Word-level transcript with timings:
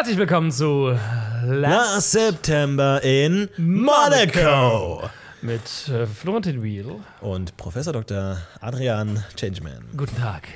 Herzlich 0.00 0.16
willkommen 0.16 0.50
zu 0.50 0.98
Last 1.44 2.12
September 2.12 3.02
in 3.04 3.50
Monaco. 3.58 5.10
mit 5.42 5.60
äh, 5.90 6.06
Florentin 6.06 6.62
Wheel. 6.62 7.00
Und 7.20 7.54
Professor 7.58 7.92
Dr. 7.92 8.38
Adrian 8.62 9.22
Changeman. 9.36 9.90
Guten 9.94 10.16
Tag. 10.16 10.48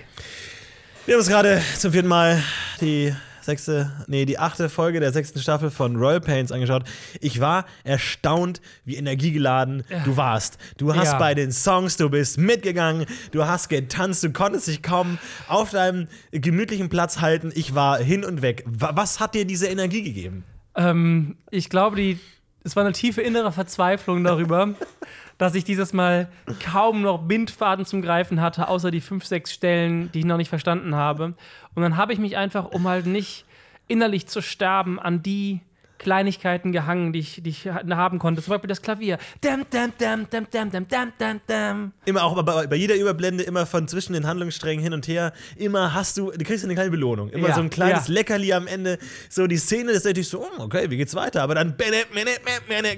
Wir 1.05 1.17
haben 1.17 1.21
uns 1.21 1.29
gerade 1.29 1.61
zum 1.77 1.93
vierten 1.93 2.09
Mal 2.09 2.43
die 2.81 3.15
sechste, 3.45 3.93
nee, 4.07 4.25
die 4.25 4.39
achte 4.39 4.69
Folge 4.69 5.01
der 5.01 5.13
sechsten 5.13 5.39
Staffel 5.41 5.71
von 5.71 5.97
Royal 5.97 6.21
Pains 6.21 6.51
angeschaut. 6.53 6.85
Ich 7.21 7.41
war 7.41 7.65
erstaunt, 7.85 8.61
wie 8.85 8.97
energiegeladen 8.97 9.85
du 10.05 10.17
warst. 10.17 10.59
Du 10.79 10.95
hast 10.95 11.13
Ja. 11.13 11.19
bei 11.19 11.35
den 11.35 11.53
Songs, 11.53 11.97
du 11.97 12.09
bist 12.11 12.39
mitgegangen, 12.39 13.07
du 13.33 13.45
hast 13.47 13.69
getanzt, 13.69 14.23
du 14.25 14.33
konntest 14.33 14.67
dich 14.69 14.83
kaum 14.83 15.19
auf 15.49 15.71
deinem 15.71 16.09
gemütlichen 16.33 16.89
Platz 16.89 17.21
halten. 17.21 17.53
Ich 17.55 17.75
war 17.75 17.99
hin 17.99 18.25
und 18.25 18.43
weg. 18.43 18.65
Wa- 18.67 18.93
Was 18.95 19.21
hat 19.21 19.35
dir 19.35 19.45
diese 19.45 19.67
Energie 19.67 20.03
gegeben? 20.03 20.45
Ähm, 20.77 21.37
ich 21.51 21.69
glaube, 21.71 21.97
die, 21.97 22.19
es 22.65 22.75
war 22.77 22.85
eine 22.85 22.93
tiefe 22.93 23.21
innere 23.23 23.53
Verzweiflung 23.53 24.25
darüber, 24.25 24.75
dass 25.39 25.55
ich 25.55 25.65
dieses 25.65 25.93
Mal 25.93 26.29
kaum 26.65 27.03
noch 27.03 27.23
Bindfaden 27.23 27.85
zum 27.85 28.03
Greifen 28.03 28.41
hatte, 28.41 28.69
außer 28.69 28.91
die 28.91 29.01
fünf, 29.01 29.25
sechs 29.25 29.53
Stellen, 29.53 30.11
die 30.13 30.21
ich 30.21 30.25
noch 30.25 30.37
nicht 30.37 30.49
verstanden 30.49 30.95
habe. 30.95 31.35
Und 31.75 31.83
dann 31.83 31.97
habe 31.97 32.13
ich 32.13 32.19
mich 32.19 32.37
einfach, 32.37 32.67
um 32.67 32.87
halt 32.87 33.07
nicht 33.07 33.45
innerlich 33.89 34.27
zu 34.27 34.41
sterben, 34.41 34.99
an 34.99 35.23
die 35.23 35.61
Kleinigkeiten 36.05 36.71
gehangen, 36.71 37.13
die 37.13 37.21
ich, 37.21 37.43
die 37.43 37.51
ich 37.51 37.67
haben 37.67 38.19
konnte. 38.19 38.43
Zum 38.43 38.53
Beispiel 38.53 38.69
das 38.69 38.83
Klavier. 38.83 39.19
Dam, 39.41 39.65
dam, 39.71 39.93
dam, 39.99 40.29
dam, 40.31 40.47
dam, 40.51 40.71
dam, 40.71 40.87
dam, 40.87 41.13
dam, 41.19 41.41
dam. 41.47 41.93
Immer 42.05 42.23
auch 42.23 42.41
bei, 42.43 42.67
bei 42.67 42.77
jeder 42.77 42.95
Überblende, 42.95 43.43
immer 43.43 43.67
von 43.67 43.89
zwischen 43.89 44.13
den 44.13 44.27
Handlungssträngen 44.27 44.83
hin 44.85 44.93
und 44.93 45.09
her, 45.09 45.33
immer 45.57 45.95
hast 45.95 46.17
du, 46.19 46.31
du 46.31 46.45
kriegst 46.45 46.63
eine 46.65 46.75
kleine 46.75 46.91
Belohnung. 46.91 47.31
Immer 47.31 47.49
Ja, 47.49 47.55
so 47.55 47.63
ein 47.63 47.71
kleines 47.71 48.07
ja. 48.07 48.15
Leckerli 48.15 48.53
am 48.53 48.67
Ende. 48.67 48.99
So 49.31 49.47
die 49.47 49.57
Szene 49.57 49.93
ist 49.93 50.05
natürlich 50.05 50.29
so, 50.29 50.45
hm, 50.45 50.61
okay, 50.61 50.91
wie 50.91 50.99
geht's 50.99 51.15
weiter? 51.15 51.43
Aber 51.43 51.55
dann 51.55 51.75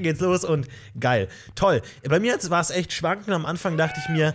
geht's 0.00 0.20
los 0.20 0.44
und 0.44 0.66
geil. 0.98 1.28
Toll. 1.54 1.80
Bei 2.08 2.18
mir 2.18 2.36
war 2.50 2.60
es 2.60 2.70
echt 2.70 2.92
schwankend. 2.92 3.30
Am 3.30 3.46
Anfang 3.46 3.76
dachte 3.76 4.00
ich 4.04 4.08
mir, 4.12 4.34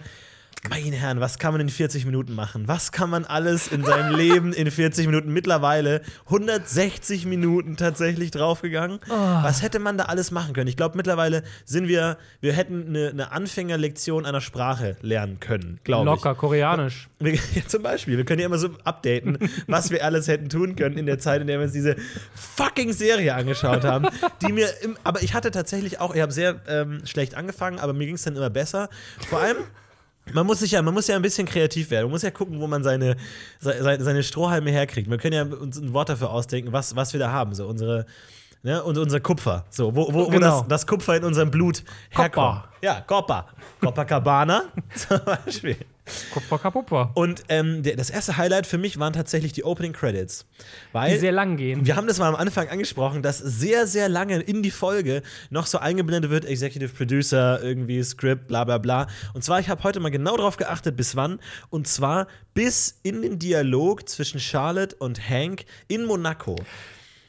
meine 0.70 0.96
Herren, 0.96 1.20
was 1.20 1.40
kann 1.40 1.54
man 1.54 1.62
in 1.62 1.70
40 1.70 2.06
Minuten 2.06 2.34
machen? 2.34 2.68
Was 2.68 2.92
kann 2.92 3.10
man 3.10 3.26
alles 3.26 3.68
in 3.68 3.84
seinem 3.84 4.16
Leben 4.16 4.54
in 4.54 4.70
40 4.70 5.08
Minuten? 5.08 5.34
Mittlerweile 5.34 6.02
160 6.26 7.26
Minuten 7.26 7.78
tatsächlich 7.78 8.30
draufgegangen. 8.30 9.00
Was 9.08 9.64
hätte 9.64 9.80
man 9.80 9.98
da 9.98 10.06
alles 10.06 10.30
machen 10.30 10.54
können? 10.54 10.68
Ich 10.68 10.78
glaube, 10.78 10.98
mittlerweile 10.98 11.44
sind 11.66 11.88
wir, 11.88 12.18
wir 12.42 12.54
hätten 12.54 12.88
eine, 12.88 13.10
eine 13.10 13.32
Anfängerlektion 13.32 14.26
einer 14.26 14.42
Sprache 14.42 14.98
lernen 15.02 15.40
können, 15.40 15.80
glaube 15.84 16.10
ich. 16.10 16.16
Locker, 16.16 16.36
koreanisch. 16.36 17.08
Wir, 17.22 17.34
ja, 17.34 17.68
zum 17.68 17.84
Beispiel, 17.84 18.18
wir 18.18 18.26
können 18.26 18.40
ja 18.40 18.48
immer 18.48 18.58
so 18.58 18.70
updaten, 18.84 19.38
was 19.68 19.92
wir 19.92 20.04
alles 20.04 20.28
hätten 20.28 20.50
tun 20.50 20.76
können 20.76 20.98
in 20.98 21.06
der 21.06 21.20
Zeit, 21.20 21.40
in 21.40 21.46
der 21.46 21.60
wir 21.60 21.66
uns 21.66 21.72
diese 21.74 21.96
fucking 22.34 22.94
Serie 22.94 23.36
angeschaut 23.36 23.84
haben. 23.84 24.08
Die 24.42 24.52
mir, 24.52 24.68
im, 24.82 24.98
aber 25.04 25.22
ich 25.22 25.36
hatte 25.36 25.52
tatsächlich 25.52 26.00
auch, 26.00 26.16
ich 26.16 26.22
habe 26.22 26.32
sehr 26.32 26.62
ähm, 26.68 27.06
schlecht 27.06 27.36
angefangen, 27.36 27.78
aber 27.78 27.94
mir 27.94 28.08
ging 28.08 28.16
es 28.16 28.24
dann 28.24 28.36
immer 28.36 28.50
besser. 28.50 28.90
Vor 29.30 29.40
allem, 29.40 29.58
man 30.34 30.46
muss 30.46 30.60
sich 30.60 30.72
ja, 30.72 30.82
man 30.82 30.94
muss 30.94 31.08
ja 31.08 31.16
ein 31.16 31.22
bisschen 31.22 31.48
kreativ 31.48 31.90
werden. 31.92 32.06
Man 32.06 32.12
muss 32.12 32.22
ja 32.22 32.32
gucken, 32.32 32.60
wo 32.60 32.68
man 32.68 32.84
seine, 32.84 33.16
seine, 33.60 34.04
seine 34.04 34.24
Strohhalme 34.24 34.72
herkriegt. 34.72 35.10
Wir 35.10 35.18
können 35.18 35.34
ja 35.34 35.44
uns 35.58 35.78
ein 35.78 35.94
Wort 35.94 36.10
dafür 36.10 36.30
ausdenken, 36.30 36.72
was, 36.72 36.96
was 36.96 37.14
wir 37.14 37.20
da 37.20 37.32
haben. 37.32 37.54
So 37.54 37.68
unsere, 37.68 38.06
ne, 38.64 38.84
und 38.84 38.98
unser 38.98 39.20
Kupfer. 39.20 39.66
So, 39.70 39.96
wo, 39.96 40.14
wo, 40.14 40.26
wo 40.26 40.30
Genau. 40.30 40.60
das, 40.60 40.68
das 40.68 40.88
Kupfer 40.88 41.18
in 41.18 41.24
unserem 41.24 41.52
Blut 41.52 41.84
herkommt. 42.10 42.34
Copper. 42.62 42.70
Ja, 42.82 43.02
Copper. 43.02 43.48
Copacabana 43.82 44.64
zum 44.96 45.20
Beispiel. 45.26 45.78
Kupfer 46.34 46.58
kapupfer. 46.58 47.12
Und 47.14 47.44
ähm, 47.50 47.84
der, 47.84 47.96
das 47.96 48.10
erste 48.10 48.38
Highlight 48.38 48.66
für 48.66 48.78
mich 48.78 49.00
waren 49.00 49.14
tatsächlich 49.14 49.54
die 49.54 49.64
Opening 49.64 49.94
Credits. 49.94 50.46
Weil 50.92 51.14
Die 51.14 51.20
sehr 51.20 51.32
lang 51.32 51.58
gehen. 51.58 51.86
wir 51.86 51.96
haben 51.96 52.08
das 52.08 52.20
mal 52.20 52.28
am 52.28 52.36
Anfang 52.36 52.70
angesprochen, 52.70 53.22
dass 53.22 53.38
sehr, 53.38 53.88
sehr 53.88 54.10
lange 54.10 54.40
in 54.40 54.64
die 54.64 54.72
Folge 54.72 55.22
noch 55.50 55.68
so 55.68 55.78
eingeblendet 55.78 56.32
wird, 56.32 56.46
Executive 56.46 56.94
Producer, 56.94 57.62
irgendwie 57.62 58.04
Script, 58.04 58.48
bla 58.48 58.64
bla 58.64 58.78
bla. 58.78 59.08
Und 59.34 59.44
zwar, 59.44 59.60
ich 59.60 59.70
habe 59.70 59.84
heute 59.84 60.00
mal 60.00 60.10
genau 60.10 60.38
drauf 60.38 60.58
geachtet, 60.58 60.98
bis 60.98 61.16
wann. 61.16 61.40
Und 61.70 61.88
zwar 61.88 62.28
bis 62.54 63.00
in 63.04 63.22
den 63.22 63.40
Dialog 63.40 64.10
zwischen 64.10 64.40
Charlotte 64.40 64.96
und 64.98 65.30
Hank 65.30 65.66
in 65.88 66.06
Monaco. 66.06 66.56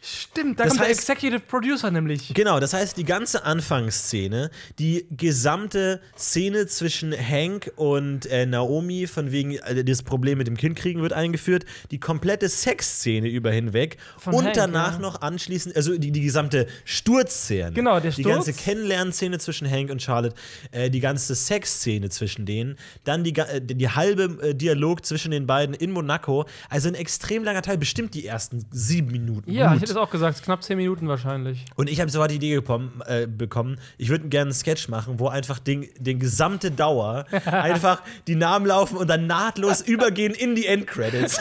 Stimmt, 0.04 0.58
da 0.58 0.64
Das 0.64 0.72
kommt 0.72 0.80
der 0.82 0.88
heißt- 0.88 0.98
Executive 0.98 1.40
Producer 1.40 1.90
nämlich. 1.92 2.34
Genau, 2.34 2.58
das 2.58 2.72
heißt, 2.72 2.96
die 2.96 3.04
ganze 3.04 3.44
Anfangsszene, 3.44 4.50
die 4.80 5.06
gesamte 5.10 6.00
Szene 6.18 6.66
zwischen 6.66 7.12
Hank 7.16 7.70
und 7.76 8.26
äh, 8.26 8.44
Naomi, 8.46 9.06
von 9.06 9.30
wegen 9.30 9.52
äh, 9.58 9.84
das 9.84 10.02
Problem 10.02 10.38
mit 10.38 10.48
dem 10.48 10.56
Kind 10.56 10.76
kriegen, 10.76 11.02
wird 11.02 11.12
eingeführt. 11.12 11.64
Die 11.92 12.00
komplette 12.00 12.48
Sexszene 12.48 13.28
über 13.28 13.52
hinweg. 13.52 13.96
Von 14.18 14.34
und 14.34 14.44
Hank, 14.46 14.54
danach 14.54 14.94
ja. 14.94 14.98
noch 14.98 15.20
anschließend, 15.22 15.76
also 15.76 15.96
die, 15.96 16.10
die 16.10 16.20
gesamte 16.22 16.66
Sturzszene. 16.84 17.72
Genau, 17.72 18.00
der 18.00 18.10
Die 18.10 18.22
Sturz. 18.22 18.34
ganze 18.46 18.52
Kennenlernszene 18.54 19.38
zwischen 19.38 19.70
Hank 19.70 19.90
und 19.90 20.02
Charlotte, 20.02 20.34
äh, 20.72 20.90
die 20.90 21.00
ganze 21.00 21.34
Sexszene 21.36 22.08
zwischen 22.10 22.44
denen, 22.44 22.76
dann 23.04 23.22
die, 23.22 23.36
äh, 23.36 23.60
die 23.60 23.88
halbe 23.88 24.38
äh, 24.42 24.54
Dialog 24.54 25.06
zwischen 25.06 25.30
den 25.30 25.46
beiden 25.46 25.74
in 25.76 25.92
Monaco. 25.92 26.44
Also 26.68 26.88
ein 26.88 26.94
extrem 26.96 27.44
langer 27.44 27.62
Teil, 27.62 27.78
bestimmt 27.78 28.14
die 28.14 28.26
ersten 28.26 28.64
sieben 28.72 29.12
Minuten. 29.12 29.50
Ja, 29.50 29.68
Gut. 29.68 29.76
ich 29.76 29.82
hätte 29.82 29.91
es 29.92 29.96
auch 29.96 30.10
gesagt, 30.10 30.42
knapp 30.42 30.62
10 30.62 30.76
Minuten 30.76 31.08
wahrscheinlich. 31.08 31.64
Und 31.76 31.88
ich 31.88 32.00
habe 32.00 32.10
sofort 32.10 32.30
die 32.30 32.36
Idee 32.36 32.54
gekommen, 32.54 33.00
äh, 33.06 33.26
bekommen, 33.26 33.78
ich 33.98 34.08
würde 34.08 34.28
gerne 34.28 34.48
einen 34.48 34.54
Sketch 34.54 34.88
machen, 34.88 35.18
wo 35.18 35.28
einfach 35.28 35.58
den, 35.58 35.88
den 35.98 36.18
gesamte 36.18 36.70
Dauer 36.70 37.24
einfach 37.44 38.02
die 38.26 38.34
Namen 38.34 38.66
laufen 38.66 38.96
und 38.96 39.08
dann 39.08 39.26
nahtlos 39.26 39.80
übergehen 39.80 40.34
in 40.34 40.54
die 40.54 40.66
Endcredits. 40.66 41.40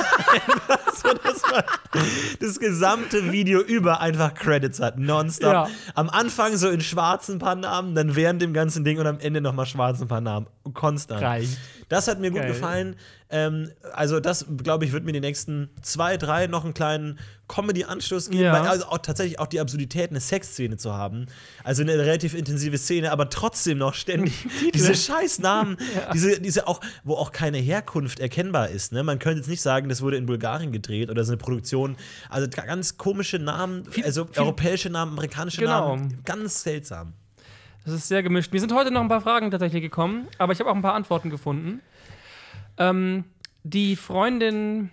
So, 0.93 1.13
dass 1.13 1.41
man 1.51 1.63
das 2.39 2.59
gesamte 2.59 3.31
Video 3.31 3.59
über 3.61 4.01
einfach 4.01 4.33
Credits 4.33 4.79
hat, 4.79 4.99
nonstop. 4.99 5.51
Ja. 5.51 5.67
Am 5.95 6.09
Anfang 6.09 6.57
so 6.57 6.69
in 6.69 6.81
schwarzen 6.81 7.39
paar 7.39 7.55
Namen, 7.55 7.95
dann 7.95 8.15
während 8.15 8.41
dem 8.41 8.53
ganzen 8.53 8.83
Ding 8.83 8.99
und 8.99 9.07
am 9.07 9.19
Ende 9.19 9.41
nochmal 9.41 9.65
schwarzen 9.65 10.07
paar 10.07 10.21
Namen. 10.21 10.47
Konstant. 10.73 11.21
Reicht. 11.21 11.57
Das 11.91 12.07
hat 12.07 12.19
mir 12.21 12.31
gut 12.31 12.39
Geil. 12.39 12.47
gefallen. 12.53 12.95
Ähm, 13.29 13.69
also, 13.93 14.19
das, 14.21 14.45
glaube 14.63 14.85
ich, 14.85 14.93
wird 14.93 15.03
mir 15.03 15.11
die 15.11 15.19
nächsten 15.19 15.69
zwei, 15.81 16.15
drei 16.15 16.47
noch 16.47 16.63
einen 16.63 16.73
kleinen 16.73 17.19
Comedy-Anstoß 17.49 18.29
geben. 18.29 18.43
Ja. 18.43 18.53
Weil, 18.53 18.67
also 18.69 18.85
auch 18.85 18.99
tatsächlich 18.99 19.39
auch 19.39 19.47
die 19.47 19.59
Absurdität, 19.59 20.09
eine 20.09 20.21
Sexszene 20.21 20.77
zu 20.77 20.93
haben. 20.93 21.25
Also 21.65 21.81
eine 21.81 21.97
relativ 21.97 22.33
intensive 22.33 22.77
Szene, 22.77 23.11
aber 23.11 23.29
trotzdem 23.29 23.77
noch 23.77 23.93
ständig 23.93 24.47
diese 24.73 24.95
scheiß 24.95 25.39
Namen, 25.39 25.75
diese, 26.13 26.39
diese 26.39 26.65
auch, 26.67 26.79
wo 27.03 27.15
auch 27.15 27.33
keine 27.33 27.57
Herkunft 27.57 28.19
erkennbar 28.21 28.69
ist. 28.69 28.93
Ne? 28.93 29.03
Man 29.03 29.19
könnte 29.19 29.39
jetzt 29.39 29.49
nicht 29.49 29.61
sagen, 29.61 29.89
das 29.89 30.01
wurde 30.01 30.15
in 30.15 30.25
Bulgarien 30.25 30.71
gedreht 30.71 31.09
oder 31.09 31.25
so 31.25 31.31
eine 31.33 31.37
Produktion. 31.37 31.97
Also 32.29 32.47
ganz 32.49 32.97
komische 32.97 33.37
Namen, 33.37 33.83
Viel- 33.85 34.05
also 34.05 34.25
viel- 34.25 34.43
europäische 34.43 34.89
Namen, 34.89 35.11
amerikanische 35.11 35.59
Genau. 35.59 35.89
Namen. 35.97 36.19
Ganz 36.23 36.63
seltsam. 36.63 37.13
Das 37.83 37.93
ist 37.93 38.07
sehr 38.07 38.21
gemischt. 38.23 38.53
Mir 38.53 38.59
sind 38.59 38.73
heute 38.73 38.91
noch 38.91 39.01
ein 39.01 39.09
paar 39.09 39.21
Fragen 39.21 39.49
tatsächlich 39.49 39.81
gekommen, 39.81 40.27
aber 40.37 40.53
ich 40.53 40.59
habe 40.59 40.69
auch 40.69 40.75
ein 40.75 40.81
paar 40.81 40.93
Antworten 40.93 41.29
gefunden. 41.29 41.81
Ähm, 42.77 43.25
die 43.63 43.95
Freundin, 43.95 44.91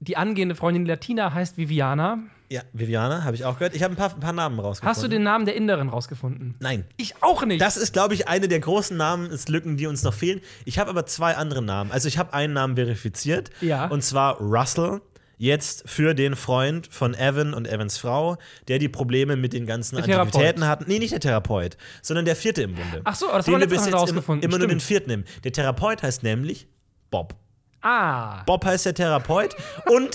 die 0.00 0.16
angehende 0.16 0.54
Freundin 0.54 0.86
Latina 0.86 1.32
heißt 1.32 1.58
Viviana. 1.58 2.18
Ja, 2.52 2.62
Viviana, 2.72 3.22
habe 3.22 3.36
ich 3.36 3.44
auch 3.44 3.58
gehört. 3.58 3.76
Ich 3.76 3.82
habe 3.84 3.94
ein 3.94 3.96
paar, 3.96 4.12
ein 4.12 4.18
paar 4.18 4.32
Namen 4.32 4.58
rausgefunden. 4.58 4.90
Hast 4.90 5.02
du 5.04 5.08
den 5.08 5.22
Namen 5.22 5.46
der 5.46 5.54
Inderin 5.54 5.88
rausgefunden? 5.88 6.56
Nein. 6.58 6.84
Ich 6.96 7.22
auch 7.22 7.44
nicht. 7.44 7.60
Das 7.60 7.76
ist, 7.76 7.92
glaube 7.92 8.14
ich, 8.14 8.26
eine 8.26 8.48
der 8.48 8.58
großen 8.58 8.96
Namenslücken, 8.96 9.76
die 9.76 9.86
uns 9.86 10.02
noch 10.02 10.14
fehlen. 10.14 10.40
Ich 10.64 10.80
habe 10.80 10.90
aber 10.90 11.06
zwei 11.06 11.36
andere 11.36 11.62
Namen. 11.62 11.92
Also 11.92 12.08
ich 12.08 12.18
habe 12.18 12.34
einen 12.34 12.52
Namen 12.52 12.74
verifiziert. 12.74 13.50
Ja. 13.60 13.86
Und 13.86 14.02
zwar 14.02 14.40
Russell. 14.40 15.00
Jetzt 15.42 15.88
für 15.88 16.14
den 16.14 16.36
Freund 16.36 16.86
von 16.92 17.14
Evan 17.14 17.54
und 17.54 17.66
Evans 17.66 17.96
Frau, 17.96 18.36
der 18.68 18.78
die 18.78 18.90
Probleme 18.90 19.36
mit 19.36 19.54
den 19.54 19.64
ganzen 19.64 19.96
Der. 19.96 20.20
Antiquitäten 20.20 20.66
hat. 20.68 20.86
Nee, 20.86 20.98
nicht 20.98 21.12
der 21.14 21.20
Therapeut, 21.20 21.78
sondern 22.02 22.26
der 22.26 22.36
vierte 22.36 22.60
im 22.60 22.74
Bunde. 22.74 23.00
Ach 23.04 23.14
so, 23.14 23.26
das 23.32 23.46
haben 23.46 23.58
wir 23.58 23.66
bis 23.66 23.78
jetzt 23.78 23.88
im- 23.88 23.94
rausgefunden. 23.94 24.42
immer 24.46 24.58
nur 24.58 24.68
den 24.68 24.80
Stimmt. 24.80 24.82
vierten 24.82 25.10
nimm. 25.10 25.24
Der 25.44 25.52
Therapeut 25.52 26.02
heißt 26.02 26.22
nämlich 26.24 26.68
Bob. 27.10 27.34
ah. 27.80 28.42
Bob 28.44 28.66
heißt 28.66 28.84
der 28.84 28.92
Therapeut. 28.92 29.56
Und 29.90 30.10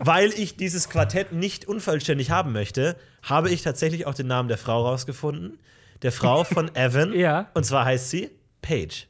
weil 0.00 0.30
ich 0.30 0.56
dieses 0.56 0.88
Quartett 0.88 1.30
nicht 1.30 1.66
unvollständig 1.68 2.32
haben 2.32 2.50
möchte, 2.50 2.96
habe 3.22 3.50
ich 3.50 3.62
tatsächlich 3.62 4.08
auch 4.08 4.14
den 4.14 4.26
Namen 4.26 4.48
der 4.48 4.58
Frau 4.58 4.84
rausgefunden. 4.84 5.60
Der 6.02 6.10
Frau 6.10 6.42
von 6.42 6.70
Evan. 6.74 7.12
Ja. 7.12 7.50
Und 7.54 7.64
zwar 7.66 7.84
heißt 7.84 8.10
sie 8.10 8.30
Paige. 8.62 9.04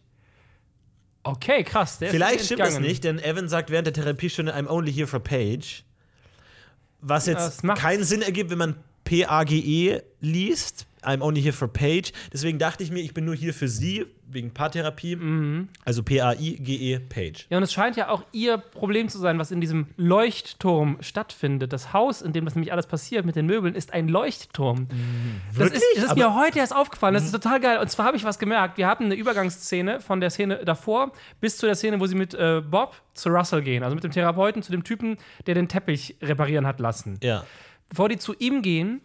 Okay, 1.23 1.65
krass. 1.65 1.99
Vielleicht 1.99 2.47
stimmt 2.47 2.61
das 2.61 2.79
nicht, 2.79 3.05
denn 3.05 3.19
Evan 3.19 3.49
sagt 3.49 3.71
während 3.71 3.87
der 3.87 3.95
Therapiestunde, 3.95 4.55
I'm 4.57 4.69
only 4.69 4.93
here 4.93 5.07
for 5.07 5.21
Paige. 5.21 5.83
Was 7.01 7.27
jetzt 7.27 7.63
keinen 7.63 8.05
Sinn 8.05 8.23
ergibt, 8.23 8.51
wenn 8.51 8.59
man 8.59 8.77
P-A-G-E 9.05 10.03
liest. 10.21 10.87
I'm 11.03 11.23
only 11.23 11.41
here 11.41 11.53
for 11.53 11.69
Paige. 11.69 12.13
Deswegen 12.33 12.59
dachte 12.59 12.83
ich 12.83 12.91
mir, 12.91 13.01
ich 13.01 13.15
bin 13.15 13.25
nur 13.25 13.35
hier 13.35 13.55
für 13.55 13.69
sie, 13.69 14.07
wegen 14.33 14.53
Paartherapie. 14.53 15.17
Mhm. 15.17 15.69
Also 15.85 16.03
P-A-I-G-E, 16.03 17.01
Paige. 17.01 17.45
Ja, 17.49 17.57
und 17.57 17.63
es 17.65 17.73
scheint 17.73 17.97
ja 17.97 18.09
auch 18.09 18.25
ihr 18.33 18.59
Problem 18.59 19.09
zu 19.09 19.19
sein, 19.19 19.39
was 19.39 19.51
in 19.51 19.61
diesem 19.61 19.89
Leuchtturm 19.97 20.99
stattfindet. 21.01 21.73
Das 21.73 21.93
Haus, 21.93 22.23
in 22.23 22.33
dem 22.33 22.45
das 22.45 22.55
nämlich 22.55 22.73
alles 22.73 22.87
passiert 22.87 23.25
mit 23.27 23.37
den 23.37 23.47
Möbeln, 23.47 23.75
ist 23.75 23.93
ein 23.93 24.09
Leuchtturm. 24.09 24.89
Das 25.57 25.71
ist, 25.71 25.85
das 25.97 26.05
ist 26.05 26.17
mir 26.17 26.35
heute 26.35 26.59
erst 26.59 26.75
aufgefallen. 26.75 27.15
Das 27.15 27.25
ist 27.25 27.33
total 27.33 27.61
geil. 27.61 27.79
Und 27.79 27.91
zwar 27.91 28.07
habe 28.07 28.17
ich 28.17 28.25
was 28.25 28.39
gemerkt. 28.39 28.79
Wir 28.79 28.87
hatten 28.87 29.05
eine 29.05 29.15
Übergangsszene 29.15 30.01
von 30.01 30.21
der 30.21 30.31
Szene 30.31 30.65
davor 30.65 31.13
bis 31.41 31.57
zu 31.59 31.67
der 31.67 31.75
Szene, 31.75 31.99
wo 32.01 32.07
sie 32.07 32.15
mit 32.15 32.35
äh, 32.35 32.63
Bob 32.69 32.95
zu 33.15 33.31
Russell 33.31 33.63
gehen. 33.63 33.83
Also 33.83 33.95
mit 33.95 34.05
dem 34.05 34.13
Therapeuten 34.13 34.63
zu 34.63 34.71
dem 34.71 34.85
Typen, 34.85 35.17
der 35.47 35.55
den 35.55 35.69
Teppich 35.69 36.17
reparieren 36.23 36.67
hat 36.67 36.81
lassen. 36.81 37.19
Ja. 37.23 37.45
bevor 37.89 38.09
die 38.09 38.19
zu 38.19 38.35
ihm 38.39 38.63
gehen, 38.63 39.01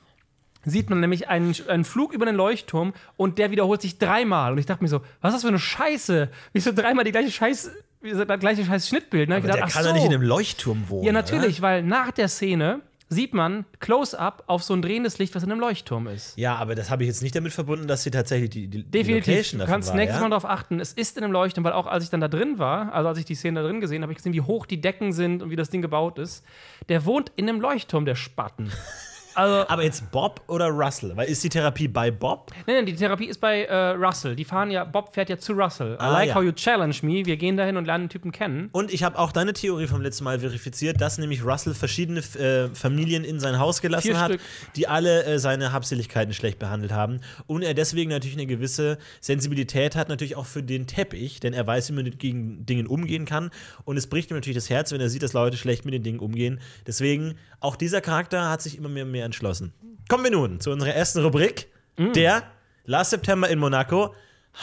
sieht 0.66 0.90
man 0.90 1.00
nämlich 1.00 1.30
einen, 1.30 1.56
einen 1.68 1.86
Flug 1.86 2.14
über 2.14 2.26
den 2.26 2.36
Leuchtturm 2.36 2.94
und 3.18 3.38
der 3.38 3.52
wiederholt 3.52 3.82
sich 3.82 3.98
dreimal. 3.98 4.54
Und 4.54 4.58
ich 4.58 4.66
dachte 4.66 4.84
mir 4.84 4.90
so, 4.90 5.02
was 5.22 5.30
ist 5.30 5.36
das 5.36 5.42
für 5.44 5.48
eine 5.50 5.60
Scheiße? 5.60 6.30
Wieso 6.54 6.72
dreimal 6.74 7.06
die 7.06 7.12
gleiche 7.12 7.32
Scheiß, 7.32 7.72
das 8.02 8.40
gleiche 8.40 8.66
Scheiß 8.66 8.88
Schnittbild? 8.88 9.30
Ne? 9.30 9.36
Aber 9.36 9.46
ich 9.46 9.52
der 9.52 9.62
gedacht, 9.62 9.74
kann 9.74 9.84
doch 9.84 9.90
so. 9.90 9.96
nicht 9.96 10.06
in 10.06 10.14
einem 10.14 10.24
Leuchtturm 10.24 10.90
wohnen. 10.90 11.06
Ja, 11.06 11.12
natürlich, 11.12 11.60
Oder? 11.60 11.68
weil 11.68 11.84
nach 11.84 12.12
der 12.12 12.28
Szene 12.28 12.82
sieht 13.08 13.34
man 13.34 13.66
Close-up 13.80 14.44
auf 14.48 14.64
so 14.64 14.74
ein 14.74 14.82
drehendes 14.82 15.20
Licht, 15.20 15.36
was 15.36 15.44
in 15.44 15.52
einem 15.52 15.62
Leuchtturm 15.62 16.08
ist. 16.08 16.38
Ja, 16.38 16.56
aber 16.56 16.74
das 16.76 16.90
habe 16.90 17.04
ich 17.04 17.08
jetzt 17.08 17.22
nicht 17.22 17.36
damit 17.36 17.54
verbunden, 17.54 17.88
dass 17.88 18.04
sie 18.04 18.12
tatsächlich 18.12 18.50
die, 18.50 18.68
die, 18.68 18.84
die 18.84 18.92
Definitiv. 18.92 19.28
Location 19.28 19.60
Du 19.60 19.66
kannst 19.68 19.90
war, 19.90 19.96
nächstes 19.96 20.18
ja? 20.18 20.24
Mal 20.24 20.30
darauf 20.30 20.46
achten. 20.46 20.80
Es 20.80 20.94
ist 20.94 21.18
in 21.18 21.24
einem 21.24 21.34
Leuchtturm, 21.34 21.64
weil 21.64 21.74
auch 21.74 21.88
als 21.88 22.04
ich 22.04 22.10
dann 22.10 22.22
da 22.22 22.28
drin 22.28 22.58
war, 22.58 22.94
also 22.94 23.10
als 23.10 23.20
ich 23.20 23.26
die 23.26 23.36
Szene 23.36 23.62
da 23.62 23.68
drin 23.68 23.80
gesehen 23.80 23.98
habe, 23.98 24.04
habe 24.06 24.14
ich 24.14 24.18
gesehen, 24.18 24.34
wie 24.34 24.42
hoch 24.42 24.66
die 24.66 24.82
Decken 24.82 25.14
sind 25.14 25.44
und 25.44 25.52
wie 25.52 25.56
das 25.56 25.70
Ding 25.70 25.82
gebaut 25.82 26.18
ist. 26.18 26.44
Der 26.90 27.06
wohnt 27.06 27.32
in 27.36 27.48
einem 27.48 27.62
Leuchtturm, 27.62 28.06
der 28.06 28.16
Spatten. 28.16 28.72
Also, 29.36 29.68
Aber 29.70 29.84
jetzt 29.84 30.10
Bob 30.12 30.42
oder 30.48 30.68
Russell? 30.70 31.12
Weil 31.16 31.28
ist 31.30 31.44
die 31.44 31.50
Therapie 31.50 31.88
bei 31.88 32.10
Bob? 32.12 32.52
nein, 32.66 32.78
nein, 32.78 32.86
die 32.86 32.96
Therapie 32.96 33.26
ist 33.26 33.40
bei 33.42 33.64
äh, 33.66 33.90
Russell. 33.92 34.36
Die 34.36 34.46
fahren 34.46 34.72
ja, 34.72 34.84
Bob 34.86 35.14
fährt 35.14 35.30
ja 35.30 35.38
zu 35.38 35.54
Russell. 35.54 35.94
I 35.94 35.98
Ah, 36.00 36.12
like 36.12 36.30
ja. 36.30 36.36
how 36.36 36.44
you 36.44 36.52
challenge 36.52 36.98
me. 37.02 37.26
Wir 37.26 37.38
gehen 37.38 37.58
dahin 37.58 37.78
und 37.78 37.86
lernen 37.86 38.06
den 38.06 38.10
Typen 38.10 38.32
kennen. 38.32 38.70
Und 38.72 38.94
ich 38.94 39.04
habe 39.04 39.20
auch 39.20 39.32
deine 39.32 39.54
Theorie 39.54 39.88
vom 39.88 40.02
letzten 40.02 40.24
Mal 40.24 40.40
verifiziert, 40.40 41.02
dass 41.02 41.18
nämlich 41.18 41.44
Russell 41.44 41.74
verschiedene 41.74 42.20
äh, 42.20 42.70
Familien 42.74 43.24
in 43.24 43.40
sein 43.40 43.60
Haus 43.60 43.82
gelassen 43.82 44.08
Vier 44.08 44.20
hat, 44.20 44.32
Stück. 44.32 44.42
die 44.76 44.88
alle 44.88 45.26
äh, 45.26 45.40
seine 45.40 45.72
Habseligkeiten 45.74 46.34
schlecht 46.34 46.58
behandelt 46.60 46.92
haben. 46.94 47.20
Und 47.48 47.62
er 47.64 47.74
deswegen 47.74 48.10
natürlich 48.12 48.38
eine 48.38 48.46
gewisse 48.48 48.98
Sensibilität 49.20 49.96
hat, 49.96 50.08
natürlich 50.08 50.36
auch 50.36 50.46
für 50.46 50.64
den 50.64 50.88
Teppich, 50.88 51.40
denn 51.42 51.54
er 51.54 51.68
weiß, 51.68 51.90
wie 51.90 51.94
man 51.94 52.06
mit 52.06 52.20
gegen 52.20 52.66
Dingen 52.66 52.88
umgehen 52.88 53.26
kann. 53.26 53.52
Und 53.84 53.98
es 53.98 54.08
bricht 54.08 54.30
ihm 54.32 54.36
natürlich 54.38 54.56
das 54.56 54.70
Herz, 54.70 54.92
wenn 54.92 55.02
er 55.02 55.10
sieht, 55.10 55.24
dass 55.24 55.34
Leute 55.34 55.58
schlecht 55.58 55.84
mit 55.84 55.94
den 55.94 56.04
Dingen 56.04 56.20
umgehen. 56.20 56.60
Deswegen, 56.88 57.36
auch 57.60 57.76
dieser 57.76 58.00
Charakter 58.00 58.50
hat 58.50 58.62
sich 58.62 58.78
immer 58.78 58.88
mehr 58.90 59.04
und 59.04 59.12
mehr 59.12 59.25
entschlossen. 59.26 59.74
Kommen 60.08 60.24
wir 60.24 60.32
nun 60.32 60.60
zu 60.60 60.72
unserer 60.72 60.94
ersten 60.94 61.20
Rubrik, 61.24 61.68
mm. 61.98 62.14
der 62.14 62.44
Last 62.86 63.12
September 63.12 63.50
in 63.50 63.60
Monaco 63.60 64.14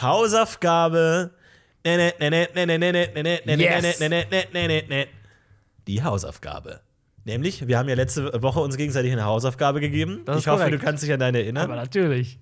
Hausaufgabe. 0.01 1.31
Die 5.87 6.01
Hausaufgabe. 6.03 6.81
Nämlich, 7.25 7.67
wir 7.67 7.77
haben 7.77 7.87
ja 7.87 7.95
letzte 7.95 8.41
Woche 8.41 8.59
uns 8.59 8.75
gegenseitig 8.77 9.11
eine 9.11 9.25
Hausaufgabe 9.25 9.79
gegeben. 9.79 10.23
Das 10.25 10.39
ich 10.39 10.47
hoffe, 10.47 10.69
du 10.71 10.79
kannst 10.79 11.03
dich 11.03 11.11
an 11.13 11.19
deine 11.19 11.39
erinnern. 11.39 11.65
Aber 11.65 11.75
natürlich. 11.75 12.39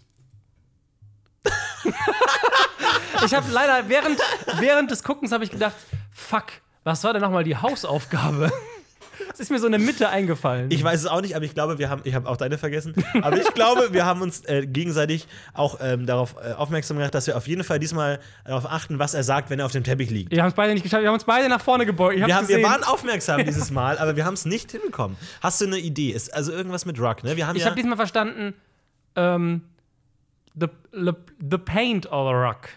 ich 3.25 3.33
habe 3.33 3.51
leider 3.51 3.89
während, 3.89 4.19
während 4.59 4.89
des 4.91 5.03
Guckens 5.03 5.31
habe 5.31 5.43
ich 5.43 5.51
gedacht, 5.51 5.75
fuck, 6.11 6.45
was 6.83 7.03
war 7.03 7.13
denn 7.13 7.21
nochmal 7.21 7.43
die 7.43 7.57
Hausaufgabe? 7.57 8.51
Es 9.33 9.39
ist 9.39 9.51
mir 9.51 9.59
so 9.59 9.65
in 9.65 9.71
der 9.71 9.81
Mitte 9.81 10.09
eingefallen. 10.09 10.69
Ich 10.71 10.83
weiß 10.83 10.99
es 10.99 11.07
auch 11.07 11.21
nicht, 11.21 11.35
aber 11.35 11.45
ich 11.45 11.53
glaube, 11.53 11.79
wir 11.79 11.89
haben, 11.89 12.01
ich 12.03 12.13
habe 12.15 12.29
auch 12.29 12.37
deine 12.37 12.57
vergessen. 12.57 12.93
Aber 13.21 13.37
ich 13.37 13.53
glaube, 13.53 13.93
wir 13.93 14.05
haben 14.05 14.21
uns 14.21 14.45
äh, 14.45 14.65
gegenseitig 14.65 15.27
auch 15.53 15.79
ähm, 15.81 16.05
darauf 16.05 16.35
äh, 16.43 16.53
aufmerksam 16.53 16.97
gemacht, 16.97 17.13
dass 17.13 17.27
wir 17.27 17.37
auf 17.37 17.47
jeden 17.47 17.63
Fall 17.63 17.79
diesmal 17.79 18.19
darauf 18.45 18.65
achten, 18.65 18.99
was 18.99 19.13
er 19.13 19.23
sagt, 19.23 19.49
wenn 19.49 19.59
er 19.59 19.65
auf 19.65 19.71
dem 19.71 19.83
Teppich 19.83 20.09
liegt. 20.09 20.31
wir 20.31 20.41
haben 20.41 20.49
es 20.49 20.55
beide 20.55 20.73
nicht 20.73 20.83
geschafft. 20.83 21.01
Wir 21.01 21.09
haben 21.09 21.15
uns 21.15 21.23
beide 21.23 21.49
nach 21.49 21.61
vorne 21.61 21.85
gebeugt. 21.85 22.17
Wir, 22.17 22.35
haben, 22.35 22.47
wir 22.47 22.63
waren 22.63 22.83
aufmerksam 22.83 23.41
dieses 23.45 23.71
Mal, 23.71 23.97
aber 23.97 24.15
wir 24.15 24.25
haben 24.25 24.33
es 24.33 24.45
nicht 24.45 24.71
hinbekommen. 24.71 25.17
Hast 25.41 25.61
du 25.61 25.65
eine 25.65 25.77
Idee? 25.77 26.11
Ist 26.11 26.33
also 26.33 26.51
irgendwas 26.51 26.85
mit 26.85 26.99
Rock, 26.99 27.23
ne? 27.23 27.37
Wir 27.37 27.47
haben 27.47 27.55
ich 27.55 27.61
ja 27.61 27.67
habe 27.67 27.75
diesmal 27.75 27.97
verstanden, 27.97 28.53
ähm, 29.15 29.61
the, 30.59 30.67
the, 30.91 31.11
the 31.39 31.57
paint 31.57 32.11
or 32.11 32.29
the 32.29 32.35
rock. 32.35 32.69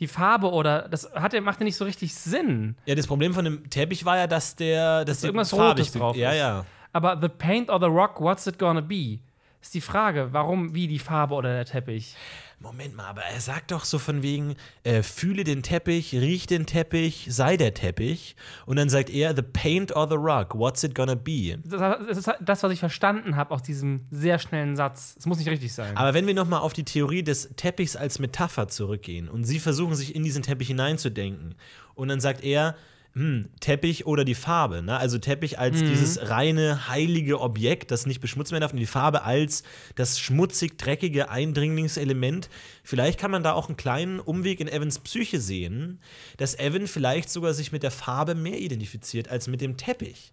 Die 0.00 0.06
Farbe 0.06 0.50
oder 0.52 0.88
das 0.88 1.10
hat, 1.12 1.32
ja- 1.32 1.40
macht 1.40 1.58
ja 1.60 1.64
nicht 1.64 1.76
so 1.76 1.84
richtig 1.84 2.14
Sinn. 2.14 2.76
Ja, 2.86 2.94
das 2.94 3.06
Problem 3.06 3.34
von 3.34 3.44
dem 3.44 3.68
Teppich 3.68 4.04
war 4.04 4.16
ja, 4.16 4.26
dass 4.26 4.54
der 4.54 5.04
dass 5.04 5.20
die 5.20 5.26
irgendwas 5.26 5.50
farbig 5.50 5.86
Rotes 5.86 5.92
drauf 5.92 6.16
Ja, 6.16 6.30
ist. 6.30 6.36
ja. 6.38 6.64
Aber 6.92 7.18
the 7.20 7.28
paint 7.28 7.68
or 7.68 7.78
the 7.80 7.86
rock, 7.86 8.20
what's 8.20 8.46
it 8.46 8.58
gonna 8.58 8.80
be? 8.80 9.18
Ist 9.60 9.74
die 9.74 9.80
Frage, 9.80 10.28
warum, 10.32 10.72
wie 10.74 10.86
die 10.86 11.00
Farbe 11.00 11.34
oder 11.34 11.52
der 11.52 11.64
Teppich? 11.64 12.14
Moment 12.60 12.96
mal, 12.96 13.04
aber 13.04 13.22
er 13.22 13.40
sagt 13.40 13.70
doch 13.70 13.84
so 13.84 14.00
von 14.00 14.22
wegen, 14.22 14.56
äh, 14.82 15.02
fühle 15.04 15.44
den 15.44 15.62
Teppich, 15.62 16.12
riech 16.12 16.48
den 16.48 16.66
Teppich, 16.66 17.28
sei 17.30 17.56
der 17.56 17.72
Teppich. 17.72 18.34
Und 18.66 18.76
dann 18.76 18.88
sagt 18.88 19.10
er, 19.10 19.36
the 19.36 19.42
paint 19.42 19.94
or 19.94 20.08
the 20.08 20.16
rock, 20.16 20.56
what's 20.56 20.82
it 20.82 20.92
gonna 20.92 21.14
be? 21.14 21.56
Das, 21.64 21.80
das 21.80 22.18
ist 22.18 22.30
das, 22.40 22.62
was 22.64 22.72
ich 22.72 22.80
verstanden 22.80 23.36
habe 23.36 23.54
aus 23.54 23.62
diesem 23.62 24.06
sehr 24.10 24.40
schnellen 24.40 24.74
Satz. 24.74 25.14
Es 25.16 25.26
muss 25.26 25.38
nicht 25.38 25.48
richtig 25.48 25.72
sein. 25.72 25.96
Aber 25.96 26.14
wenn 26.14 26.26
wir 26.26 26.34
noch 26.34 26.48
mal 26.48 26.58
auf 26.58 26.72
die 26.72 26.84
Theorie 26.84 27.22
des 27.22 27.50
Teppichs 27.54 27.94
als 27.94 28.18
Metapher 28.18 28.66
zurückgehen 28.66 29.28
und 29.28 29.44
sie 29.44 29.60
versuchen, 29.60 29.94
sich 29.94 30.16
in 30.16 30.24
diesen 30.24 30.42
Teppich 30.42 30.66
hineinzudenken 30.66 31.54
und 31.94 32.08
dann 32.08 32.18
sagt 32.18 32.42
er, 32.42 32.74
hm, 33.18 33.48
Teppich 33.60 34.06
oder 34.06 34.24
die 34.24 34.34
Farbe, 34.34 34.80
ne? 34.80 34.96
also 34.96 35.18
Teppich 35.18 35.58
als 35.58 35.80
dieses 35.80 36.30
reine, 36.30 36.88
heilige 36.88 37.40
Objekt, 37.40 37.90
das 37.90 38.06
nicht 38.06 38.20
beschmutzt 38.20 38.52
werden 38.52 38.62
darf 38.62 38.72
und 38.72 38.78
die 38.78 38.86
Farbe 38.86 39.24
als 39.24 39.64
das 39.96 40.20
schmutzig, 40.20 40.78
dreckige 40.78 41.28
Eindringlingselement. 41.28 42.48
Vielleicht 42.84 43.18
kann 43.18 43.32
man 43.32 43.42
da 43.42 43.52
auch 43.52 43.66
einen 43.68 43.76
kleinen 43.76 44.20
Umweg 44.20 44.60
in 44.60 44.68
Evans 44.68 45.00
Psyche 45.00 45.40
sehen, 45.40 46.00
dass 46.36 46.58
Evan 46.58 46.86
vielleicht 46.86 47.28
sogar 47.28 47.54
sich 47.54 47.72
mit 47.72 47.82
der 47.82 47.90
Farbe 47.90 48.36
mehr 48.36 48.58
identifiziert 48.58 49.28
als 49.28 49.48
mit 49.48 49.60
dem 49.60 49.76
Teppich. 49.76 50.32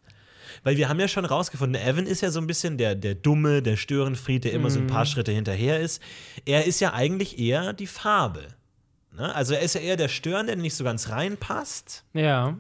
Weil 0.64 0.78
wir 0.78 0.88
haben 0.88 1.00
ja 1.00 1.08
schon 1.08 1.26
rausgefunden, 1.26 1.82
Evan 1.82 2.06
ist 2.06 2.22
ja 2.22 2.30
so 2.32 2.40
ein 2.40 2.48
bisschen 2.48 2.78
der, 2.78 2.96
der 2.96 3.16
Dumme, 3.16 3.62
der 3.62 3.78
Störenfried, 3.78 4.44
der 4.44 4.54
immer 4.54 4.70
so 4.70 4.80
ein 4.80 4.88
paar 4.88 5.06
Schritte 5.06 5.32
hinterher 5.32 5.80
ist. 5.80 6.02
Er 6.46 6.66
ist 6.66 6.80
ja 6.80 6.94
eigentlich 6.94 7.40
eher 7.40 7.74
die 7.74 7.88
Farbe. 7.88 8.48
Ne? 9.12 9.34
Also 9.34 9.54
er 9.54 9.62
ist 9.62 9.76
ja 9.76 9.82
eher 9.82 9.98
der 9.98 10.08
Störende, 10.08 10.54
der 10.54 10.62
nicht 10.62 10.76
so 10.76 10.84
ganz 10.84 11.10
reinpasst. 11.10 12.04
ja. 12.14 12.58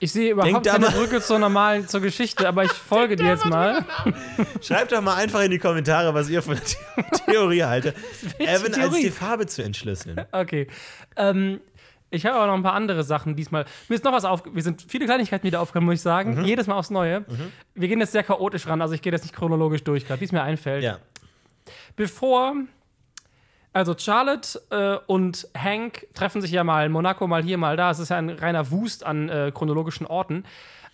Ich 0.00 0.12
sehe 0.12 0.32
überhaupt 0.32 0.66
keine 0.66 0.86
Brücke 0.90 1.20
zur 1.20 1.38
normalen, 1.38 1.88
zur 1.88 2.00
Geschichte, 2.00 2.46
aber 2.46 2.64
ich 2.64 2.70
folge 2.88 3.16
dir 3.16 3.26
jetzt 3.26 3.46
mal. 3.46 3.84
Schreibt 4.62 4.92
doch 4.92 5.00
mal 5.00 5.14
einfach 5.16 5.40
in 5.42 5.50
die 5.50 5.58
Kommentare, 5.58 6.12
was 6.14 6.28
ihr 6.28 6.42
von 6.42 6.54
der 6.56 6.64
The- 6.64 6.76
Theorie 7.32 7.62
haltet. 7.64 7.96
Evan 8.38 8.66
als 8.66 8.76
Theorie? 8.76 9.02
die 9.04 9.10
Farbe 9.10 9.46
zu 9.46 9.62
entschlüsseln. 9.62 10.20
Okay. 10.32 10.66
Ähm, 11.16 11.60
ich 12.10 12.24
habe 12.26 12.36
aber 12.36 12.46
noch 12.46 12.54
ein 12.54 12.62
paar 12.62 12.74
andere 12.74 13.02
Sachen 13.04 13.36
diesmal. 13.36 13.64
Mir 13.88 13.96
ist 13.96 14.04
noch 14.04 14.12
was 14.12 14.24
auf. 14.24 14.42
Wir 14.52 14.62
sind 14.62 14.84
viele 14.88 15.06
Kleinigkeiten 15.06 15.44
wieder 15.44 15.60
aufgekommen, 15.60 15.86
muss 15.86 15.96
ich 15.96 16.02
sagen. 16.02 16.36
Mhm. 16.36 16.44
Jedes 16.44 16.66
Mal 16.66 16.76
aufs 16.76 16.90
Neue. 16.90 17.24
Wir 17.74 17.88
gehen 17.88 17.98
jetzt 18.00 18.12
sehr 18.12 18.22
chaotisch 18.22 18.66
ran, 18.66 18.80
also 18.80 18.94
ich 18.94 19.02
gehe 19.02 19.12
jetzt 19.12 19.22
nicht 19.22 19.34
chronologisch 19.34 19.82
durch, 19.82 20.06
gerade 20.06 20.20
wie 20.20 20.24
es 20.26 20.32
mir 20.32 20.42
einfällt. 20.42 20.84
Ja. 20.84 20.98
Bevor. 21.96 22.54
Also 23.76 23.94
Charlotte 23.94 24.58
äh, 24.70 24.96
und 25.06 25.48
Hank 25.54 26.06
treffen 26.14 26.40
sich 26.40 26.50
ja 26.50 26.64
mal 26.64 26.86
in 26.86 26.92
Monaco, 26.92 27.26
mal 27.26 27.42
hier, 27.42 27.58
mal 27.58 27.76
da. 27.76 27.90
Es 27.90 27.98
ist 27.98 28.08
ja 28.08 28.16
ein 28.16 28.30
reiner 28.30 28.70
Wust 28.70 29.04
an 29.04 29.28
äh, 29.28 29.52
chronologischen 29.54 30.06
Orten. 30.06 30.44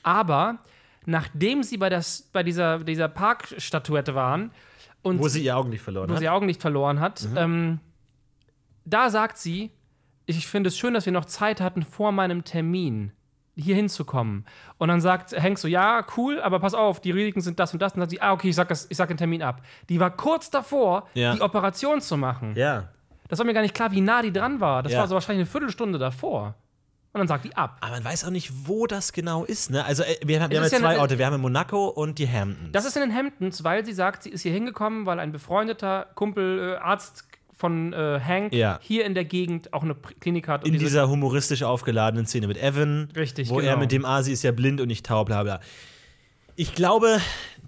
Aber 0.02 0.58
nachdem 1.06 1.62
sie 1.62 1.76
bei, 1.76 1.90
das, 1.90 2.23
bei 2.32 2.43
dieser, 2.43 2.81
dieser 2.81 3.06
Parkstatuette 3.06 4.16
waren 4.16 4.50
und 5.02 5.21
Wo 5.21 5.28
sie 5.28 5.45
ihr 5.45 5.57
Augenlicht 5.57 5.85
verloren 5.85 6.09
wo 6.09 6.14
hat. 6.14 6.18
sie 6.18 6.28
Augenlicht 6.28 6.61
verloren 6.61 6.99
hat. 6.99 7.25
Ähm, 7.37 7.78
da 8.85 9.11
sagt 9.11 9.38
sie, 9.38 9.71
ich 10.26 10.49
finde 10.49 10.66
es 10.66 10.76
schön, 10.76 10.92
dass 10.92 11.07
wir 11.07 11.12
noch 11.12 11.26
Zeit 11.26 11.61
hatten 11.61 11.85
vor 11.85 12.11
meinem 12.11 12.42
Termin 12.42 13.12
hier 13.56 13.75
hinzukommen. 13.76 14.47
Und 14.78 14.88
dann 14.88 15.00
sagt 15.00 15.32
Hank 15.40 15.59
so, 15.59 15.68
ja, 15.68 16.04
cool, 16.16 16.40
aber 16.40 16.59
pass 16.61 16.75
auf, 16.75 17.00
die 17.00 17.11
Risiken 17.11 17.40
sind 17.40 17.59
das 17.61 17.73
und 17.73 17.82
das. 17.82 17.92
Und 17.92 18.00
dann 18.00 18.09
sagt 18.09 18.12
sie, 18.12 18.23
ah, 18.23 18.32
okay, 18.32 18.49
ich 18.49 18.56
sag, 18.56 18.68
das, 18.68 18.87
ich 18.90 18.97
sag 18.97 19.09
den 19.09 19.16
Termin 19.18 19.42
ab. 19.42 19.61
Die 19.88 20.00
war 20.00 20.11
kurz 20.11 20.50
davor, 20.50 21.09
Ja. 21.14 21.35
die 21.35 21.40
Operation 21.40 22.00
zu 22.00 22.16
machen. 22.16 22.54
Ja. 22.56 22.88
Das 23.28 23.38
war 23.38 23.47
mir 23.47 23.54
gar 23.54 23.62
nicht 23.62 23.75
klar, 23.75 23.90
wie 23.92 24.00
nah 24.00 24.23
die 24.23 24.32
dran 24.32 24.61
war. 24.61 24.82
Das 24.82 24.92
Ja. 24.92 25.00
war 25.00 25.09
so 25.09 25.14
wahrscheinlich 25.14 25.44
eine 25.47 25.50
Viertelstunde 25.50 25.99
davor. 25.99 26.54
Und 27.14 27.18
dann 27.18 27.28
sagt 27.28 27.44
die 27.44 27.54
ab. 27.54 27.76
Aber 27.82 27.90
man 27.92 28.04
weiß 28.04 28.25
auch 28.25 28.30
nicht, 28.30 28.50
wo 28.66 28.87
das 28.87 29.12
genau 29.12 29.44
ist. 29.44 29.71
Ne? 29.71 29.85
Also 29.85 30.02
äh, 30.02 30.16
wir 30.25 30.42
haben, 30.42 30.50
wir 30.50 30.62
haben 30.62 30.71
ja 30.71 30.78
zwei 30.78 30.99
Orte. 30.99 31.18
Wir 31.18 31.26
haben 31.26 31.35
in 31.35 31.42
Monaco 31.42 31.88
und 31.88 32.18
die 32.18 32.26
Hamptons. 32.26 32.73
Das 32.73 32.87
ist 32.87 32.97
in 32.97 33.02
den 33.02 33.14
Hamptons, 33.14 33.62
weil 33.64 33.85
sie 33.85 33.92
sagt, 33.92 34.23
sie 34.23 34.30
ist 34.30 34.40
hier 34.42 34.52
hingekommen, 34.52 35.04
weil 35.04 35.21
ein 35.21 35.30
befreundeter 35.30 36.06
Kumpel, 36.14 36.73
äh, 36.73 36.76
Arzt 36.78 37.28
von 37.52 37.92
äh, 37.92 38.21
Hank, 38.21 38.52
Ja. 38.54 38.78
hier 38.82 39.04
in 39.04 39.14
der 39.14 39.25
Gegend 39.25 39.73
auch 39.73 39.82
eine 39.82 39.94
Klinik 39.94 40.49
hat. 40.49 40.66
in 40.66 40.73
diese- 40.73 40.85
dieser 40.87 41.09
humoristisch 41.09 41.62
aufgeladenen 41.62 42.26
Szene 42.26 42.47
mit 42.49 42.61
Evan. 42.62 43.09
Richtig, 43.14 43.50
Wo 43.50 43.56
genau. 43.56 43.68
er 43.71 43.76
mit 43.76 43.92
dem 43.92 44.04
Asi 44.04 44.32
ist 44.32 44.42
ja 44.42 44.52
blind 44.52 44.80
und 44.80 44.88
nicht 44.88 45.06
taub, 45.06 45.26
bla 45.26 45.42
bla. 45.42 45.61
Ich 46.56 46.75
glaube, 46.75 47.18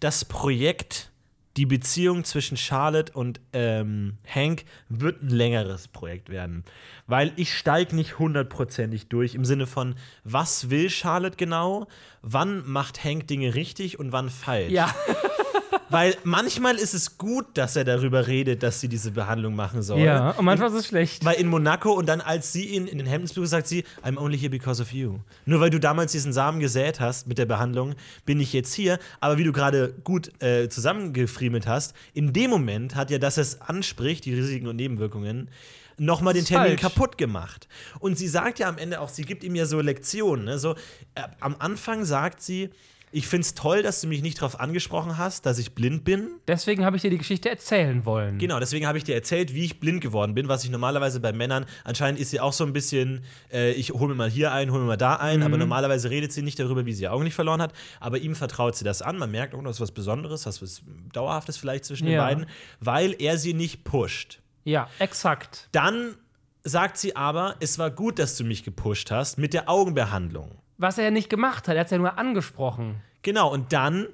das 0.00 0.24
Projekt, 0.24 1.10
die 1.56 1.66
Beziehung 1.66 2.24
zwischen 2.24 2.56
Charlotte 2.56 3.12
und 3.12 3.40
ähm, 3.52 4.18
Hank, 4.26 4.64
wird 4.88 5.22
ein 5.22 5.28
längeres 5.28 5.86
Projekt 5.88 6.28
werden. 6.28 6.64
Weil 7.06 7.32
ich 7.36 7.54
steige 7.54 7.94
nicht 7.94 8.18
hundertprozentig 8.18 9.08
durch 9.08 9.34
im 9.36 9.44
Sinne 9.44 9.66
von, 9.68 9.94
was 10.24 10.68
will 10.70 10.90
Charlotte 10.90 11.36
genau? 11.36 11.86
Wann 12.22 12.66
macht 12.66 13.04
Hank 13.04 13.28
Dinge 13.28 13.54
richtig 13.54 13.98
und 14.00 14.10
wann 14.10 14.30
falsch? 14.30 14.72
Ja, 14.72 14.92
Weil 15.94 16.16
manchmal 16.24 16.76
ist 16.76 16.92
es 16.92 17.18
gut, 17.18 17.46
dass 17.54 17.76
er 17.76 17.84
darüber 17.84 18.26
redet, 18.26 18.62
dass 18.62 18.80
sie 18.80 18.88
diese 18.88 19.12
Behandlung 19.12 19.54
machen 19.54 19.82
soll. 19.82 20.00
ja, 20.00 20.30
und 20.30 20.44
manchmal 20.44 20.70
ist 20.70 20.76
es 20.76 20.86
schlecht. 20.88 21.24
Weil 21.24 21.36
in 21.36 21.46
Monaco 21.46 21.92
und 21.92 22.06
dann, 22.06 22.20
als 22.20 22.52
sie 22.52 22.66
ihn 22.66 22.86
in 22.86 22.98
den 22.98 23.22
besucht, 23.22 23.48
sagt 23.48 23.68
sie, 23.68 23.84
I'm 24.02 24.18
only 24.18 24.38
here 24.38 24.50
because 24.50 24.82
of 24.82 24.92
you. 24.92 25.18
Nur 25.46 25.60
weil 25.60 25.70
du 25.70 25.78
damals 25.78 26.12
diesen 26.12 26.32
Samen 26.32 26.60
gesät 26.60 27.00
hast 27.00 27.26
mit 27.26 27.38
der 27.38 27.46
Behandlung, 27.46 27.94
bin 28.26 28.40
ich 28.40 28.52
jetzt 28.52 28.74
hier. 28.74 28.98
Aber 29.20 29.38
wie 29.38 29.44
du 29.44 29.52
gerade 29.52 29.94
gut 30.04 30.32
äh, 30.42 30.68
zusammengefriemelt 30.68 31.66
hast, 31.66 31.94
in 32.12 32.32
dem 32.32 32.50
Moment 32.50 32.94
hat 32.94 33.10
ja, 33.10 33.18
dass 33.18 33.36
es 33.36 33.60
anspricht, 33.60 34.24
die 34.24 34.34
Risiken 34.34 34.66
und 34.66 34.76
Nebenwirkungen, 34.76 35.48
nochmal 35.96 36.34
den 36.34 36.44
Termin 36.44 36.70
falsch. 36.70 36.80
kaputt 36.80 37.18
gemacht. 37.18 37.68
Und 38.00 38.18
sie 38.18 38.28
sagt 38.28 38.58
ja 38.58 38.68
am 38.68 38.78
Ende 38.78 39.00
auch, 39.00 39.08
sie 39.08 39.22
gibt 39.22 39.44
ihm 39.44 39.54
ja 39.54 39.66
so 39.66 39.80
Lektionen. 39.80 40.44
Ne? 40.44 40.58
So, 40.58 40.74
äh, 41.14 41.22
am 41.40 41.56
Anfang 41.58 42.04
sagt 42.04 42.42
sie, 42.42 42.70
ich 43.14 43.26
finde 43.28 43.42
es 43.46 43.54
toll, 43.54 43.82
dass 43.82 44.00
du 44.00 44.08
mich 44.08 44.22
nicht 44.22 44.38
darauf 44.38 44.58
angesprochen 44.60 45.16
hast, 45.18 45.46
dass 45.46 45.58
ich 45.58 45.74
blind 45.74 46.04
bin. 46.04 46.28
Deswegen 46.48 46.84
habe 46.84 46.96
ich 46.96 47.02
dir 47.02 47.10
die 47.10 47.18
Geschichte 47.18 47.48
erzählen 47.48 48.04
wollen. 48.04 48.38
Genau, 48.38 48.58
deswegen 48.58 48.86
habe 48.86 48.98
ich 48.98 49.04
dir 49.04 49.14
erzählt, 49.14 49.54
wie 49.54 49.64
ich 49.64 49.78
blind 49.80 50.00
geworden 50.00 50.34
bin, 50.34 50.48
was 50.48 50.64
ich 50.64 50.70
normalerweise 50.70 51.20
bei 51.20 51.32
Männern, 51.32 51.66
anscheinend 51.84 52.20
ist 52.20 52.30
sie 52.30 52.40
auch 52.40 52.52
so 52.52 52.64
ein 52.64 52.72
bisschen, 52.72 53.22
äh, 53.52 53.72
ich 53.72 53.92
hole 53.92 54.08
mir 54.08 54.14
mal 54.16 54.30
hier 54.30 54.52
ein, 54.52 54.70
hole 54.72 54.80
mir 54.82 54.88
mal 54.88 54.96
da 54.96 55.16
ein, 55.16 55.38
Mhm. 55.40 55.46
aber 55.46 55.56
normalerweise 55.58 56.10
redet 56.10 56.32
sie 56.32 56.42
nicht 56.42 56.58
darüber, 56.58 56.84
wie 56.86 56.92
sie 56.92 57.04
ihr 57.04 57.12
Augen 57.12 57.24
nicht 57.24 57.34
verloren 57.34 57.62
hat, 57.62 57.72
aber 58.00 58.18
ihm 58.18 58.34
vertraut 58.34 58.74
sie 58.76 58.84
das 58.84 59.00
an, 59.02 59.16
man 59.16 59.30
merkt, 59.30 59.54
oh, 59.54 59.60
das 59.62 59.76
ist 59.76 59.80
was 59.80 59.92
Besonderes, 59.92 60.42
das 60.42 60.60
ist 60.60 60.62
was 60.62 60.82
Dauerhaftes 61.12 61.56
vielleicht 61.56 61.84
zwischen 61.84 62.06
den 62.06 62.14
Ja. 62.14 62.24
beiden, 62.24 62.46
weil 62.80 63.14
er 63.20 63.38
sie 63.38 63.54
nicht 63.54 63.84
pusht. 63.84 64.40
Ja, 64.64 64.88
exakt. 64.98 65.68
Dann 65.72 66.16
sagt 66.64 66.96
sie 66.98 67.14
aber, 67.14 67.56
es 67.60 67.78
war 67.78 67.90
gut, 67.90 68.18
dass 68.18 68.36
du 68.36 68.44
mich 68.44 68.64
gepusht 68.64 69.10
hast 69.10 69.38
mit 69.38 69.52
der 69.54 69.68
Augenbehandlung. 69.68 70.58
Was 70.78 70.98
er 70.98 71.04
ja 71.04 71.10
nicht 71.10 71.30
gemacht 71.30 71.68
hat, 71.68 71.74
er 71.74 71.80
hat 71.80 71.86
es 71.86 71.92
ja 71.92 71.98
nur 71.98 72.18
angesprochen. 72.18 73.00
Genau, 73.22 73.52
und 73.52 73.72
dann 73.72 74.08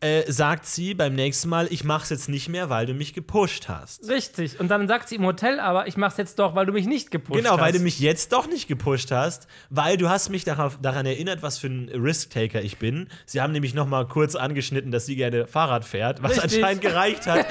äh, 0.00 0.30
sagt 0.30 0.64
sie 0.66 0.94
beim 0.94 1.14
nächsten 1.14 1.48
Mal, 1.48 1.66
ich 1.70 1.82
mach's 1.82 2.10
jetzt 2.10 2.28
nicht 2.28 2.48
mehr, 2.48 2.70
weil 2.70 2.86
du 2.86 2.94
mich 2.94 3.14
gepusht 3.14 3.68
hast. 3.68 4.08
Richtig. 4.08 4.60
Und 4.60 4.68
dann 4.68 4.86
sagt 4.86 5.08
sie 5.08 5.16
im 5.16 5.24
Hotel 5.26 5.58
aber, 5.58 5.88
ich 5.88 5.96
mach's 5.96 6.16
jetzt 6.18 6.38
doch, 6.38 6.54
weil 6.54 6.66
du 6.66 6.72
mich 6.72 6.86
nicht 6.86 7.10
gepusht 7.10 7.38
Genau, 7.38 7.54
hast. 7.54 7.60
weil 7.60 7.72
du 7.72 7.80
mich 7.80 7.98
jetzt 7.98 8.32
doch 8.32 8.46
nicht 8.46 8.68
gepusht 8.68 9.10
hast, 9.10 9.48
weil 9.70 9.96
du 9.96 10.08
hast 10.08 10.28
mich 10.28 10.44
darauf, 10.44 10.78
daran 10.80 11.04
erinnert, 11.04 11.42
was 11.42 11.58
für 11.58 11.66
ein 11.66 11.88
Risk-Taker 11.88 12.62
ich 12.62 12.78
bin. 12.78 13.08
Sie 13.26 13.40
haben 13.40 13.52
nämlich 13.52 13.74
noch 13.74 13.88
mal 13.88 14.06
kurz 14.06 14.36
angeschnitten, 14.36 14.92
dass 14.92 15.04
sie 15.06 15.16
gerne 15.16 15.46
Fahrrad 15.48 15.84
fährt, 15.84 16.22
was 16.22 16.32
Richtig. 16.42 16.54
anscheinend 16.62 16.82
gereicht 16.82 17.26
hat, 17.26 17.44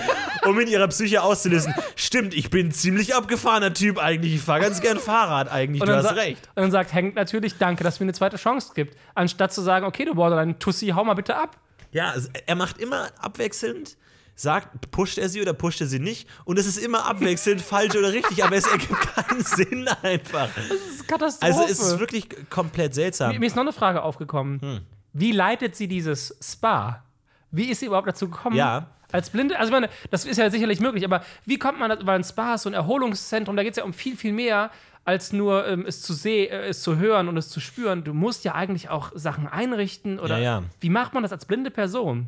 um 0.45 0.57
in 0.59 0.69
ihrer 0.69 0.87
Psyche 0.87 1.23
auszulösen. 1.23 1.73
Stimmt, 1.97 2.33
ich 2.33 2.49
bin 2.49 2.67
ein 2.67 2.71
ziemlich 2.71 3.13
abgefahrener 3.13 3.73
Typ 3.73 3.97
eigentlich. 3.97 4.35
Ich 4.35 4.41
fahre 4.41 4.61
ganz 4.61 4.79
gern 4.79 4.99
Fahrrad 4.99 5.51
eigentlich. 5.51 5.81
Und 5.81 5.89
Du 5.89 5.95
hast 5.95 6.15
recht. 6.15 6.47
und 6.55 6.61
dann 6.63 6.71
sagt 6.71 6.93
Hank 6.93 7.15
natürlich, 7.15 7.57
danke, 7.57 7.83
dass 7.83 7.97
du 7.97 8.03
mir 8.03 8.07
eine 8.07 8.13
zweite 8.13 8.37
Chance 8.37 8.71
gibt. 8.73 8.95
Anstatt 9.15 9.51
zu 9.51 9.61
sagen, 9.61 9.85
okay, 9.85 10.05
du 10.05 10.15
Borderline 10.15 10.57
Tussi, 10.59 10.87
hau 10.95 11.03
mal 11.03 11.13
bitte 11.15 11.35
ab. 11.35 11.57
Ja, 11.97 12.11
also 12.11 12.29
er 12.45 12.55
macht 12.55 12.77
immer 12.77 13.07
abwechselnd. 13.17 13.97
Sagt, 14.35 14.91
pusht 14.91 15.17
er 15.17 15.29
sie 15.29 15.41
oder 15.41 15.53
pusht 15.53 15.81
er 15.81 15.87
sie 15.87 15.97
nicht? 15.97 16.29
Und 16.45 16.59
es 16.59 16.67
ist 16.67 16.77
immer 16.77 17.07
abwechselnd, 17.07 17.59
falsch 17.73 17.95
oder 17.95 18.13
richtig, 18.13 18.43
aber 18.43 18.55
es 18.55 18.67
ergibt 18.67 19.01
keinen 19.15 19.43
Sinn 19.43 19.87
einfach. 20.03 20.47
Das 20.55 20.77
ist 20.91 21.07
Katastrophe. 21.07 21.51
Also 21.51 21.63
es 21.63 21.79
ist 21.79 21.97
wirklich 21.97 22.27
komplett 22.51 22.93
seltsam. 22.93 23.35
mir, 23.35 23.47
ist 23.47 23.55
noch 23.55 23.63
eine 23.63 23.73
Frage 23.73 24.03
aufgekommen. 24.03 24.61
Hm. 24.61 24.81
Wie 25.13 25.31
leitet 25.31 25.75
sie 25.75 25.87
dieses 25.87 26.37
Spa? 26.39 27.03
Wie 27.49 27.71
ist 27.71 27.79
sie 27.79 27.87
überhaupt 27.87 28.07
dazu 28.07 28.29
gekommen? 28.29 28.55
Ja. 28.55 28.91
Als 29.11 29.31
Blinde, 29.31 29.57
also 29.57 29.69
ich 29.69 29.71
meine, 29.71 29.89
das 30.11 30.25
ist 30.25 30.37
ja 30.37 30.51
sicherlich 30.51 30.79
möglich, 30.79 31.03
aber 31.03 31.23
wie 31.45 31.57
kommt 31.57 31.79
man, 31.79 31.97
weil 32.05 32.19
ein 32.19 32.23
Spa 32.23 32.53
ist 32.55 32.61
so 32.61 32.69
ein 32.69 32.75
Erholungszentrum, 32.75 33.55
da 33.55 33.63
geht 33.63 33.71
es 33.71 33.77
ja 33.77 33.85
um 33.85 33.93
viel, 33.93 34.15
viel 34.15 34.33
mehr 34.33 34.69
als 35.07 35.31
nur 35.31 35.65
ähm, 35.65 35.85
es, 35.87 36.01
zu 36.01 36.13
seh, 36.13 36.45
äh, 36.47 36.67
es 36.67 36.81
zu 36.83 36.97
hören 36.97 37.29
und 37.29 37.37
es 37.37 37.47
zu 37.49 37.61
spüren. 37.61 38.03
Du 38.03 38.13
musst 38.13 38.43
ja 38.43 38.55
eigentlich 38.55 38.89
auch 38.89 39.11
Sachen 39.15 39.47
einrichten 39.47 40.19
oder 40.19 40.37
Ja, 40.37 40.59
ja. 40.59 40.63
wie 40.81 40.89
macht 40.89 41.13
man 41.13 41.23
das 41.23 41.31
als 41.31 41.45
blinde 41.45 41.71
Person? 41.71 42.27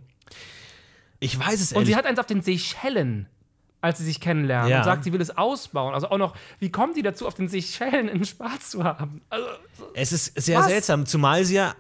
Ich 1.20 1.38
weiß 1.38 1.60
es 1.60 1.72
Und 1.72 1.76
ehrlich 1.80 1.90
sie 1.90 1.96
hat 1.98 2.06
eins 2.06 2.20
auf 2.20 2.26
den 2.26 2.42
Seychellen, 2.42 3.28
als 3.82 3.98
sie 3.98 4.06
sich 4.06 4.22
kennenlernen 4.22 4.70
Ja. 4.72 4.78
und 4.78 4.84
sagt, 4.86 5.04
sie 5.04 5.12
will 5.12 5.20
es 5.20 5.38
ausbauen. 5.38 5.94
Also 5.94 6.10
auch 6.10 6.18
noch, 6.18 6.36
wie 6.60 6.72
kommt 6.72 6.96
die 6.96 7.02
dazu, 7.02 7.28
auf 7.28 7.34
den 7.34 7.50
Seychellen 7.50 8.10
einen 8.10 8.24
Spaß 8.24 8.70
zu 8.70 8.84
haben? 8.86 9.22
Also, 9.30 9.46
Es 9.94 10.14
ist 10.14 10.40
sehr 10.42 10.60
Was? 10.60 10.68
seltsam, 10.68 11.06
zumal 11.06 11.44
sie 11.44 11.56
ja 11.56 11.76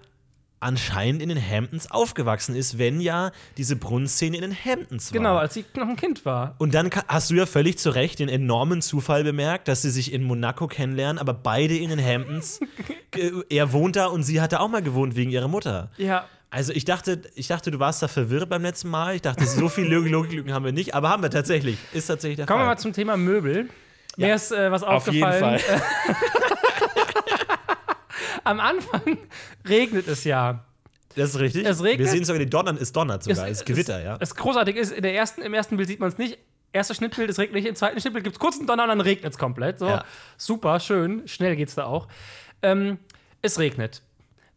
anscheinend 0.60 1.22
in 1.22 1.30
den 1.30 1.38
Hamptons 1.42 1.90
aufgewachsen 1.90 2.56
ist, 2.56 2.78
wenn 2.78 3.00
ja 3.02 3.32
diese 3.58 3.76
Brunnenszene 3.76 4.36
in 4.38 4.42
den 4.42 4.56
Hamptons 4.56 5.12
war. 5.12 5.18
genau, 5.18 5.36
als 5.38 5.54
sie 5.54 5.66
noch 5.76 5.88
ein 5.88 5.96
Kind 5.96 6.26
war. 6.26 6.56
Und 6.58 6.74
dann 6.74 6.90
hast 7.08 7.30
du 7.30 7.36
ja 7.36 7.46
völlig 7.46 7.78
zu 7.78 7.90
Recht 7.92 8.20
den 8.20 8.30
enormen 8.30 8.82
Zufall 8.82 9.24
bemerkt, 9.24 9.68
dass 9.68 9.82
sie 9.82 9.90
sich 9.90 10.12
in 10.14 10.24
Monaco 10.24 10.68
kennenlernen, 10.68 11.18
aber 11.20 11.34
beide 11.34 11.78
in 11.78 11.90
den 11.90 12.04
Hamptons. 12.04 12.60
Äh, 13.16 13.32
er 13.50 13.74
wohnt 13.74 13.96
da 13.96 14.06
und 14.06 14.22
sie 14.22 14.40
hat 14.40 14.52
da 14.54 14.60
auch 14.60 14.68
mal 14.68 14.84
gewohnt 14.84 15.16
wegen 15.16 15.32
ihrer 15.32 15.48
Mutter. 15.48 15.90
Ja, 15.98 16.26
Also 16.52 16.72
ich 16.74 16.86
dachte, 16.86 17.20
ich 17.34 17.48
dachte, 17.48 17.72
du 17.72 17.80
warst 17.80 18.04
da 18.04 18.08
verwirrt 18.08 18.48
beim 18.50 18.62
letzten 18.62 18.88
Mal. 18.90 19.16
Ich 19.16 19.24
dachte, 19.24 19.46
so 19.48 19.68
viel 19.68 19.92
Log- 19.92 20.08
Logiklücken 20.08 20.54
haben 20.54 20.64
wir 20.64 20.72
nicht, 20.72 20.94
aber 20.94 21.10
haben 21.10 21.24
wir 21.24 21.32
tatsächlich. 21.32 21.80
Ist 21.92 22.06
tatsächlich 22.06 22.38
der 22.38 22.46
kommen 22.46 22.60
wir 22.60 22.66
Fall. 22.66 22.76
mal 22.76 22.78
zum 22.80 22.94
Thema 22.94 23.18
Möbel. 23.18 23.68
Mir 24.16 24.36
ist 24.36 24.52
äh, 24.52 24.70
was 24.72 24.84
Auf 24.84 25.08
jeden 25.12 25.24
aufgefallen. 25.24 25.60
Fall. 25.60 25.82
Am 28.50 28.60
Anfang 28.60 29.20
regnet 29.70 30.08
es 30.08 30.24
ja. 30.24 30.66
Das 31.16 31.32
ist 31.32 31.40
richtig. 31.40 31.68
Es 31.68 31.84
regnet. 31.84 32.00
Wir 32.00 32.08
sehen 32.08 32.26
sogar, 32.26 32.40
die 32.40 32.50
Donnern, 32.50 32.78
es 32.78 32.92
donnert 32.92 33.22
sogar, 33.24 33.48
es, 33.48 33.60
ist 33.60 33.66
Gewitter, 33.66 34.00
es, 34.00 34.04
ja. 34.06 34.18
Das 34.18 34.34
Großartige 34.34 34.80
ist, 34.80 34.92
in 34.92 35.04
der 35.04 35.14
ersten, 35.14 35.44
im 35.44 35.54
ersten 35.54 35.78
Bild 35.78 35.88
sieht 35.88 36.00
man 36.00 36.10
es 36.10 36.18
nicht. 36.18 36.40
Erstes 36.74 36.98
Schnittbild, 36.98 37.30
es 37.30 37.38
regnet 37.38 37.56
nicht. 37.56 37.68
Im 37.68 37.76
zweiten 37.76 38.00
Schnittbild 38.02 38.24
gibt 38.24 38.38
es 38.38 38.40
kurz 38.40 38.58
einen 38.58 38.66
Donner 38.66 38.84
und 38.84 38.90
dann 38.90 39.02
regnet 39.02 39.32
es 39.34 39.38
komplett. 39.38 39.78
So, 39.78 39.88
Ja. 39.88 40.04
super, 40.38 40.80
schön. 40.80 41.28
Schnell 41.28 41.56
geht's 41.56 41.76
da 41.76 41.86
auch. 41.86 42.08
Ähm, 42.64 42.98
es 43.44 43.60
regnet. 43.60 44.02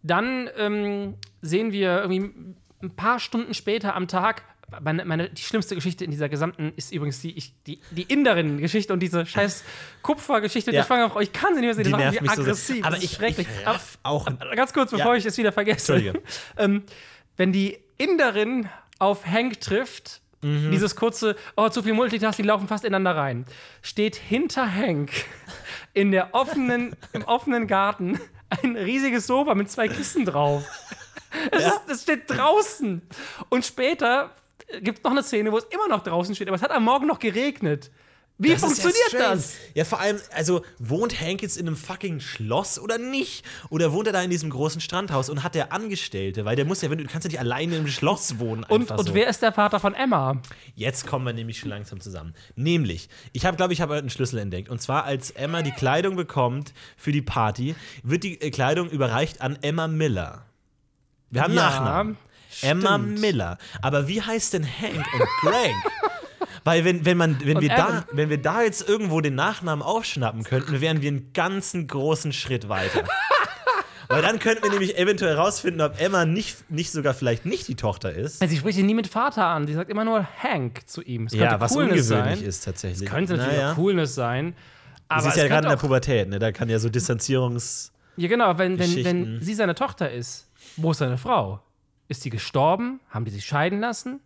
Dann 0.02 0.48
ähm, 0.56 1.14
sehen 1.42 1.72
wir 1.72 2.00
irgendwie 2.00 2.32
ein 2.82 2.96
paar 2.96 3.18
Stunden 3.20 3.52
später 3.52 3.94
am 3.94 4.08
Tag. 4.08 4.42
Meine, 4.80 5.04
meine, 5.04 5.28
die 5.28 5.42
schlimmste 5.42 5.74
Geschichte 5.74 6.04
in 6.04 6.10
dieser 6.10 6.28
gesamten 6.30 6.72
ist 6.76 6.92
übrigens 6.92 7.20
die, 7.20 7.36
ich, 7.36 7.52
die, 7.66 7.80
die 7.90 8.04
Inderin-Geschichte 8.04 8.92
und 8.92 9.00
diese 9.00 9.26
scheiß 9.26 9.64
Kupfergeschichte 10.00 10.70
Ja. 10.70 10.80
der 10.80 10.86
schwangeren 10.86 11.10
Frau. 11.10 11.20
Ich 11.20 11.32
kann 11.32 11.54
sie 11.54 11.60
nicht 11.60 11.66
mehr 11.66 11.74
sehen, 11.74 11.84
Die 11.84 11.90
das 11.90 12.00
macht 12.00 12.12
mich 12.12 12.20
mich 12.22 12.30
so 12.32 12.40
aggressiv. 12.42 12.86
Aber 12.86 12.96
ich- 12.96 13.10
schrecklich. 13.12 13.46
ich 13.60 13.66
Aber- 13.66 13.80
auch- 14.02 14.26
aber 14.26 14.56
ganz 14.56 14.72
kurz, 14.72 14.90
bevor 14.90 15.12
Ja. 15.12 15.18
ich 15.18 15.26
es 15.26 15.36
wieder 15.36 15.52
vergesse. 15.52 16.14
Ähm, 16.56 16.84
wenn 17.36 17.52
die 17.52 17.78
Inderin 17.98 18.68
auf 18.98 19.26
Hank 19.26 19.60
trifft, 19.60 20.20
Mhm. 20.42 20.70
dieses 20.72 20.96
kurze, 20.96 21.36
oh, 21.56 21.68
zu 21.68 21.82
viel 21.82 21.92
Multitasking, 21.92 22.42
die 22.44 22.48
laufen 22.48 22.66
fast 22.66 22.84
ineinander 22.84 23.14
rein, 23.16 23.44
steht 23.82 24.16
hinter 24.16 24.74
Hank 24.74 25.10
in 25.94 26.10
der 26.12 26.34
offenen, 26.34 26.96
im 27.12 27.22
offenen 27.24 27.66
Garten 27.66 28.18
ein 28.62 28.76
riesiges 28.76 29.26
Sofa 29.26 29.54
mit 29.54 29.70
zwei 29.70 29.88
Kissen 29.88 30.24
drauf. 30.24 30.64
Es, 31.50 31.64
ist, 31.66 31.80
es 31.88 32.02
steht 32.02 32.22
draußen. 32.28 33.02
Und 33.48 33.64
später 33.64 34.30
gibt 34.80 34.98
es 34.98 35.04
noch 35.04 35.10
eine 35.10 35.22
Szene, 35.22 35.52
wo 35.52 35.58
es 35.58 35.64
immer 35.64 35.88
noch 35.88 36.02
draußen 36.02 36.34
steht, 36.34 36.48
aber 36.48 36.56
es 36.56 36.62
hat 36.62 36.70
am 36.70 36.84
Morgen 36.84 37.06
noch 37.06 37.18
geregnet. 37.18 37.90
Wie 38.38 38.50
Das 38.50 38.60
funktioniert 38.60 39.12
ja 39.12 39.18
das? 39.18 39.54
Ja, 39.74 39.84
vor 39.84 40.00
allem, 40.00 40.18
also 40.34 40.64
wohnt 40.78 41.20
Hank 41.20 41.42
jetzt 41.42 41.56
in 41.56 41.66
einem 41.66 41.76
fucking 41.76 42.18
Schloss 42.18 42.78
oder 42.78 42.98
nicht? 42.98 43.44
Oder 43.70 43.92
wohnt 43.92 44.08
er 44.08 44.12
da 44.12 44.22
in 44.22 44.30
diesem 44.30 44.50
großen 44.50 44.80
Strandhaus 44.80 45.28
und 45.28 45.44
hat 45.44 45.54
der 45.54 45.72
Angestellte? 45.72 46.44
Weil 46.44 46.56
der 46.56 46.64
muss 46.64 46.82
ja, 46.82 46.90
wenn 46.90 46.98
du 46.98 47.04
kannst 47.04 47.24
ja 47.24 47.28
nicht 47.28 47.38
alleine 47.38 47.76
im 47.76 47.86
Schloss 47.86 48.40
wohnen. 48.40 48.64
Und, 48.64 48.90
und 48.90 49.06
so. 49.06 49.14
wer 49.14 49.28
ist 49.28 49.42
der 49.42 49.52
Vater 49.52 49.78
von 49.78 49.94
Emma? 49.94 50.40
Jetzt 50.74 51.06
kommen 51.06 51.24
wir 51.26 51.32
nämlich 51.32 51.60
schon 51.60 51.68
langsam 51.68 52.00
zusammen. 52.00 52.34
Nämlich, 52.56 53.08
ich 53.32 53.44
habe, 53.44 53.56
glaube 53.56 53.74
ich, 53.74 53.80
habe 53.80 53.94
einen 53.94 54.10
Schlüssel 54.10 54.38
entdeckt. 54.38 54.70
Und 54.70 54.80
zwar, 54.80 55.04
als 55.04 55.30
Emma 55.30 55.62
die 55.62 55.70
Kleidung 55.70 56.16
bekommt 56.16 56.72
für 56.96 57.12
die 57.12 57.22
Party, 57.22 57.76
wird 58.02 58.24
die 58.24 58.40
äh, 58.40 58.50
Kleidung 58.50 58.88
überreicht 58.90 59.40
an 59.40 59.56
Emma 59.62 59.86
Miller. 59.86 60.46
Wir 61.30 61.42
haben 61.42 61.54
Ja, 61.54 61.62
Nachnamen. 61.62 62.16
Emma. 62.60 62.98
Miller. 62.98 63.58
Aber 63.80 64.08
wie 64.08 64.20
heißt 64.20 64.52
denn 64.52 64.64
Hank 64.64 65.04
und 65.14 65.26
Greg? 65.50 65.74
Weil 66.64 66.84
wenn, 66.84 67.04
wenn, 67.04 67.16
man, 67.16 67.38
wenn, 67.44 67.56
Und 67.56 67.62
wir 67.62 67.70
da, 67.70 68.04
wenn 68.12 68.30
wir 68.30 68.40
da 68.40 68.62
jetzt 68.62 68.88
irgendwo 68.88 69.20
den 69.20 69.34
Nachnamen 69.34 69.82
aufschnappen 69.82 70.44
könnten, 70.44 70.80
wären 70.80 71.02
wir 71.02 71.08
einen 71.08 71.32
ganzen 71.32 71.86
großen 71.88 72.32
Schritt 72.32 72.68
weiter. 72.68 73.04
Weil 74.08 74.22
dann 74.22 74.38
könnten 74.38 74.62
wir 74.62 74.70
nämlich 74.70 74.98
eventuell 74.98 75.36
herausfinden, 75.36 75.80
ob 75.80 75.98
Emma 76.00 76.24
nicht, 76.26 76.70
nicht 76.70 76.92
sogar 76.92 77.14
vielleicht 77.14 77.46
nicht 77.46 77.66
die 77.68 77.76
Tochter 77.76 78.12
ist. 78.12 78.40
Sie 78.46 78.56
spricht 78.56 78.78
ihn 78.78 78.86
nie 78.86 78.94
mit 78.94 79.06
Vater 79.06 79.46
an. 79.46 79.66
Sie 79.66 79.72
sagt 79.72 79.90
immer 79.90 80.04
nur 80.04 80.26
Hank 80.42 80.86
zu 80.86 81.00
ihm. 81.02 81.26
Es 81.26 81.32
Ja, 81.32 81.58
was 81.60 81.72
Coolness 81.72 82.10
ungewöhnlich 82.10 82.38
sein. 82.40 82.48
ist 82.48 82.64
tatsächlich. 82.64 83.08
Es 83.08 83.12
könnte 83.14 83.36
natürlich 83.36 83.56
Naja. 83.56 83.72
auch 83.72 83.76
Coolness 83.76 84.14
sein. 84.14 84.54
Aber 85.08 85.22
Sie 85.22 85.28
ist 85.28 85.36
ja 85.36 85.48
gerade 85.48 85.66
in 85.66 85.70
der 85.70 85.76
Pubertät, 85.78 86.28
ne? 86.28 86.38
Da 86.38 86.52
kann 86.52 86.68
ja 86.68 86.78
so 86.78 86.88
Distanzierungs. 86.90 87.92
Ja, 88.16 88.28
genau, 88.28 88.58
wenn, 88.58 88.78
wenn, 88.78 89.04
wenn 89.04 89.42
sie 89.42 89.54
seine 89.54 89.74
Tochter 89.74 90.10
ist, 90.10 90.46
wo 90.76 90.90
ist 90.90 90.98
seine 90.98 91.16
Frau? 91.16 91.60
Ist 92.08 92.22
sie 92.22 92.30
gestorben? 92.30 93.00
Haben 93.10 93.24
die 93.24 93.30
sich 93.30 93.44
scheiden 93.44 93.80
lassen? 93.80 94.20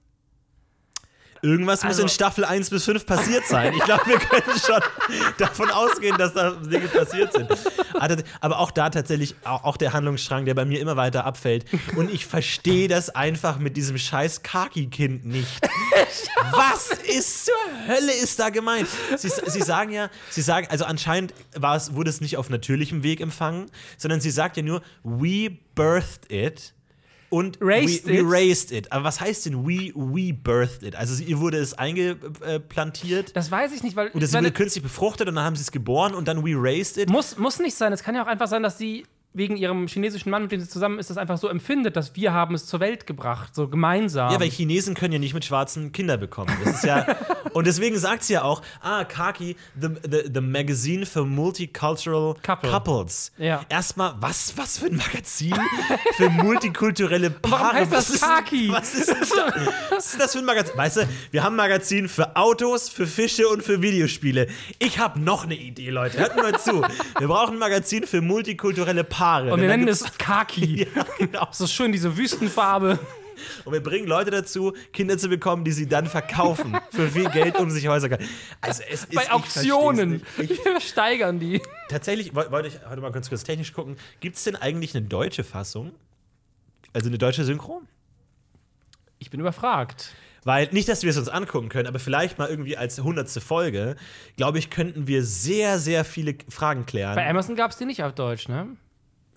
Irgendwas 1.43 1.83
muss 1.85 1.91
Also- 1.91 2.03
in 2.03 2.09
Staffel 2.09 2.45
1 2.47 2.71
bis 2.71 2.85
5 2.87 3.05
passiert 3.07 3.47
sein. 3.47 3.75
Ich 3.75 3.85
glaube, 3.85 4.07
wir 4.07 4.19
können 4.19 4.59
schon 4.59 4.81
davon 5.39 5.71
ausgehen, 5.71 6.17
dass 6.17 6.33
da 6.33 6.53
Dinge 6.53 6.89
passiert 6.89 7.33
sind. 7.35 7.49
Aber 7.95 8.07
tats- 8.09 8.25
Aber 8.41 8.59
auch 8.59 8.71
da 8.71 8.89
tatsächlich, 8.89 9.37
auch 9.45 9.63
auch 9.63 9.77
der 9.77 9.93
Handlungsstrang, 9.93 10.47
der 10.47 10.55
bei 10.55 10.65
mir 10.65 10.81
immer 10.81 10.97
weiter 10.97 11.25
abfällt. 11.27 11.67
Und 11.95 12.11
ich 12.11 12.25
verstehe 12.27 12.89
das 12.89 13.11
einfach 13.11 13.59
mit 13.59 13.77
diesem 13.77 13.99
scheiß 13.99 14.43
Kaki-Kind 14.43 15.27
nicht. 15.27 15.61
Was 16.53 16.89
ist 17.07 17.45
zur 17.45 17.55
Hölle 17.87 18.13
ist 18.13 18.39
da 18.41 18.49
gemeint? 18.49 18.89
Sie, 19.17 19.29
sie 19.29 19.63
sagen 19.63 19.93
ja, 19.93 20.09
sie 20.31 20.43
sagen, 20.43 20.67
also 20.71 20.87
anscheinend 20.87 21.35
war 21.55 21.77
es, 21.77 21.95
wurde 21.95 22.09
es 22.11 22.23
nicht 22.23 22.39
auf 22.39 22.49
natürlichem 22.49 23.03
Weg 23.03 23.21
empfangen, 23.21 23.67
sondern 23.99 24.21
sie 24.23 24.31
sagt 24.31 24.57
ja 24.57 24.63
nur, 24.63 24.81
we 25.05 25.51
birthed 25.75 26.33
it. 26.33 26.73
Und 27.29 27.59
Raised 27.61 28.07
we, 28.07 28.13
we 28.13 28.19
it. 28.19 28.25
raised 28.27 28.73
it. 28.73 28.93
Aber 28.93 29.05
was 29.05 29.21
heißt 29.21 29.47
denn 29.47 29.67
we, 29.67 29.93
we 29.95 30.33
birthed 30.33 30.83
it? 30.83 30.95
Also 30.97 31.23
ihr 31.23 31.41
wurde 31.41 31.59
es 31.59 31.75
eingeplantiert 31.75 33.35
Das 33.37 33.51
weiß 33.51 33.73
ich 33.73 33.83
nicht, 33.83 33.97
weil 33.97 34.11
oder 34.11 34.27
sie 34.27 34.37
wurde 34.37 34.53
künstlich 34.53 34.83
befruchtet 34.83 35.29
und 35.29 35.35
dann 35.35 35.45
haben 35.45 35.57
sie 35.57 35.63
es 35.63 35.73
geboren 35.73 36.15
und 36.15 36.29
dann 36.29 36.45
we 36.45 36.55
raised 36.55 36.97
it. 36.99 37.09
muss, 37.09 37.37
muss 37.39 37.59
nicht 37.59 37.75
sein. 37.75 37.93
Es 37.93 38.03
kann 38.03 38.15
ja 38.15 38.23
auch 38.23 38.29
einfach 38.29 38.47
sein, 38.49 38.63
dass 38.63 38.79
sie 38.79 39.05
wegen 39.37 39.57
ihrem 39.57 39.87
chinesischen 39.87 40.31
Mann, 40.31 40.43
mit 40.43 40.53
dem 40.53 40.61
sie 40.61 40.69
zusammen 40.69 40.99
ist, 40.99 41.11
das 41.11 41.19
einfach 41.19 41.37
so 41.37 41.49
empfindet, 41.49 41.95
dass 41.95 42.17
wir 42.17 42.33
haben 42.33 42.55
es 42.55 42.67
zur 42.67 42.81
Welt 42.81 43.07
gebracht, 43.07 43.55
so 43.55 43.69
gemeinsam. 43.69 44.33
Ja, 44.33 44.41
weil 44.41 44.49
Chinesen 44.49 44.95
können 44.95 45.13
ja 45.13 45.19
nicht 45.19 45.35
mit 45.35 45.45
Schwarzen 45.45 45.93
Kinder 45.93 46.17
bekommen. 46.17 46.51
Das 46.65 46.77
ist 46.77 46.85
ja 46.85 47.07
und 47.53 47.67
deswegen 47.67 47.99
sagt 47.99 48.25
sie 48.25 48.33
ja 48.33 48.43
auch, 48.43 48.63
ah, 48.81 49.05
Kaki, 49.05 49.57
the, 49.79 49.89
the, 50.11 50.31
the 50.33 50.41
magazine 50.41 51.05
for 51.05 51.27
multicultural 51.27 52.35
Couple. 52.43 52.71
couples. 52.71 53.31
Ja. 53.37 53.61
Erstmal, 53.69 54.15
was, 54.21 54.57
was 54.57 54.79
für 54.79 54.87
ein 54.87 54.97
Magazin 54.97 55.55
für 56.17 56.31
multikulturelle 56.31 57.31
Paare? 57.31 57.63
warum 57.63 57.77
heißt 57.77 57.93
das 57.93 57.99
was 57.99 58.11
ist, 58.15 58.23
Kaki? 58.23 58.69
Was 58.73 58.95
ist, 58.95 59.09
denn 59.09 59.17
da, 59.37 59.55
was 59.91 60.13
ist 60.15 60.21
das 60.21 60.33
für 60.33 60.39
ein 60.39 60.47
Magazin? 60.47 60.79
Weißt 60.79 60.97
du, 60.97 61.09
wir 61.31 61.45
haben 61.45 61.53
ein 61.53 61.69
Magazin 61.69 62.09
für 62.09 62.37
Autos, 62.37 62.89
für 62.89 63.07
Fische 63.07 63.47
und 63.49 63.63
für 63.63 63.83
Videospiele. 63.83 64.47
Ich 64.79 64.99
habe 64.99 65.21
noch 65.21 65.45
eine 65.45 65.57
Idee, 65.57 65.91
Leute. 65.91 66.19
Hört 66.19 66.37
mal 66.37 66.59
zu. 66.59 66.83
Wir 67.19 67.29
brauchen 67.29 67.57
ein 67.57 67.59
Magazin 67.59 68.07
für 68.07 68.23
multikulturelle 68.23 69.05
Paare. 69.05 69.26
Und 69.35 69.51
Denn 69.51 69.61
wir 69.61 69.69
nennen 69.69 69.89
es 69.89 70.05
Kaki. 70.19 70.87
Ja, 70.95 71.05
genau. 71.19 71.49
So 71.53 71.67
schön, 71.67 71.93
diese 71.93 72.17
Wüstenfarbe. 72.17 72.99
Und 73.67 73.73
wir 73.75 73.83
bringen 73.83 74.07
Leute 74.09 74.31
dazu, 74.31 74.73
Kinder 74.95 75.19
zu 75.19 75.29
bekommen, 75.29 75.63
die 75.65 75.73
sie 75.73 75.87
dann 75.87 76.07
verkaufen 76.07 76.77
für 76.91 77.09
viel 77.09 77.29
Geld, 77.31 77.59
um 77.59 77.71
sich 77.71 77.87
Häuser. 77.87 78.09
Also 78.63 78.83
es 78.91 79.05
ist 79.05 79.15
Bei 79.15 79.31
Auktionen. 79.31 80.23
Wir 80.39 80.81
steigern 80.81 81.39
die. 81.39 81.61
tatsächlich 81.91 82.35
woll- 82.35 82.51
wollte 82.51 82.69
ich 82.69 82.79
heute 82.89 83.03
mal 83.03 83.13
ganz 83.13 83.29
kurz 83.29 83.45
technisch 83.45 83.75
gucken. 83.75 83.97
Gibt 84.21 84.37
es 84.37 84.45
denn 84.45 84.57
eigentlich 84.57 84.97
eine 84.97 85.05
deutsche 85.07 85.45
Fassung? 85.45 85.93
Also 86.95 87.09
eine 87.09 87.19
deutsche 87.19 87.45
Synchro? 87.45 87.83
Ich 89.19 89.29
bin 89.31 89.41
überfragt. 89.41 90.15
Weil, 90.45 90.69
nicht, 90.73 90.89
dass 90.89 91.03
wir 91.03 91.11
es 91.11 91.19
uns 91.19 91.29
angucken 91.29 91.69
können, 91.69 91.89
aber 91.89 91.99
vielleicht 91.99 92.39
mal 92.39 92.49
irgendwie 92.49 92.77
als 92.79 92.99
hundertste 93.01 93.41
Folge, 93.41 93.97
glaube 94.37 94.59
ich, 94.59 94.71
könnten 94.71 95.09
wir 95.09 95.25
sehr, 95.25 95.79
sehr 95.79 96.05
viele 96.05 96.37
Fragen 96.49 96.87
klären. 96.87 97.17
Bei 97.17 97.29
Amazon 97.29 97.57
gab 97.57 97.73
es 97.73 97.77
die 97.79 97.85
nicht 97.85 98.03
auf 98.05 98.15
Deutsch, 98.15 98.49
ne? 98.49 98.69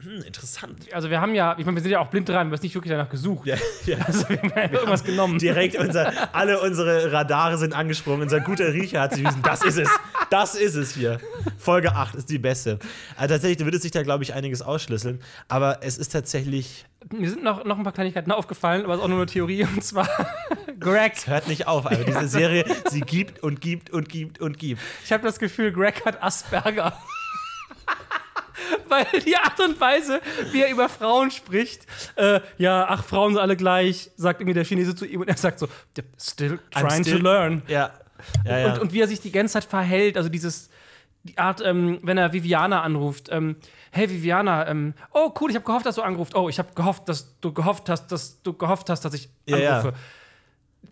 Hm, 0.02 0.22
interessant. 0.24 0.88
Also 0.94 1.10
wir 1.10 1.20
haben 1.20 1.36
ja, 1.36 1.56
ich 1.58 1.66
meine, 1.66 1.76
wir 1.76 1.82
sind 1.82 1.92
ja 1.92 2.00
auch 2.00 2.08
blind 2.08 2.30
dran, 2.30 2.50
wir 2.50 2.56
haben 2.56 2.64
nicht 2.64 2.74
wirklich 2.74 2.92
danach 2.92 3.10
gesucht. 3.10 3.46
Ja, 3.46 3.58
ja. 3.86 3.98
Also 4.08 4.30
wir 4.30 4.38
haben 4.42 4.54
ja 4.56 4.72
irgendwas 4.72 5.04
genommen. 5.04 5.40
Direkt 5.40 5.78
unser, 5.78 6.34
alle 6.34 6.62
unsere 6.62 7.12
Radare 7.12 7.58
sind 7.58 7.74
angesprungen. 7.74 8.22
Unser 8.22 8.40
guter 8.40 8.72
Riecher 8.72 9.02
hat 9.02 9.14
sich 9.14 9.26
wissen, 9.26 9.42
das 9.44 9.62
ist 9.64 9.78
es. 9.78 9.90
Das 10.30 10.56
ist 10.56 10.76
es 10.76 10.94
hier. 10.94 11.20
Folge 11.58 11.94
8 11.96 12.16
ist 12.16 12.30
die 12.30 12.38
beste. 12.40 12.80
Also 13.18 13.34
tatsächlich 13.34 13.66
würde 13.66 13.78
sich 13.80 13.92
da, 13.92 14.02
glaube 14.04 14.24
ich, 14.24 14.34
einiges 14.34 14.62
ausschlüsseln. 14.62 15.20
Aber 15.50 15.80
es 15.82 15.98
ist 15.98 16.14
tatsächlich, 16.14 16.86
Mir 17.12 17.30
sind 17.30 17.44
noch, 17.44 17.66
noch 17.66 17.78
ein 17.78 17.84
paar 17.84 17.92
Kleinigkeiten 17.92 18.32
aufgefallen, 18.32 18.86
aber 18.86 18.94
es 18.94 19.00
ist 19.00 19.04
auch 19.04 19.10
nur 19.10 19.18
eine 19.18 19.26
Theorie. 19.26 19.64
Und 19.66 19.84
zwar 19.84 20.08
Greg. 20.80 21.28
hört 21.28 21.50
nicht 21.50 21.68
auf. 21.68 21.86
Also 21.86 22.06
diese 22.06 22.28
Serie, 22.30 22.64
sie 22.90 23.02
gibt 23.02 23.44
und 23.44 23.60
gibt 23.60 23.90
und 23.90 24.08
gibt 24.08 24.40
und 24.40 24.58
gibt. 24.58 24.82
Ich 25.04 25.12
habe 25.12 25.24
das 25.24 25.40
Gefühl, 25.40 25.74
Greg 25.74 26.06
hat 26.06 26.24
Asperger. 26.24 26.98
Weil 28.90 29.06
die 29.26 29.36
Art 29.38 29.60
und 29.60 29.80
Weise, 29.80 30.22
wie 30.52 30.62
er 30.62 30.72
über 30.72 30.90
Frauen 30.90 31.32
spricht, 31.32 31.86
äh, 32.16 32.40
ja, 32.58 32.86
ach, 32.90 33.04
Frauen 33.04 33.34
sind 33.34 33.42
alle 33.42 33.56
gleich, 33.56 34.10
sagt 34.18 34.42
irgendwie 34.42 34.54
der 34.56 34.66
Chinese 34.66 34.96
zu 34.96 35.06
ihm 35.06 35.22
und 35.22 35.28
er 35.30 35.38
sagt 35.38 35.60
so, 35.60 35.68
still 36.20 36.60
trying 36.72 37.04
still- 37.04 37.18
to 37.18 37.24
learn. 37.24 37.62
Ja. 37.68 37.92
ja, 38.46 38.58
ja. 38.60 38.74
Und, 38.74 38.80
und 38.80 38.94
wie 38.94 39.02
er 39.02 39.08
sich 39.08 39.22
die 39.22 39.32
ganze 39.32 39.54
Zeit 39.54 39.66
verhält, 39.66 40.18
also 40.18 40.30
dieses, 40.30 40.70
die 41.24 41.38
Art, 41.38 41.62
ähm, 41.62 42.00
wenn 42.04 42.18
er 42.18 42.34
Viviana 42.34 42.82
anruft, 42.82 43.30
ähm, 43.32 43.56
hey 43.92 44.10
Viviana, 44.10 44.68
ähm, 44.68 44.94
oh 45.14 45.34
cool, 45.40 45.50
ich 45.50 45.56
habe 45.56 45.66
gehofft, 45.66 45.86
dass 45.86 45.96
du 45.96 46.02
anrufst. 46.02 46.36
Oh, 46.36 46.48
ich 46.50 46.60
habe 46.60 46.70
gehofft, 46.76 47.10
dass 47.10 47.40
du 47.42 47.54
gehofft 47.54 47.90
hast, 47.90 48.08
dass 48.12 48.42
du 48.42 48.54
gehofft 48.54 48.90
hast, 48.90 49.02
dass 49.06 49.14
ich 49.14 49.30
Ja, 49.46 49.58
ja. 49.58 49.80
anrufe. 49.80 49.94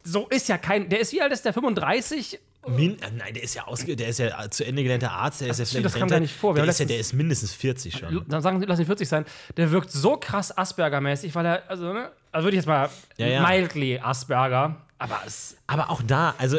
So 0.04 0.28
ist 0.28 0.48
ja 0.50 0.58
kein, 0.58 0.90
der 0.90 1.00
ist 1.00 1.14
wie 1.14 1.22
alt 1.22 1.32
ist 1.32 1.46
der 1.46 1.54
35? 1.54 2.40
Min 2.68 3.02
äh, 3.02 3.12
nein, 3.16 3.34
der 3.34 3.44
ist 3.44 3.54
ja 3.54 3.66
ausge 3.66 3.96
der 3.96 4.10
ist 4.10 4.20
ja 4.20 4.50
zu 4.50 4.66
Ende 4.66 4.84
gelernter 4.84 5.12
Arzt, 5.12 5.42
der 5.42 5.50
ist 5.50 5.60
ja 5.60 5.66
stimmt, 5.66 5.84
vielleicht 5.84 5.96
das 5.96 6.00
kam 6.00 6.10
gar 6.10 6.20
nicht 6.20 6.36
vor. 6.36 6.54
Der 6.54 6.66
ist, 6.66 6.80
ja, 6.80 6.86
der 6.86 7.00
ist 7.00 7.14
mindestens 7.14 7.54
40 7.54 7.98
schon. 7.98 8.26
Dann 8.28 8.42
sagen, 8.42 8.62
lass 8.68 8.80
ihn 8.80 8.86
40 8.86 9.08
sein. 9.08 9.26
Der 9.56 9.72
wirkt 9.72 9.92
so 9.92 10.18
krass 10.18 10.56
Asperger-mäßig, 10.58 11.34
weil 11.36 11.46
er, 11.46 11.70
also, 11.70 11.94
ne, 11.94 12.12
also 12.32 12.46
würde 12.46 12.56
ich 12.56 12.60
jetzt 12.60 12.68
mal 12.68 12.90
Ja, 13.18 13.28
ja. 13.28 13.48
mildly 13.48 14.00
Asperger, 14.00 14.76
aber 15.00 15.22
es 15.26 15.56
Aber 15.68 15.90
auch 15.90 16.02
da, 16.02 16.36
also 16.38 16.58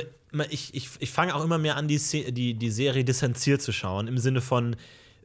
ich, 0.50 0.74
ich, 0.74 0.88
ich 0.98 1.10
fange 1.10 1.34
auch 1.34 1.44
immer 1.44 1.58
mehr 1.58 1.76
an, 1.76 1.88
die, 1.88 1.98
die, 2.32 2.54
die 2.54 2.70
Serie 2.70 3.04
distanziert 3.04 3.62
zu 3.62 3.72
schauen, 3.72 4.08
im 4.08 4.18
Sinne 4.18 4.40
von, 4.40 4.76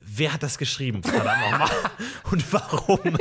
wer 0.05 0.33
hat 0.33 0.43
das 0.43 0.57
geschrieben? 0.57 1.01
Und 2.31 2.51
warum? 2.53 3.17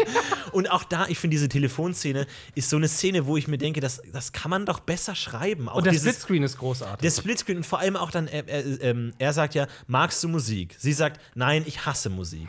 Und 0.52 0.70
auch 0.70 0.84
da, 0.84 1.06
ich 1.06 1.18
finde, 1.18 1.34
diese 1.34 1.48
Telefonszene 1.48 2.26
ist 2.54 2.70
so 2.70 2.76
eine 2.76 2.88
Szene, 2.88 3.26
wo 3.26 3.36
ich 3.36 3.48
mir 3.48 3.58
denke, 3.58 3.80
das, 3.80 4.02
das 4.12 4.32
kann 4.32 4.50
man 4.50 4.66
doch 4.66 4.80
besser 4.80 5.14
schreiben. 5.14 5.68
Auch 5.68 5.76
und 5.76 5.84
der 5.86 5.92
dieses- 5.92 6.08
Splitscreen 6.14 6.42
ist 6.42 6.58
großartig. 6.58 7.00
der 7.02 7.10
Splitscreen 7.10 7.59
und 7.59 7.66
vor 7.66 7.78
allem 7.78 7.96
auch 7.96 8.11
dann, 8.11 8.28
er, 8.28 8.48
er, 8.48 8.83
ähm, 8.83 9.12
er 9.18 9.33
sagt 9.33 9.54
ja, 9.54 9.66
magst 9.87 10.22
du 10.24 10.28
Musik? 10.28 10.74
Sie 10.78 10.92
sagt, 10.92 11.20
nein, 11.35 11.64
ich 11.66 11.87
hasse 11.87 12.11
Musik. 12.11 12.48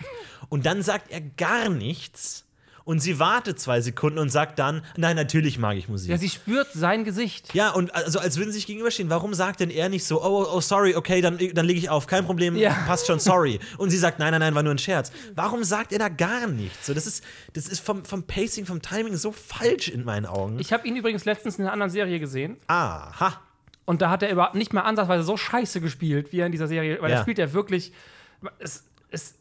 Und 0.50 0.66
dann 0.66 0.84
sagt 0.84 1.12
er 1.12 1.22
gar 1.22 1.70
nichts 1.70 2.43
und 2.86 3.00
sie 3.00 3.18
wartet 3.20 3.60
zwei 3.60 3.80
Sekunden 3.82 4.20
und 4.20 4.30
sagt 4.30 4.60
dann, 4.60 4.84
nein, 4.98 5.16
natürlich 5.16 5.58
mag 5.58 5.78
ich 5.78 5.88
Musik. 5.88 6.10
ja, 6.12 6.18
sie 6.18 6.30
spürt 6.30 6.68
sein 6.74 7.04
Gesicht. 7.06 7.54
Ja, 7.54 7.72
und 7.72 7.96
also 7.96 8.20
als 8.20 8.38
würden 8.38 8.52
sie 8.52 8.58
sich 8.58 8.68
gegenüberstehen. 8.68 9.10
Warum 9.10 9.34
sagt 9.34 9.60
denn 9.62 9.70
er 9.70 9.88
nicht 9.90 10.04
so, 10.06 10.22
oh, 10.22 10.46
oh, 10.52 10.60
sorry, 10.62 10.96
okay, 10.96 11.22
dann, 11.22 11.38
dann 11.54 11.66
lege 11.66 11.80
ich 11.80 11.90
auf, 11.90 12.08
kein 12.08 12.26
Problem, 12.26 12.56
Ja. 12.56 12.72
passt 12.86 13.08
schon, 13.08 13.20
sorry. 13.20 13.60
Und 13.78 13.90
sie 13.90 13.98
sagt, 13.98 14.20
nein, 14.20 14.32
nein, 14.32 14.42
nein, 14.42 14.54
war 14.56 14.64
nur 14.64 14.74
ein 14.74 14.78
Scherz. 14.78 15.12
Warum 15.36 15.64
sagt 15.64 15.92
er 15.94 16.00
da 16.00 16.10
gar 16.10 16.48
nichts? 16.48 16.86
So, 16.88 16.94
das 16.94 17.08
ist, 17.08 17.24
das 17.54 17.68
ist 17.68 17.80
vom, 17.80 18.04
vom 18.06 18.24
Pacing, 18.24 18.66
vom 18.66 18.82
Timing 18.82 19.16
so 19.16 19.32
falsch 19.32 19.88
in 19.88 20.04
meinen 20.04 20.26
Augen. 20.26 20.60
Ich 20.60 20.74
habe 20.74 20.88
ihn 20.88 20.96
übrigens 20.96 21.26
letztens 21.26 21.56
in 21.58 21.64
einer 21.66 21.74
anderen 21.74 21.92
Serie 21.92 22.20
gesehen. 22.20 22.58
Aha. 22.68 23.40
Und 23.86 24.02
da 24.02 24.10
hat 24.10 24.24
er 24.24 24.30
überhaupt 24.32 24.56
nicht 24.56 24.74
mal 24.74 24.82
ansatzweise 24.82 25.24
so 25.24 25.36
scheiße 25.38 25.82
gespielt, 25.82 26.32
wie 26.32 26.40
er 26.40 26.46
in 26.46 26.52
dieser 26.52 26.68
Serie, 26.68 27.02
weil 27.02 27.12
Ja. 27.12 27.18
er 27.18 27.22
spielt 27.22 27.38
ja 27.38 27.52
wirklich. 27.54 27.92
Es, 28.60 28.84
es, 29.10 29.36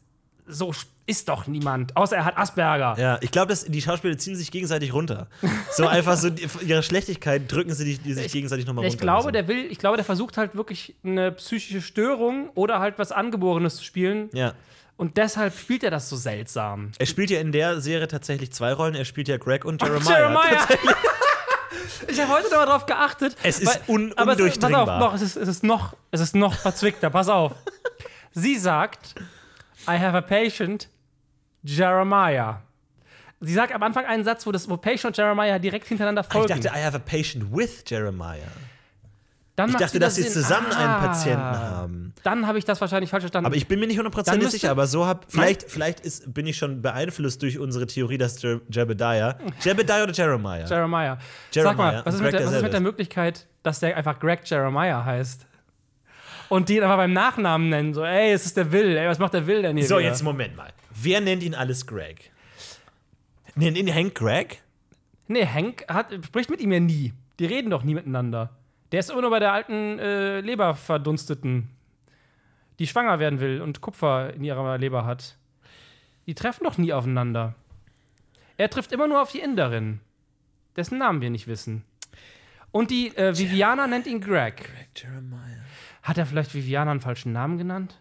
so 0.47 0.73
ist 1.05 1.29
doch 1.29 1.47
niemand, 1.47 1.95
außer 1.97 2.15
er 2.15 2.25
hat 2.25 2.37
Asperger. 2.37 2.95
Ja, 2.97 3.17
ich 3.21 3.31
glaube, 3.31 3.53
die 3.55 3.81
Schauspieler 3.81 4.17
ziehen 4.17 4.35
sich 4.35 4.51
gegenseitig 4.51 4.93
runter. 4.93 5.27
So 5.71 5.87
einfach 5.87 6.17
so 6.17 6.29
die, 6.29 6.47
ihre 6.65 6.83
Schlechtigkeit 6.83 7.51
drücken 7.51 7.73
sie 7.73 7.85
die, 7.85 7.97
die 7.97 8.13
sich 8.13 8.31
gegenseitig 8.31 8.65
nochmal 8.65 8.85
runter. 8.85 8.95
Ich 8.95 9.01
glaube, 9.01 9.31
der 9.31 9.47
will, 9.47 9.65
ich 9.69 9.79
glaube, 9.79 9.97
der 9.97 10.05
versucht 10.05 10.37
halt 10.37 10.55
wirklich 10.55 10.95
eine 11.03 11.31
psychische 11.33 11.81
Störung 11.81 12.49
oder 12.55 12.79
halt 12.79 12.99
was 12.99 13.11
Angeborenes 13.11 13.75
zu 13.75 13.83
spielen. 13.83 14.29
Ja. 14.33 14.53
Und 14.95 15.17
deshalb 15.17 15.57
spielt 15.57 15.83
er 15.83 15.91
das 15.91 16.07
so 16.07 16.15
seltsam. 16.15 16.91
Er 16.99 17.05
spielt 17.05 17.29
ja 17.31 17.39
in 17.39 17.51
der 17.51 17.81
Serie 17.81 18.07
tatsächlich 18.07 18.51
zwei 18.51 18.73
Rollen. 18.73 18.95
Er 18.95 19.05
spielt 19.05 19.27
ja 19.27 19.37
Greg 19.37 19.65
und 19.65 19.81
Jeremiah. 19.81 20.17
Jeremiah! 20.19 20.67
ich 22.07 22.21
habe 22.21 22.31
heute 22.31 22.49
noch 22.49 22.57
mal 22.57 22.65
drauf 22.65 22.85
geachtet. 22.85 23.35
Es 23.43 23.59
ist 23.59 23.81
un- 23.87 24.13
aber 24.15 24.39
es, 24.39 24.57
pass 24.59 24.73
auf, 24.73 24.87
noch, 24.87 25.13
es, 25.15 25.21
ist, 25.21 25.35
es, 25.35 25.47
ist 25.49 25.63
noch, 25.63 25.95
es 26.11 26.21
ist 26.21 26.35
noch 26.35 26.53
verzwickter. 26.53 27.09
Pass 27.09 27.27
auf. 27.27 27.53
Sie 28.33 28.57
sagt, 28.57 29.15
I 29.87 29.97
have 29.99 30.15
a 30.17 30.21
patient, 30.21 30.87
Jeremiah. 31.63 32.61
Sie 33.41 33.53
sagt 33.53 33.73
am 33.73 33.83
Anfang 33.83 34.05
einen 34.05 34.23
Satz, 34.23 34.45
wo, 34.47 34.51
das, 34.51 34.69
wo 34.69 34.77
Patient 34.77 35.05
und 35.05 35.17
Jeremiah 35.17 35.59
direkt 35.59 35.87
hintereinander 35.87 36.21
Ich 36.21 36.31
folgen. 36.31 36.47
dachte, 36.47 36.67
I 36.69 36.81
have 36.83 36.95
a 36.95 36.99
patient 36.99 37.45
with 37.55 37.83
Jeremiah. 37.85 38.39
Dann 39.55 39.69
Ich 39.69 39.75
dachte, 39.75 39.99
dass 39.99 40.15
sie 40.15 40.27
zusammen 40.27 40.71
einen 40.71 40.89
Ah. 40.89 40.99
Patienten 41.07 41.43
haben. 41.43 42.13
Dann 42.23 42.47
habe 42.47 42.57
ich 42.57 42.65
das 42.65 42.81
wahrscheinlich 42.81 43.11
falsch 43.11 43.21
verstanden. 43.23 43.45
Aber 43.45 43.55
ich 43.55 43.67
bin 43.67 43.79
mir 43.79 43.85
nicht 43.85 43.97
hundertprozentig 43.97 44.49
sicher, 44.49 44.71
aber 44.71 44.87
so 44.87 45.05
hab. 45.05 45.31
Vielleicht, 45.31 45.69
vielleicht 45.69 45.99
ist, 45.99 46.33
bin 46.33 46.47
ich 46.47 46.57
schon 46.57 46.81
beeinflusst 46.81 47.41
durch 47.43 47.59
unsere 47.59 47.85
Theorie, 47.85 48.17
dass 48.17 48.41
Je 48.41 48.59
Jebediah. 48.69 49.37
Jebediah 49.61 50.03
oder 50.03 50.11
Jeremiah? 50.13 50.65
Jeremiah. 50.65 51.17
Sag 51.51 51.55
Jeremiah. 51.65 51.75
mal, 51.91 52.05
was 52.05 52.15
ist, 52.15 52.21
mit 52.21 52.33
der, 52.33 52.45
was 52.47 52.53
ist 52.53 52.61
mit 52.63 52.73
der. 52.73 52.79
Möglichkeit, 52.79 53.45
dass 53.61 53.79
der 53.79 53.95
einfach 53.95 54.19
Greg 54.19 54.39
Jeremiah 54.45 55.05
heißt? 55.05 55.45
Und 56.49 56.69
den 56.69 56.83
aber 56.83 56.97
beim 56.97 57.13
Nachnamen 57.13 57.69
nennen, 57.69 57.93
so, 57.93 58.03
ey, 58.03 58.31
es 58.31 58.45
ist 58.45 58.57
der 58.57 58.71
Will, 58.71 58.97
ey, 58.97 59.07
was 59.07 59.19
macht 59.19 59.33
der 59.33 59.47
Will 59.47 59.61
denn 59.61 59.77
hier? 59.77 59.85
so, 59.85 59.97
wieder? 59.97 60.07
jetzt 60.07 60.23
Moment 60.23 60.55
mal. 60.55 60.71
Wer 60.93 61.21
nennt 61.21 61.43
ihn 61.43 61.55
alles 61.55 61.87
Greg? 61.87 62.31
Nennt 63.55 63.77
ihn 63.77 63.93
Hank 63.93 64.15
Greg? 64.15 64.61
Nee, 65.27 65.45
Hank 65.45 65.85
hat, 65.87 66.13
spricht 66.25 66.49
mit 66.49 66.59
ihm 66.61 66.71
ja 66.71 66.79
nie. 66.79 67.13
Die 67.39 67.45
reden 67.45 67.69
doch 67.69 67.83
nie 67.83 67.95
miteinander. 67.95 68.49
Der 68.91 68.99
ist 68.99 69.09
immer 69.09 69.21
nur 69.21 69.31
bei 69.31 69.39
der 69.39 69.53
alten 69.53 69.97
äh, 69.97 70.41
Leberverdunsteten, 70.41 71.69
die 72.79 72.87
schwanger 72.87 73.19
werden 73.19 73.39
will 73.39 73.61
und 73.61 73.81
Kupfer 73.81 74.33
in 74.33 74.43
ihrer 74.43 74.77
Leber 74.77 75.05
hat. 75.05 75.37
Die 76.27 76.35
treffen 76.35 76.63
doch 76.63 76.77
nie 76.77 76.93
aufeinander. 76.93 77.55
Er 78.57 78.69
trifft 78.69 78.91
immer 78.91 79.07
nur 79.07 79.21
auf 79.21 79.31
die 79.31 79.39
Inderin, 79.39 79.99
dessen 80.75 80.99
Namen 80.99 81.21
wir 81.21 81.31
nicht 81.31 81.47
wissen. 81.47 81.83
Und 82.71 82.91
die 82.91 83.15
äh, 83.17 83.37
Viviana 83.37 83.87
nennt 83.87 84.07
ihn 84.07 84.21
Greg. 84.21 84.57
Greg 84.57 84.89
Jeremiah. 84.95 85.62
Hat 86.03 86.17
er 86.17 86.25
vielleicht 86.25 86.53
Viviana 86.53 86.91
einen 86.91 86.99
falschen 86.99 87.31
Namen 87.31 87.57
genannt? 87.57 87.97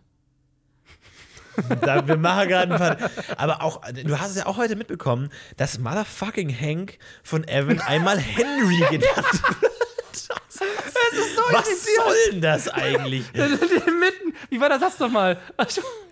Da, 1.83 2.07
wir 2.07 2.17
machen 2.17 2.49
gerade 2.49 2.73
ein 2.73 2.79
paar. 2.79 3.11
Aber 3.37 3.63
auch, 3.63 3.83
du 3.93 4.19
hast 4.19 4.31
es 4.31 4.37
ja 4.37 4.47
auch 4.47 4.57
heute 4.57 4.75
mitbekommen, 4.75 5.31
dass 5.57 5.79
Motherfucking 5.79 6.55
Hank 6.55 6.99
von 7.23 7.47
Evan 7.47 7.81
einmal 7.87 8.19
Henry 8.19 8.79
genannt 8.91 9.43
wird. 9.61 9.73
Ist 10.13 11.37
so 11.37 11.43
Was 11.53 11.67
soll 11.67 12.15
denn 12.31 12.41
das 12.41 12.69
eigentlich? 12.69 13.31
Mitten. 13.35 14.35
Wie 14.49 14.61
war 14.61 14.69
der 14.69 14.79
Satz 14.79 14.99
nochmal? 14.99 15.39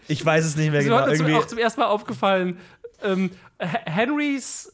Ich 0.08 0.24
weiß 0.24 0.44
es 0.44 0.56
nicht 0.56 0.70
mehr 0.70 0.82
so 0.82 0.90
genau. 0.90 1.06
hat 1.06 1.18
mir 1.18 1.38
auch 1.38 1.46
zum 1.46 1.58
ersten 1.58 1.80
Mal 1.80 1.86
aufgefallen. 1.86 2.58
Ähm, 3.02 3.30
Henrys 3.58 4.72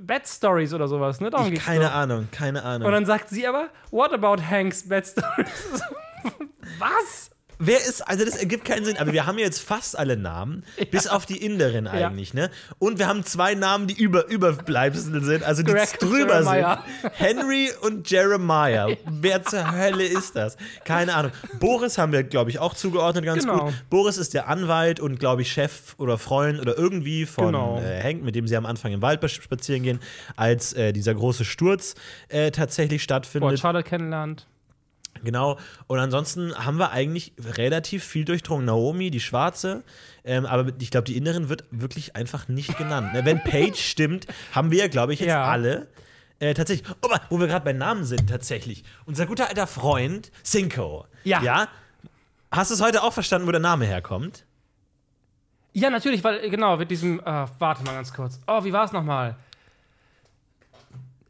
Bad 0.00 0.28
Stories 0.28 0.72
oder 0.74 0.86
sowas, 0.86 1.20
ne? 1.20 1.30
Darum 1.30 1.46
ich, 1.46 1.54
geht's 1.54 1.64
keine 1.64 1.86
doch. 1.86 1.94
Ahnung, 1.94 2.28
keine 2.30 2.62
Ahnung. 2.62 2.86
Und 2.86 2.92
dann 2.92 3.06
sagt 3.06 3.28
sie 3.30 3.46
aber, 3.46 3.70
what 3.90 4.12
about 4.12 4.42
Hanks 4.42 4.86
Bad 4.88 5.06
Stories? 5.06 5.48
Was? 6.78 7.30
Wer 7.64 7.78
ist, 7.78 8.00
also 8.08 8.24
das 8.24 8.34
ergibt 8.34 8.64
keinen 8.64 8.84
Sinn, 8.84 8.96
aber 8.96 9.12
wir 9.12 9.24
haben 9.24 9.38
jetzt 9.38 9.60
fast 9.62 9.96
alle 9.96 10.16
Namen, 10.16 10.64
bis 10.90 11.06
auf 11.06 11.26
die 11.26 11.36
Inderin 11.36 11.86
eigentlich, 11.86 12.34
ne? 12.34 12.50
Und 12.80 12.98
wir 12.98 13.06
haben 13.06 13.24
zwei 13.24 13.54
Namen, 13.54 13.86
die 13.86 13.94
über, 13.94 14.26
Überbleibsel 14.26 15.22
sind, 15.22 15.44
also 15.44 15.62
die 15.62 15.70
Greg 15.70 15.96
drüber 16.00 16.40
Jeremiah. 16.42 16.82
sind. 17.02 17.12
Henry 17.14 17.70
und 17.82 18.10
Jeremiah. 18.10 18.88
Wer 19.08 19.44
zur 19.44 19.70
Hölle 19.70 20.04
ist 20.04 20.34
das? 20.34 20.56
Keine 20.84 21.14
Ahnung. 21.14 21.30
Boris 21.60 21.98
haben 21.98 22.10
wir, 22.10 22.24
glaube 22.24 22.50
ich, 22.50 22.58
auch 22.58 22.74
zugeordnet 22.74 23.24
ganz 23.24 23.44
Genau. 23.44 23.66
gut. 23.66 23.74
Boris 23.90 24.16
ist 24.16 24.34
der 24.34 24.48
Anwalt 24.48 24.98
und, 24.98 25.20
glaube 25.20 25.42
ich, 25.42 25.52
Chef 25.52 25.94
oder 25.98 26.18
Freund 26.18 26.58
oder 26.60 26.76
irgendwie 26.76 27.26
von 27.26 27.46
Genau. 27.46 27.80
äh, 27.80 28.02
Hank, 28.02 28.24
mit 28.24 28.34
dem 28.34 28.48
sie 28.48 28.56
am 28.56 28.66
Anfang 28.66 28.92
im 28.92 29.02
Wald 29.02 29.20
spazieren 29.30 29.84
gehen, 29.84 30.00
als 30.34 30.72
äh, 30.72 30.92
dieser 30.92 31.14
große 31.14 31.44
Sturz 31.44 31.94
äh, 32.28 32.50
tatsächlich 32.50 33.02
Boah, 33.02 33.04
stattfindet. 33.04 33.60
Charlotte 33.60 33.88
kennenlernt. 33.88 34.48
Genau. 35.24 35.58
Und 35.86 35.98
ansonsten 35.98 36.54
haben 36.54 36.78
wir 36.78 36.90
eigentlich 36.90 37.32
relativ 37.56 38.04
viel 38.04 38.24
durchdrungen. 38.24 38.64
Naomi, 38.66 39.10
die 39.10 39.20
Schwarze. 39.20 39.82
Ähm, 40.24 40.46
aber 40.46 40.72
ich 40.80 40.90
glaube, 40.90 41.04
die 41.04 41.16
Inneren 41.16 41.48
wird 41.48 41.64
wirklich 41.70 42.16
einfach 42.16 42.48
nicht 42.48 42.76
genannt. 42.78 43.12
Ne, 43.12 43.24
Wenn 43.24 43.42
Paige 43.42 43.76
stimmt, 43.76 44.26
haben 44.52 44.70
wir 44.70 44.78
ja, 44.78 44.88
glaube 44.88 45.12
ich, 45.14 45.20
jetzt 45.20 45.28
Ja. 45.28 45.44
alle. 45.44 45.88
Äh, 46.38 46.54
tatsächlich. 46.54 46.88
Oh, 47.02 47.08
wo 47.30 47.38
wir 47.38 47.46
gerade 47.46 47.64
bei 47.64 47.72
Namen 47.72 48.04
sind, 48.04 48.28
tatsächlich. 48.28 48.82
Unser 49.06 49.26
guter 49.26 49.48
alter 49.48 49.66
Freund, 49.68 50.32
Cinco. 50.44 51.06
Ja. 51.24 51.40
Ja. 51.42 51.68
Hast 52.50 52.70
du 52.70 52.74
es 52.74 52.82
heute 52.82 53.02
auch 53.02 53.12
verstanden, 53.12 53.46
wo 53.46 53.52
der 53.52 53.60
Name 53.60 53.84
herkommt? 53.86 54.44
Ja, 55.72 55.88
natürlich, 55.88 56.22
weil, 56.22 56.50
genau, 56.50 56.76
mit 56.76 56.90
diesem. 56.90 57.20
Äh, 57.20 57.46
warte 57.58 57.82
mal 57.84 57.94
ganz 57.94 58.12
kurz. 58.12 58.40
Oh, 58.46 58.62
wie 58.64 58.72
war 58.72 58.84
es 58.84 58.92
nochmal? 58.92 59.36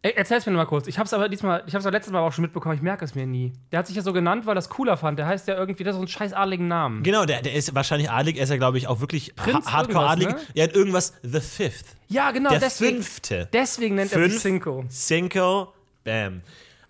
Erzähl's 0.03 0.47
mir 0.47 0.53
noch 0.53 0.59
mal 0.59 0.65
kurz. 0.67 0.89
Ich 0.89 0.99
hab's 0.99 1.13
aber 1.13 1.29
diesmal, 1.29 1.63
ich 1.67 1.75
hab's 1.77 1.85
ja 1.85 1.91
letztes 1.93 2.13
Mal 2.13 2.19
auch 2.21 2.33
schon 2.33 2.43
mitbekommen, 2.43 2.75
ich 2.75 2.83
merke 2.83 3.05
es 3.05 3.15
mir 3.15 3.25
nie. 3.25 3.53
Der 3.71 3.79
hat 3.79 3.87
sich 3.87 3.95
ja 3.95 4.03
so 4.03 4.13
genannt, 4.13 4.47
weil 4.47 4.57
er 4.57 4.59
es 4.59 4.69
cooler 4.69 4.97
fand. 4.97 5.17
Der 5.17 5.27
heißt 5.27 5.47
ja 5.47 5.55
irgendwie, 5.57 5.85
der 5.85 5.93
hat 5.93 5.95
so 5.95 6.01
einen 6.01 6.09
scheiß 6.09 6.33
adligen 6.33 6.67
Namen. 6.67 7.05
Genau, 7.05 7.25
der, 7.25 7.41
der 7.41 7.55
ist 7.55 7.73
wahrscheinlich 7.73 8.11
adlig. 8.11 8.37
Er 8.37 8.43
ist 8.43 8.51
ja, 8.51 8.57
glaube 8.57 8.79
ich, 8.79 8.89
auch 8.89 8.99
wirklich 9.01 9.37
Prinz 9.37 9.67
ha 9.67 9.73
hardcore 9.75 10.09
adlig. 10.09 10.29
ne? 10.31 10.37
Er 10.55 10.65
hat 10.65 10.75
irgendwas 10.75 11.13
The 11.23 11.39
Fifth. 11.39 11.95
Ja, 12.09 12.33
genau, 12.33 12.51
Der 12.51 12.59
deswegen. 12.59 12.97
fünfte. 12.97 13.49
Deswegen 13.53 13.95
nennt 13.95 14.13
er 14.13 14.19
sich 14.25 14.33
Fünf, 14.33 14.43
Cinco. 14.43 14.85
Cinco, 14.91 15.73
bam. 16.03 16.41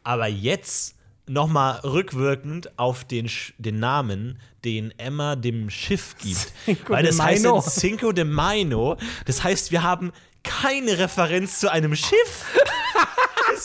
Aber 0.04 0.26
jetzt 0.28 0.96
nochmal 1.28 1.80
rückwirkend 1.84 2.78
auf 2.78 3.04
den, 3.04 3.28
Sch- 3.28 3.52
den 3.58 3.78
Namen, 3.78 4.38
den 4.64 4.90
Emma 4.98 5.36
dem 5.36 5.68
Schiff 5.68 6.16
gibt. 6.16 6.50
Cinco 6.64 6.94
Weil 6.94 7.02
de 7.02 7.10
das 7.12 7.20
heißt 7.20 7.44
Maino. 7.44 7.60
Cinco 7.60 8.12
de 8.12 8.24
Maino. 8.24 8.96
Das 9.26 9.44
heißt, 9.44 9.70
wir 9.70 9.82
haben 9.82 10.12
keine 10.42 10.98
Referenz 10.98 11.60
zu 11.60 11.70
einem 11.70 11.94
Schiff. 11.94 12.58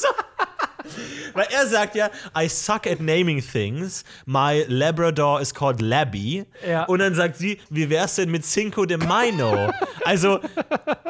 Weil 1.34 1.48
er 1.52 1.68
sagt 1.68 1.96
ja, 1.96 2.10
I 2.38 2.48
suck 2.48 2.88
at 2.88 3.00
naming 3.00 3.42
things. 3.42 4.04
My 4.26 4.66
Labrador 4.68 5.42
is 5.42 5.54
called 5.54 5.82
Labby. 5.82 6.46
Ja. 6.68 6.86
Und 6.86 7.00
dann 7.00 7.14
sagt 7.14 7.38
sie, 7.38 7.60
wie 7.70 7.90
wär's 7.90 8.16
denn 8.16 8.32
mit 8.32 8.46
Cinco 8.46 8.86
de 8.86 8.98
Maino? 8.98 9.72
also 10.06 10.40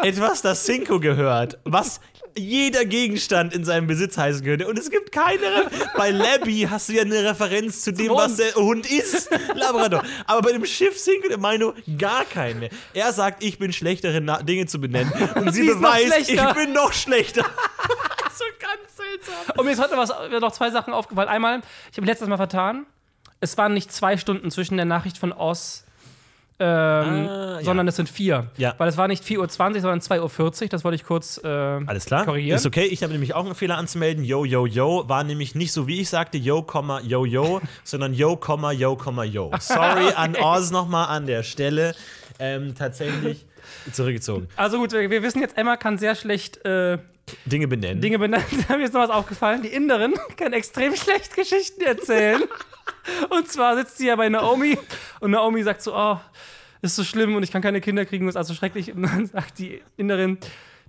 etwas, 0.02 0.42
das 0.42 0.66
Cinco 0.66 1.00
gehört. 1.00 1.58
Was 1.64 2.00
jeder 2.38 2.86
Gegenstand 2.86 3.54
in 3.54 3.64
seinem 3.66 3.88
Besitz 3.88 4.18
heißen 4.18 4.44
könnte. 4.44 4.68
Und 4.68 4.78
es 4.78 4.90
gibt 4.90 5.12
keine. 5.12 5.42
Re 5.42 5.70
bei 5.96 6.12
Labby 6.12 6.68
hast 6.70 6.90
du 6.90 6.94
ja 6.94 7.02
eine 7.02 7.24
Referenz 7.24 7.82
zu 7.82 7.92
dem, 7.92 8.10
Hund. 8.10 8.20
was 8.20 8.36
der 8.38 8.54
Hund 8.56 8.90
ist. 8.90 9.30
Labrador. 9.56 10.04
Aber 10.26 10.42
bei 10.42 10.52
dem 10.52 10.66
Schiff 10.66 10.98
Cinco 10.98 11.28
de 11.30 11.38
Maino 11.38 11.74
gar 11.98 12.26
keine. 12.26 12.70
Er 12.94 13.12
sagt, 13.12 13.44
ich 13.44 13.58
bin 13.58 13.74
schlechter 13.74 14.14
in 14.14 14.32
Dinge 14.44 14.68
zu 14.68 14.80
benennen. 14.80 15.12
Und 15.36 15.54
sie, 15.54 15.64
Sie 15.64 15.68
beweist, 15.70 16.30
ich 16.30 16.54
bin 16.54 16.74
noch 16.74 16.94
schlechter. 16.94 17.46
So 18.38 18.44
ganz 18.60 18.96
seltsam. 18.98 19.58
Und 19.58 19.66
mir 19.66 19.72
ist 19.72 19.82
heute 19.82 19.98
was, 19.98 20.12
mir 20.30 20.40
noch 20.40 20.52
zwei 20.52 20.70
Sachen 20.72 20.94
aufgefallen. 20.94 21.30
Einmal, 21.30 21.62
ich 21.92 21.98
habe 21.98 22.08
letztes 22.08 22.28
Mal 22.28 22.38
vertan. 22.38 22.86
Es 23.40 23.58
waren 23.58 23.74
nicht 23.74 23.92
zwei 23.92 24.18
Stunden 24.18 24.50
zwischen 24.52 24.78
der 24.78 24.86
Nachricht 24.86 25.18
von 25.18 25.32
Oz, 25.32 25.84
ähm, 26.60 26.66
Ah, 26.68 27.58
ja. 27.60 27.64
sondern 27.64 27.88
es 27.88 27.98
sind 27.98 28.10
vier. 28.10 28.48
Ja. 28.58 28.74
Weil 28.80 28.90
es 28.90 28.98
war 28.98 29.08
nicht 29.08 29.24
4.20 29.24 29.38
Uhr, 29.38 29.48
sondern 29.82 30.00
2.40 30.00 30.62
Uhr. 30.64 30.70
Das 30.70 30.84
wollte 30.84 30.96
ich 30.96 31.04
kurz 31.04 31.40
äh, 31.44 31.48
Alles 31.48 32.06
klar. 32.06 32.26
korrigieren. 32.26 32.56
Ist 32.58 32.66
okay. 32.66 32.86
Ich 32.86 33.04
habe 33.04 33.14
nämlich 33.14 33.36
auch 33.36 33.46
einen 33.46 33.54
Fehler 33.54 33.78
anzumelden. 33.78 34.24
Yo, 34.24 34.44
yo, 34.44 34.66
yo 34.66 35.04
war 35.08 35.24
nämlich 35.24 35.54
nicht 35.54 35.72
so, 35.72 35.86
wie 35.86 36.02
ich 36.02 36.10
sagte, 36.10 36.40
yo, 36.40 36.64
Komma, 36.64 37.00
yo, 37.02 37.26
yo, 37.26 37.62
sondern 37.84 38.16
yo, 38.16 38.38
Komma, 38.38 38.72
yo, 38.72 38.96
Komma, 38.96 39.24
yo. 39.24 39.52
Sorry 39.60 40.12
an 40.16 40.36
Oz 40.36 40.72
nochmal 40.72 41.10
an 41.10 41.28
der 41.28 41.44
Stelle. 41.44 41.94
Ähm, 42.40 42.74
tatsächlich 42.74 43.46
zurückgezogen. 43.92 44.48
Also 44.56 44.80
gut, 44.80 44.94
wir 44.94 45.10
wir 45.12 45.22
wissen 45.22 45.42
jetzt, 45.42 45.58
Emma 45.58 45.78
kann 45.78 46.00
sehr 46.00 46.16
schlecht 46.16 46.66
äh, 46.66 46.98
Dinge 47.46 47.68
benennen. 47.68 48.02
Dinge 48.02 48.20
benennen. 48.20 48.46
Mir 48.70 48.84
ist 48.84 48.94
noch 48.94 49.02
was 49.02 49.10
aufgefallen. 49.10 49.62
Die 49.62 49.70
Inderin 49.70 50.14
kann 50.38 50.54
extrem 50.54 50.96
schlecht 50.96 51.36
Geschichten 51.36 51.82
erzählen. 51.82 52.42
und 53.30 53.50
zwar 53.50 53.76
sitzt 53.76 53.98
sie 53.98 54.08
ja 54.08 54.16
bei 54.16 54.30
Naomi 54.30 54.78
und 55.20 55.32
Naomi 55.32 55.64
sagt 55.64 55.82
so, 55.82 55.96
oh, 55.96 56.20
ist 56.82 56.96
so 56.96 57.04
schlimm 57.04 57.36
und 57.36 57.44
ich 57.44 57.52
kann 57.52 57.62
keine 57.62 57.82
Kinder 57.82 58.06
kriegen, 58.06 58.26
das 58.26 58.34
ist 58.34 58.38
also 58.38 58.54
schrecklich. 58.54 58.94
Und 58.94 59.04
dann 59.04 59.26
sagt 59.26 59.60
die 59.60 59.82
Inderin, 59.98 60.38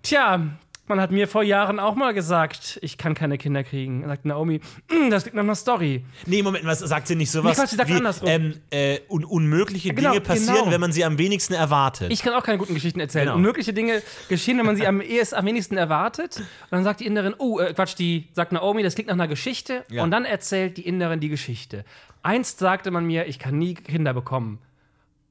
tja, 0.03 0.47
man 0.89 1.01
hat 1.01 1.11
mir 1.11 1.29
vor 1.29 1.43
Jahren 1.43 1.79
auch 1.79 1.95
mal 1.95 2.15
gesagt, 2.15 2.79
ich 2.83 2.99
kann 2.99 3.15
keine 3.15 3.39
Kinder 3.39 3.65
kriegen. 3.65 4.01
Dann 4.01 4.11
sagt 4.11 4.25
Naomi, 4.25 4.61
"Mm, 4.91 5.11
das 5.11 5.25
liegt 5.25 5.37
nach 5.37 5.43
einer 5.43 5.55
Story. 5.55 6.05
Nee, 6.27 6.43
Moment, 6.43 6.65
was 6.65 6.81
sagt 6.81 7.07
sie 7.09 7.15
nicht 7.17 7.31
sowas? 7.31 7.57
Nee, 7.57 7.63
Quatsch, 7.63 7.71
sie 7.71 7.77
sagt 7.77 7.91
wie 7.91 7.95
andersrum. 7.95 8.29
ähm, 8.29 8.55
äh, 8.71 9.01
un 9.09 9.25
unmögliche 9.25 9.95
Genau, 9.95 10.11
Dinge 10.11 10.21
passieren, 10.21 10.57
genau. 10.61 10.71
wenn 10.73 10.81
man 10.81 10.93
sie 10.93 11.05
am 11.05 11.19
wenigsten 11.19 11.55
erwartet. 11.55 12.13
Ich 12.13 12.23
kann 12.23 12.33
auch 12.35 12.43
keine 12.43 12.59
guten 12.59 12.75
Geschichten 12.75 13.01
erzählen. 13.01 13.27
Genau. 13.27 13.37
Unmögliche 13.37 13.73
Dinge 13.73 14.03
geschehen, 14.29 14.59
wenn 14.59 14.67
man 14.67 14.77
sie 14.77 14.87
am 14.87 15.01
ehesten 15.01 15.37
am 15.37 15.47
wenigsten 15.47 15.77
erwartet. 15.77 16.39
Und 16.39 16.47
dann 16.71 16.85
sagt 16.85 17.01
die 17.01 17.07
Inderin, 17.07 17.35
oh, 17.39 17.59
äh, 17.59 17.73
Quatsch, 17.75 17.95
die 17.99 18.29
sagt 18.33 18.53
Naomi, 18.53 18.83
das 18.83 18.95
klingt 18.95 19.09
nach 19.09 19.15
einer 19.15 19.29
Geschichte. 19.29 19.85
Ja. 19.91 20.03
Und 20.03 20.11
dann 20.11 20.25
erzählt 20.25 20.77
die 20.77 20.87
Inderin 20.87 21.21
die 21.21 21.29
Geschichte. 21.29 21.85
Einst 22.23 22.59
sagte 22.59 22.91
man 22.91 23.07
mir, 23.07 23.27
ich 23.27 23.39
kann 23.39 23.59
nie 23.59 23.75
Kinder 23.75 24.13
bekommen. 24.15 24.59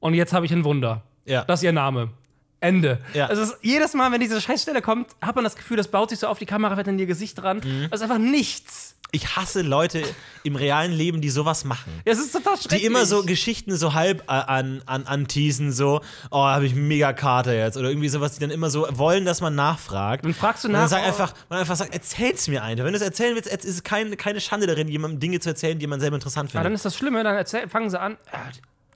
Und 0.00 0.14
jetzt 0.14 0.32
habe 0.32 0.46
ich 0.46 0.52
ein 0.52 0.64
Wunder. 0.64 1.02
Ja. 1.26 1.44
Das 1.44 1.60
ist 1.60 1.64
ihr 1.64 1.72
Name. 1.72 2.10
Ende. 2.60 2.98
Ja. 3.14 3.26
Also 3.26 3.42
es 3.42 3.50
ist, 3.50 3.58
jedes 3.62 3.94
Mal, 3.94 4.10
wenn 4.12 4.20
diese 4.20 4.40
Scheißstelle 4.40 4.82
kommt, 4.82 5.10
hat 5.20 5.34
man 5.34 5.44
das 5.44 5.54
Gefühl, 5.56 5.76
das 5.76 5.88
baut 5.88 6.10
sich 6.10 6.18
so 6.18 6.26
auf, 6.26 6.38
die 6.38 6.46
Kamera 6.46 6.74
fährt 6.74 6.88
in 6.88 6.98
ihr 6.98 7.06
Gesicht 7.06 7.40
dran. 7.40 7.60
Mhm. 7.64 7.88
Das 7.90 8.00
ist 8.00 8.02
einfach 8.02 8.18
nichts. 8.18 8.96
ich 9.12 9.36
hasse 9.36 9.62
Leute 9.62 10.02
im 10.42 10.54
realen 10.56 10.92
Leben, 10.92 11.20
die 11.20 11.30
sowas 11.30 11.64
machen. 11.64 11.92
Ja, 12.04 12.12
Es 12.12 12.18
ist 12.18 12.32
total 12.32 12.56
schrecklich. 12.56 12.80
Die 12.80 12.86
immer 12.86 13.06
so 13.06 13.22
Geschichten 13.24 13.74
so 13.76 13.94
halb 13.94 14.22
äh, 14.22 14.32
an, 14.32 14.82
an, 14.86 15.06
anteasen, 15.06 15.72
so, 15.72 16.00
oh, 16.30 16.42
habe 16.42 16.66
ich 16.66 16.74
mega 16.74 17.12
Kater 17.12 17.54
jetzt. 17.54 17.76
Oder 17.78 17.88
irgendwie 17.88 18.08
sowas, 18.08 18.34
die 18.34 18.40
dann 18.40 18.50
immer 18.50 18.70
so 18.70 18.86
wollen, 18.90 19.24
dass 19.24 19.40
man 19.40 19.54
nachfragt. 19.54 20.24
Dann 20.24 20.34
fragst 20.34 20.64
du 20.64 20.68
Und 20.68 20.74
dann 20.74 20.82
nach, 20.82 20.88
sag 20.88 21.02
oh. 21.04 21.06
einfach, 21.06 21.32
man 21.48 21.60
einfach 21.60 21.76
sagt, 21.76 21.94
erzähl's 21.94 22.48
mir 22.48 22.62
einfach. 22.62 22.84
Wenn 22.84 22.92
du 22.92 22.98
es 22.98 23.02
erzählen 23.04 23.34
willst, 23.34 23.50
es 23.50 23.64
ist 23.64 23.84
keine, 23.84 24.16
keine 24.16 24.40
Schande 24.40 24.66
darin, 24.66 24.88
jemandem 24.88 25.20
Dinge 25.20 25.40
zu 25.40 25.48
erzählen, 25.48 25.78
die 25.78 25.86
man 25.86 26.00
selber 26.00 26.16
interessant 26.16 26.50
Ja, 26.52 26.54
dann 26.54 26.64
findet. 26.64 26.78
ist 26.78 26.84
das 26.84 26.96
Schlimme, 26.96 27.22
dann 27.22 27.36
erzähl, 27.36 27.68
fangen 27.68 27.88
sie 27.88 28.00
an. 28.00 28.14
Äh, 28.32 28.36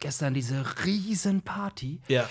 gestern 0.01 0.35
diese 0.35 0.63
riesen 0.85 1.41
Party. 1.43 2.01
Ja. 2.09 2.29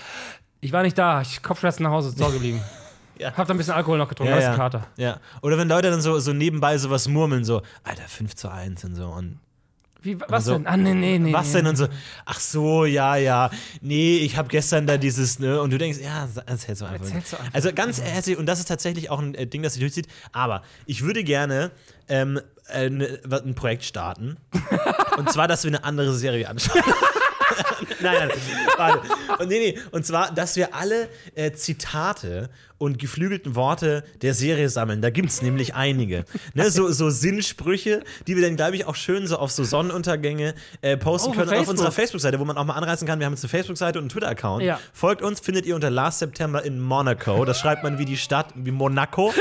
Ich 0.64 0.72
war 0.72 0.82
nicht 0.84 0.96
da, 0.96 1.20
ich 1.20 1.42
Kopfschmerzen 1.42 1.82
nach 1.82 1.90
Hause, 1.90 2.14
zu 2.14 2.24
Hause 2.24 2.34
geblieben. 2.34 2.62
Ja. 3.18 3.32
Hab 3.36 3.46
da 3.46 3.54
ein 3.54 3.58
bisschen 3.58 3.74
Alkohol 3.74 3.98
noch 3.98 4.08
getrunken, 4.08 4.30
Ja, 4.30 4.36
das 4.36 4.44
ja. 4.46 4.50
ein 4.52 4.56
Kater. 4.56 4.86
ja. 4.96 5.20
Oder 5.42 5.56
wenn 5.58 5.68
Leute 5.68 5.90
dann 5.90 6.00
so, 6.00 6.18
so 6.18 6.32
nebenbei 6.32 6.76
sowas 6.78 7.06
murmeln, 7.06 7.44
so, 7.44 7.62
Alter, 7.84 8.02
5 8.08 8.34
zu 8.34 8.50
1 8.50 8.84
und 8.84 8.94
so. 8.96 9.04
Und 9.04 9.38
Wie, 10.00 10.18
was 10.28 10.46
so, 10.46 10.54
denn? 10.54 10.66
Ah, 10.66 10.76
nee, 10.78 10.94
nee, 10.94 11.18
nee. 11.18 11.32
was 11.32 11.52
denn? 11.52 11.66
Und 11.66 11.76
so, 11.76 11.86
ach 12.24 12.40
so, 12.40 12.84
ja, 12.84 13.14
ja. 13.16 13.50
Nee, 13.80 14.16
ich 14.16 14.36
habe 14.38 14.48
gestern 14.48 14.86
da 14.88 14.96
dieses, 14.96 15.38
ne? 15.38 15.60
Und 15.60 15.70
du 15.70 15.78
denkst, 15.78 15.98
ja, 16.02 16.26
erzählst 16.46 16.80
du 16.80 16.86
einfach. 16.86 17.04
Erzähl's 17.04 17.30
doch 17.30 17.38
einfach. 17.38 17.54
Also 17.54 17.72
ganz 17.72 18.00
ehrlich, 18.00 18.36
und 18.38 18.46
das 18.46 18.58
ist 18.58 18.66
tatsächlich 18.66 19.10
auch 19.10 19.20
ein 19.20 19.34
äh, 19.34 19.46
Ding, 19.46 19.62
das 19.62 19.74
sich 19.74 19.82
durchzieht. 19.82 20.08
Aber 20.32 20.62
ich 20.86 21.02
würde 21.04 21.22
gerne 21.22 21.70
ähm, 22.08 22.40
äh, 22.70 22.88
ne, 22.90 23.20
ein 23.30 23.54
Projekt 23.54 23.84
starten. 23.84 24.38
und 25.18 25.30
zwar, 25.30 25.46
dass 25.46 25.62
wir 25.62 25.68
eine 25.70 25.84
andere 25.84 26.12
Serie 26.14 26.48
anschauen. 26.48 26.82
Nein, 28.02 28.28
nein, 28.28 28.30
warte. 28.76 29.00
Und, 29.38 29.48
nee, 29.48 29.72
nee. 29.72 29.78
und 29.90 30.04
zwar, 30.06 30.32
dass 30.32 30.56
wir 30.56 30.74
alle 30.74 31.08
äh, 31.34 31.52
Zitate 31.52 32.50
und 32.78 32.98
geflügelten 32.98 33.54
Worte 33.54 34.02
der 34.22 34.34
Serie 34.34 34.68
sammeln. 34.68 35.02
Da 35.02 35.10
gibt 35.10 35.28
es 35.28 35.40
nämlich 35.40 35.74
einige. 35.76 36.24
Ne, 36.54 36.68
so, 36.70 36.90
so 36.90 37.10
Sinnsprüche, 37.10 38.02
die 38.26 38.34
wir 38.34 38.42
dann, 38.42 38.56
glaube 38.56 38.74
ich, 38.74 38.86
auch 38.86 38.96
schön 38.96 39.26
so 39.28 39.36
auf 39.38 39.52
so 39.52 39.62
Sonnenuntergänge 39.62 40.54
äh, 40.80 40.96
posten 40.96 41.28
Oh, 41.28 41.30
auf 41.30 41.36
können. 41.36 41.48
Und 41.48 41.52
auf 41.52 41.58
Facebook. 41.58 41.70
unserer 41.70 41.92
Facebook-Seite, 41.92 42.40
wo 42.40 42.44
man 42.44 42.56
auch 42.56 42.64
mal 42.64 42.74
anreißen 42.74 43.06
kann. 43.06 43.20
Wir 43.20 43.26
haben 43.26 43.34
jetzt 43.34 43.44
eine 43.44 43.50
Facebook-Seite 43.50 43.98
und 43.98 44.04
einen 44.04 44.08
Twitter-Account. 44.08 44.64
Ja. 44.64 44.80
Folgt 44.92 45.22
uns, 45.22 45.38
findet 45.38 45.64
ihr 45.64 45.76
unter 45.76 45.90
Last 45.90 46.18
September 46.18 46.64
in 46.64 46.80
Monaco. 46.80 47.44
Das 47.44 47.60
schreibt 47.60 47.84
man 47.84 47.98
wie 47.98 48.04
die 48.04 48.16
Stadt, 48.16 48.48
wie 48.56 48.72
Monaco 48.72 49.32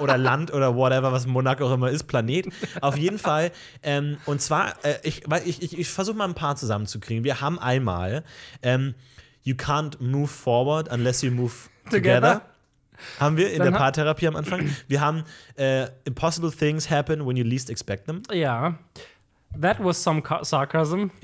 oder 0.00 0.18
Land 0.18 0.52
oder 0.52 0.74
whatever, 0.74 1.12
was 1.12 1.26
Monaco 1.26 1.66
auch 1.66 1.72
immer 1.74 1.90
ist, 1.90 2.04
Planet. 2.04 2.46
Auf 2.80 2.96
jeden 2.96 3.18
Fall. 3.18 3.52
Ähm, 3.82 4.16
und 4.26 4.40
zwar, 4.40 4.74
äh, 4.84 4.94
ich, 5.02 5.22
ich, 5.44 5.62
ich, 5.62 5.78
ich 5.78 5.88
versuche 5.88 6.16
mal 6.16 6.24
ein 6.28 6.34
paar 6.34 6.56
zusammenzukriegen. 6.56 7.24
Wir 7.24 7.40
haben 7.40 7.58
einmal 7.58 8.24
ähm, 8.62 8.94
You 9.42 9.54
can't 9.54 10.00
move 10.02 10.28
forward 10.28 10.92
unless 10.92 11.22
you 11.22 11.30
move 11.30 11.52
together. 11.90 12.00
Together. 12.20 12.42
Haben 13.18 13.36
wir 13.38 13.50
in 13.52 13.58
Dann 13.60 13.72
der 13.72 13.78
Paartherapie 13.78 14.28
am 14.28 14.36
Anfang. 14.36 14.68
Wir 14.86 15.00
haben 15.00 15.24
äh, 15.56 15.86
Impossible 16.04 16.52
things 16.52 16.90
happen 16.90 17.26
when 17.26 17.36
you 17.36 17.44
least 17.44 17.70
expect 17.70 18.06
them. 18.06 18.22
Ja. 18.30 18.78
That 19.58 19.82
was 19.82 20.02
some 20.02 20.20
ca- 20.22 20.44
sarcasm. 20.44 21.10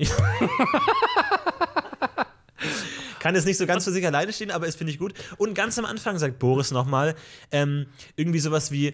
Kann 3.27 3.35
jetzt 3.35 3.43
nicht 3.43 3.57
so 3.57 3.65
ganz 3.65 3.83
für 3.83 3.91
sich 3.91 4.05
alleine 4.05 4.31
stehen, 4.31 4.51
aber 4.51 4.69
es 4.69 4.77
finde 4.77 4.93
ich 4.93 4.99
gut. 4.99 5.13
Und 5.35 5.53
ganz 5.53 5.77
am 5.77 5.83
Anfang 5.83 6.17
sagt 6.17 6.39
Boris 6.39 6.71
nochmal, 6.71 7.13
ähm, 7.51 7.87
irgendwie 8.15 8.39
sowas 8.39 8.71
wie, 8.71 8.93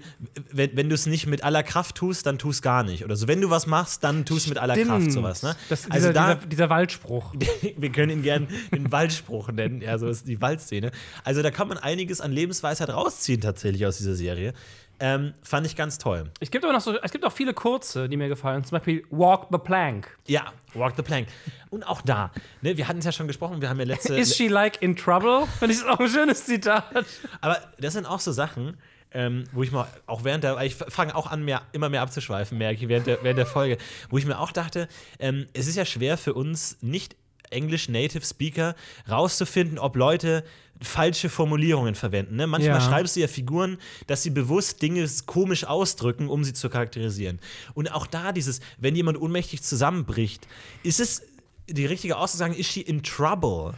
wenn, 0.51 0.75
wenn 0.75 0.89
du 0.89 0.95
es 0.95 1.05
nicht 1.05 1.27
mit 1.27 1.43
aller 1.43 1.61
Kraft 1.61 1.93
tust, 1.93 2.25
dann 2.25 2.39
tust 2.39 2.63
gar 2.63 2.81
nicht. 2.81 3.05
Oder 3.05 3.15
so, 3.15 3.27
wenn 3.27 3.41
du 3.41 3.51
was 3.51 3.67
machst, 3.67 4.03
dann 4.03 4.25
tust 4.25 4.49
mit 4.49 4.57
aller 4.57 4.75
Kraft 4.75 5.11
sowas. 5.11 5.43
Ne? 5.43 5.55
Das, 5.69 5.83
also 5.83 6.07
dieser, 6.07 6.13
da, 6.13 6.33
dieser, 6.33 6.47
dieser 6.47 6.69
Waldspruch. 6.71 7.35
wir 7.77 7.91
können 7.91 8.09
ihn 8.09 8.23
gern 8.23 8.47
den 8.71 8.91
Waldspruch 8.91 9.51
nennen, 9.51 9.81
ja, 9.81 9.99
so 9.99 10.07
ist 10.07 10.27
die 10.27 10.41
Waldszene. 10.41 10.89
Also 11.23 11.43
da 11.43 11.51
kann 11.51 11.67
man 11.67 11.77
einiges 11.77 12.19
an 12.19 12.31
Lebensweisheit 12.31 12.89
rausziehen 12.89 13.39
tatsächlich 13.39 13.85
aus 13.85 13.97
dieser 13.97 14.15
Serie. 14.15 14.55
Ähm, 14.99 15.33
fand 15.41 15.65
ich 15.65 15.75
ganz 15.75 15.97
toll. 15.97 16.29
Es 16.39 16.51
gibt 16.51 16.63
aber 16.63 16.73
noch 16.73 16.81
so, 16.81 16.97
es 17.01 17.11
gibt 17.11 17.25
auch 17.25 17.31
viele 17.31 17.53
kurze, 17.53 18.07
die 18.07 18.15
mir 18.15 18.29
gefallen. 18.29 18.63
Zum 18.63 18.77
Beispiel 18.77 19.05
Walk 19.09 19.47
the 19.51 19.57
Plank. 19.57 20.17
Ja, 20.27 20.53
Walk 20.73 20.93
the 20.95 21.01
Plank. 21.01 21.27
Und 21.69 21.83
auch 21.83 22.01
da, 22.01 22.31
ne, 22.61 22.77
wir 22.77 22.87
hatten 22.87 22.99
es 22.99 23.05
ja 23.05 23.11
schon 23.11 23.27
gesprochen, 23.27 23.61
wir 23.61 23.69
haben 23.69 23.79
ja 23.79 23.85
letzte. 23.85 24.15
Is 24.19 24.35
she 24.35 24.47
like 24.47 24.81
in 24.81 24.95
trouble? 24.95 25.45
Finde 25.59 25.75
ich 25.75 25.83
auch 25.85 25.99
ein 25.99 26.07
schönes 26.07 26.45
Zitat. 26.45 27.05
Aber 27.41 27.57
das 27.79 27.93
sind 27.93 28.05
auch 28.05 28.19
so 28.19 28.31
Sachen, 28.31 28.77
ähm, 29.11 29.45
wo 29.51 29.63
ich 29.63 29.71
mal 29.71 29.87
auch 30.05 30.23
während 30.23 30.43
der, 30.43 30.59
ich 30.61 30.75
fange 30.75 31.15
auch 31.15 31.29
an, 31.29 31.43
mehr, 31.43 31.61
immer 31.71 31.89
mehr 31.89 32.01
abzuschweifen, 32.01 32.57
merke 32.57 32.83
ich 32.83 32.87
während 32.87 33.07
der, 33.07 33.23
während 33.23 33.37
der 33.37 33.45
Folge, 33.45 33.77
wo 34.09 34.17
ich 34.17 34.25
mir 34.25 34.39
auch 34.39 34.51
dachte, 34.51 34.87
ähm, 35.19 35.47
es 35.53 35.67
ist 35.67 35.75
ja 35.75 35.85
schwer 35.85 36.17
für 36.17 36.33
uns 36.33 36.77
nicht 36.81 37.15
English 37.51 37.89
Native 37.89 38.25
Speaker 38.25 38.75
rauszufinden, 39.09 39.77
ob 39.77 39.95
Leute 39.95 40.43
falsche 40.81 41.29
Formulierungen 41.29 41.95
verwenden. 41.95 42.35
Ne? 42.35 42.45
Manchmal 42.47 42.79
Ja. 42.79 42.81
schreibst 42.81 43.15
du 43.15 43.21
ja 43.21 43.27
Figuren, 43.27 43.77
dass 44.07 44.23
sie 44.23 44.29
bewusst 44.31 44.81
Dinge 44.81 45.07
komisch 45.25 45.63
ausdrücken, 45.65 46.27
um 46.27 46.43
sie 46.43 46.53
zu 46.53 46.69
charakterisieren. 46.69 47.39
Und 47.73 47.91
auch 47.91 48.05
da 48.07 48.31
dieses, 48.33 48.59
wenn 48.77 48.95
jemand 48.95 49.19
ohnmächtig 49.21 49.61
zusammenbricht, 49.63 50.47
ist 50.83 50.99
es 50.99 51.21
die 51.69 51.85
richtige 51.85 52.17
Aussage, 52.17 52.31
zu 52.31 52.37
sagen, 52.37 52.53
ist 52.55 52.69
she 52.71 52.81
in 52.81 53.01
trouble? 53.03 53.75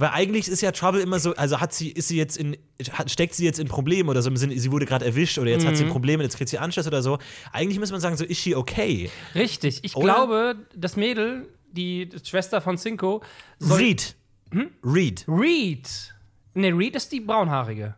Weil 0.00 0.10
eigentlich 0.10 0.46
ist 0.46 0.60
ja 0.60 0.70
Trouble 0.70 1.00
immer 1.00 1.18
so, 1.18 1.34
also 1.34 1.60
hat 1.60 1.74
sie, 1.74 1.90
ist 1.90 2.06
sie 2.06 2.16
jetzt 2.16 2.36
in, 2.36 2.56
hat, 2.92 3.10
steckt 3.10 3.34
sie 3.34 3.44
jetzt 3.44 3.58
in 3.58 3.66
Probleme 3.66 4.08
oder 4.08 4.22
so 4.22 4.30
im 4.30 4.36
Sinne, 4.36 4.56
sie 4.58 4.70
wurde 4.70 4.86
gerade 4.86 5.04
erwischt 5.04 5.38
oder 5.38 5.50
jetzt 5.50 5.66
hat 5.66 5.76
sie 5.76 5.84
Mhm. 5.84 5.88
Probleme, 5.90 6.22
jetzt 6.22 6.36
kriegt 6.36 6.48
sie 6.48 6.56
Anschluss 6.58 6.86
oder 6.86 7.02
so. 7.02 7.18
Eigentlich 7.52 7.80
muss 7.80 7.90
man 7.90 8.00
sagen, 8.00 8.16
so 8.16 8.24
ist 8.24 8.38
she 8.38 8.54
okay? 8.54 9.10
Richtig. 9.34 9.80
Ich 9.82 9.96
Oder? 9.96 10.04
glaube, 10.14 10.56
das 10.76 10.94
Mädel, 10.96 11.48
die 11.72 12.08
Schwester 12.22 12.60
von 12.60 12.78
Cinco, 12.78 13.22
Reed. 13.60 14.14
Hm? 14.52 14.70
Reed. 14.84 15.24
Reed. 15.26 16.14
Ne, 16.58 16.72
Reed 16.72 16.96
ist 16.96 17.12
die 17.12 17.20
braunhaarige. 17.20 17.94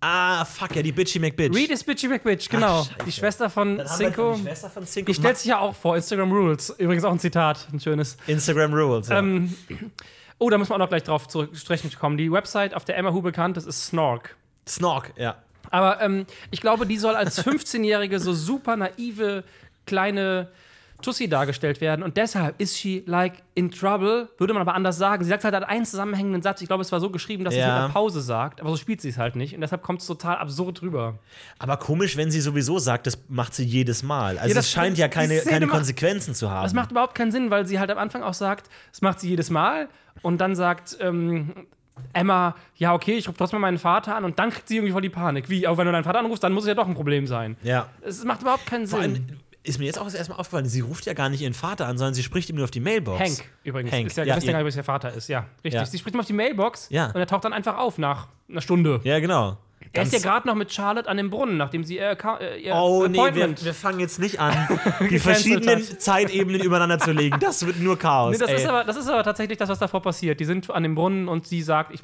Ah, 0.00 0.44
fuck, 0.44 0.74
ja, 0.74 0.82
die 0.82 0.90
Bitchy 0.90 1.20
McBitch. 1.20 1.54
Reed 1.54 1.70
ist 1.70 1.84
Bitchy 1.86 2.08
McBitch, 2.08 2.48
genau. 2.48 2.82
Scheiße. 2.82 2.96
die 3.06 3.12
Schwester 3.12 3.48
von 3.48 3.78
Dann 3.78 3.86
Cinco. 3.86 4.34
die 4.34 4.42
Schwester 4.42 4.68
von 4.68 4.84
Cinco. 4.84 5.06
Die 5.06 5.14
stellt 5.14 5.38
sich 5.38 5.46
ja 5.46 5.60
auch 5.60 5.76
vor, 5.76 5.94
Instagram 5.94 6.32
Rules. 6.32 6.70
Übrigens 6.76 7.04
auch 7.04 7.12
ein 7.12 7.20
Zitat, 7.20 7.68
ein 7.72 7.78
schönes. 7.78 8.16
Instagram 8.26 8.74
Rules. 8.74 9.08
Ja. 9.08 9.20
Ähm, 9.20 9.54
oh, 10.38 10.50
da 10.50 10.58
müssen 10.58 10.70
wir 10.70 10.74
auch 10.74 10.78
noch 10.80 10.88
gleich 10.88 11.04
drauf 11.04 11.28
sprechen 11.52 11.88
kommen. 11.96 12.16
Die 12.16 12.32
Website, 12.32 12.74
auf 12.74 12.84
der 12.84 12.96
Emma 12.96 13.12
Hu 13.12 13.22
bekannt 13.22 13.56
ist, 13.56 13.66
ist 13.66 13.86
Snork. 13.86 14.36
Snork, 14.68 15.12
ja. 15.16 15.36
Aber 15.70 16.00
ähm, 16.00 16.26
ich 16.50 16.60
glaube, 16.60 16.84
die 16.84 16.98
soll 16.98 17.14
als 17.14 17.40
15-jährige 17.46 18.18
so 18.18 18.32
super 18.32 18.74
naive 18.76 19.44
kleine 19.86 20.48
Tussi 21.02 21.28
dargestellt 21.28 21.80
werden. 21.80 22.02
Und 22.02 22.16
deshalb 22.16 22.60
ist 22.60 22.78
she 22.78 23.02
like 23.06 23.42
in 23.54 23.70
trouble, 23.70 24.28
würde 24.38 24.54
man 24.54 24.62
aber 24.62 24.74
anders 24.74 24.96
sagen. 24.96 25.22
Sie 25.24 25.28
sagt 25.30 25.44
halt 25.44 25.54
einen 25.54 25.84
zusammenhängenden 25.84 26.40
Satz. 26.42 26.62
Ich 26.62 26.68
glaube, 26.68 26.80
es 26.82 26.90
war 26.92 27.00
so 27.00 27.10
geschrieben, 27.10 27.44
dass 27.44 27.52
sie 27.54 27.60
es 27.60 27.66
Ja. 27.66 27.74
mit 27.74 27.84
einer 27.84 27.92
Pause 27.92 28.20
sagt. 28.22 28.60
Aber 28.60 28.70
so 28.70 28.76
spielt 28.76 29.00
sie 29.00 29.10
es 29.10 29.18
halt 29.18 29.36
nicht. 29.36 29.54
Und 29.54 29.60
deshalb 29.60 29.82
kommt 29.82 30.00
es 30.00 30.06
total 30.06 30.36
absurd 30.38 30.80
rüber. 30.82 31.18
Aber 31.58 31.76
komisch, 31.76 32.16
wenn 32.16 32.30
sie 32.30 32.40
sowieso 32.40 32.78
sagt, 32.78 33.06
das 33.06 33.18
macht 33.28 33.54
sie 33.54 33.64
jedes 33.64 34.02
Mal. 34.02 34.38
Also 34.38 34.48
Ja, 34.48 34.54
das- 34.54 34.64
es 34.66 34.70
scheint 34.72 34.96
ja 34.96 35.08
keine, 35.08 35.38
keine 35.40 35.66
macht- 35.66 35.76
Konsequenzen 35.76 36.34
zu 36.34 36.50
haben. 36.50 36.62
Das 36.64 36.72
macht 36.72 36.90
überhaupt 36.92 37.14
keinen 37.14 37.32
Sinn, 37.32 37.50
weil 37.50 37.66
sie 37.66 37.78
halt 37.78 37.90
am 37.90 37.98
Anfang 37.98 38.22
auch 38.22 38.34
sagt, 38.34 38.70
das 38.90 39.02
macht 39.02 39.20
sie 39.20 39.28
jedes 39.28 39.50
Mal. 39.50 39.88
Und 40.22 40.40
dann 40.40 40.54
sagt 40.54 40.96
ähm, 41.00 41.52
Emma, 42.14 42.54
ja, 42.76 42.94
okay, 42.94 43.12
ich 43.18 43.28
rufe 43.28 43.36
trotzdem 43.38 43.60
meinen 43.60 43.78
Vater 43.78 44.16
an. 44.16 44.24
Und 44.24 44.38
dann 44.38 44.50
kriegt 44.50 44.66
sie 44.68 44.76
irgendwie 44.76 44.92
voll 44.92 45.02
die 45.02 45.10
Panik. 45.10 45.48
Wie, 45.50 45.66
auch 45.66 45.76
wenn 45.76 45.86
du 45.86 45.92
deinen 45.92 46.04
Vater 46.04 46.20
anrufst, 46.20 46.42
dann 46.42 46.52
muss 46.52 46.64
es 46.64 46.68
ja 46.68 46.74
doch 46.74 46.86
ein 46.88 46.94
Problem 46.94 47.26
sein. 47.26 47.56
ja. 47.62 47.86
Es 48.00 48.24
macht 48.24 48.40
überhaupt 48.42 48.66
keinen 48.66 48.86
Vor 48.86 49.00
Sinn. 49.02 49.12
allem 49.12 49.26
ist 49.64 49.78
mir 49.78 49.84
jetzt 49.86 49.98
auch 49.98 50.04
das 50.04 50.14
erste 50.14 50.32
Mal 50.32 50.38
aufgefallen, 50.40 50.66
sie 50.66 50.80
ruft 50.80 51.06
ja 51.06 51.12
gar 51.14 51.28
nicht 51.28 51.40
ihren 51.40 51.54
Vater 51.54 51.86
an, 51.86 51.96
sondern 51.96 52.14
sie 52.14 52.22
spricht 52.22 52.50
ihm 52.50 52.56
nur 52.56 52.64
auf 52.64 52.70
die 52.72 52.80
Mailbox. 52.80 53.20
Hank 53.20 53.44
übrigens. 53.62 53.92
Hank. 53.92 54.06
Ist 54.08 54.16
ja, 54.16 54.24
Ja, 54.24 54.36
ihr 54.36 54.42
ihr- 54.42 54.52
gar 54.52 54.62
nicht, 54.62 54.76
wer 54.76 54.84
Vater 54.84 55.12
ist. 55.12 55.28
Ja, 55.28 55.46
richtig. 55.64 55.74
Ja. 55.74 55.86
Sie 55.86 55.98
spricht 55.98 56.14
ihm 56.16 56.20
auf 56.20 56.26
die 56.26 56.32
Mailbox 56.32 56.88
Ja. 56.90 57.06
und 57.06 57.16
er 57.16 57.26
taucht 57.26 57.44
dann 57.44 57.52
einfach 57.52 57.76
auf 57.78 57.96
nach 57.98 58.26
einer 58.48 58.60
Stunde. 58.60 59.00
Ja, 59.04 59.20
genau. 59.20 59.58
er 59.92 60.02
ist 60.04 60.12
ja 60.12 60.18
gerade 60.20 60.46
noch 60.48 60.54
mit 60.54 60.72
Charlotte 60.72 61.08
an 61.08 61.16
dem 61.16 61.28
Brunnen, 61.30 61.58
nachdem 61.58 61.84
sie 61.84 61.96
ihr, 61.96 62.12
Acca- 62.16 62.38
äh, 62.40 62.58
ihr 62.60 62.74
Oh 62.74 63.06
nee, 63.06 63.18
wir, 63.34 63.54
wir 63.62 63.74
fangen 63.74 64.00
jetzt 64.00 64.18
nicht 64.18 64.40
an, 64.40 64.52
die 65.10 65.18
verschiedenen. 65.18 65.82
Zeitebenen 65.98 66.60
übereinander 66.62 66.98
zu 66.98 67.12
legen. 67.12 67.38
Das 67.40 67.64
wird 67.66 67.78
nur 67.78 67.98
Chaos. 67.98 68.32
Nee, 68.32 68.38
das, 68.38 68.50
ist 68.62 68.66
aber, 68.66 68.84
das 68.84 68.96
ist 68.96 69.08
aber 69.08 69.22
tatsächlich 69.22 69.58
das, 69.58 69.68
was 69.68 69.78
davor 69.78 70.00
passiert. 70.02 70.40
Die 70.40 70.44
sind 70.44 70.70
an 70.70 70.82
dem 70.82 70.94
Brunnen 70.94 71.28
und 71.28 71.46
sie 71.46 71.62
sagt, 71.62 71.92
ich, 71.94 72.00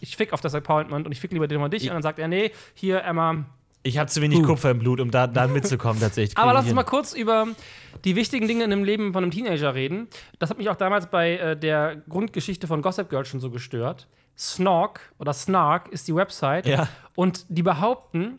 ich 0.00 0.16
fick 0.16 0.32
auf 0.32 0.40
das 0.40 0.54
Appointment 0.54 1.06
und 1.06 1.12
ich 1.12 1.20
fick 1.20 1.32
lieber 1.32 1.46
den 1.48 1.60
mal 1.60 1.68
dich. 1.70 1.84
Und 1.84 1.94
dann 1.94 2.02
sagt 2.02 2.18
er, 2.18 2.28
nee, 2.28 2.50
hier, 2.74 3.02
Emma. 3.04 3.44
Ich 3.82 3.98
habe 3.98 4.10
zu 4.10 4.20
wenig 4.20 4.40
Uh. 4.40 4.42
Kupfer 4.42 4.70
im 4.70 4.78
Blut, 4.78 5.00
um 5.00 5.10
da, 5.10 5.26
da 5.26 5.46
mitzukommen 5.46 6.00
tatsächlich. 6.00 6.36
Aber 6.36 6.52
lass 6.52 6.66
uns 6.66 6.74
mal 6.74 6.84
kurz 6.84 7.12
über 7.12 7.48
die 8.04 8.16
wichtigen 8.16 8.46
Dinge 8.46 8.64
in 8.64 8.70
dem 8.70 8.84
Leben 8.84 9.12
von 9.12 9.24
einem 9.24 9.30
Teenager 9.30 9.74
reden. 9.74 10.08
Das 10.38 10.50
hat 10.50 10.58
mich 10.58 10.68
auch 10.68 10.76
damals 10.76 11.06
bei 11.06 11.36
äh, 11.36 11.56
der 11.56 11.96
Grundgeschichte 12.08 12.66
von 12.66 12.82
Gossip 12.82 13.08
Girl 13.08 13.24
schon 13.24 13.40
so 13.40 13.50
gestört. 13.50 14.06
Snork 14.36 15.12
oder 15.18 15.32
Snark 15.32 15.88
ist 15.88 16.08
die 16.08 16.14
Website. 16.14 16.66
Ja. 16.66 16.88
Und 17.14 17.46
die 17.48 17.62
behaupten, 17.62 18.38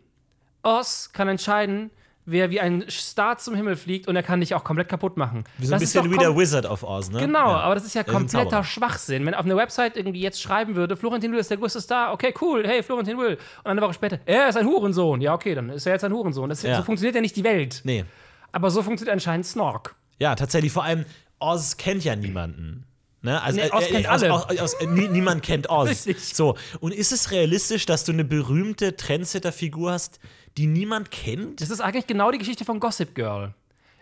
Oz 0.64 1.12
kann 1.14 1.28
entscheiden, 1.28 1.92
wer 2.26 2.50
wie 2.52 2.60
ein 2.60 2.86
Star 2.90 3.38
zum 3.38 3.56
Himmel 3.56 3.76
fliegt 3.76 4.08
und 4.08 4.16
er 4.16 4.24
kann 4.24 4.40
dich 4.40 4.54
auch 4.54 4.64
komplett 4.64 4.90
kaputt 4.90 5.18
machen. 5.18 5.44
Wie 5.58 5.66
so 5.66 5.74
ein 5.74 5.80
Das 5.80 5.92
bisschen 5.92 6.12
wie 6.12 6.18
der 6.18 6.36
Wizard 6.38 6.66
of 6.66 6.84
Oz, 6.84 7.10
ne? 7.10 7.20
Genau, 7.20 7.40
Ja. 7.50 7.60
aber 7.62 7.76
das 7.76 7.84
ist 7.86 7.96
ja 7.96 8.04
kompletter. 8.04 8.64
Schwachsinn. 8.64 9.26
Wenn 9.26 9.34
auf 9.34 9.46
einer 9.46 9.58
Website 9.58 9.98
irgendwie 9.98 10.22
jetzt 10.22 10.42
schreiben 10.42 10.76
würde, 10.76 10.96
Florentin 10.96 11.32
Will 11.32 11.40
ist 11.40 11.50
der 11.50 11.58
größte 11.58 11.82
Star, 11.82 12.14
okay, 12.14 12.34
cool, 12.42 12.64
hey, 12.66 12.84
Florentin 12.84 13.18
Will. 13.18 13.38
Und 13.64 13.72
eine 13.72 13.82
Woche 13.82 13.94
später, 13.94 14.20
er 14.26 14.50
ist 14.50 14.58
ein 14.58 14.66
Hurensohn. 14.68 15.20
Ja, 15.22 15.34
okay, 15.34 15.56
dann 15.56 15.70
ist 15.70 15.86
er 15.86 15.94
jetzt 15.94 16.04
ein 16.04 16.14
Hurensohn. 16.14 16.50
Das, 16.50 16.62
Ja. 16.62 16.78
So 16.78 16.84
funktioniert 16.84 17.16
ja 17.16 17.22
nicht 17.22 17.36
die 17.36 17.44
Welt. 17.44 17.82
Nee. 17.84 18.06
Aber 18.52 18.70
so 18.70 18.84
funktioniert 18.84 19.14
anscheinend 19.14 19.46
Snork. 19.46 19.96
Ja, 20.20 20.36
tatsächlich. 20.36 20.72
Vor 20.72 20.84
allem, 20.84 21.06
Oz 21.40 21.78
kennt 21.78 22.04
ja 22.04 22.16
niemanden. 22.16 22.86
Ne? 23.24 23.42
Also, 23.42 23.60
Nee, 23.62 23.72
Oz 23.72 23.86
kennt 23.88 24.08
Oz, 24.08 24.24
alle. 24.24 24.34
Oz, 24.34 24.62
Oz, 24.62 24.74
äh, 24.80 24.86
nie, 24.88 25.08
niemand 25.08 25.44
kennt 25.44 25.70
Oz. 25.70 25.88
Richtig. 26.08 26.36
So, 26.36 26.56
und 26.80 26.92
ist 26.94 27.12
es 27.12 27.32
realistisch, 27.32 27.86
dass 27.86 28.04
du 28.04 28.12
eine 28.12 28.24
berühmte 28.24 28.96
Trendsetter-Figur 28.96 29.92
hast, 29.92 30.20
die 30.58 30.68
niemand 30.68 31.12
kennt? 31.12 31.62
Das 31.62 31.70
ist 31.70 31.82
eigentlich 31.82 32.08
genau 32.08 32.32
die 32.32 32.38
Geschichte 32.38 32.66
von 32.66 32.80
Gossip 32.80 33.16
Girl. 33.16 33.54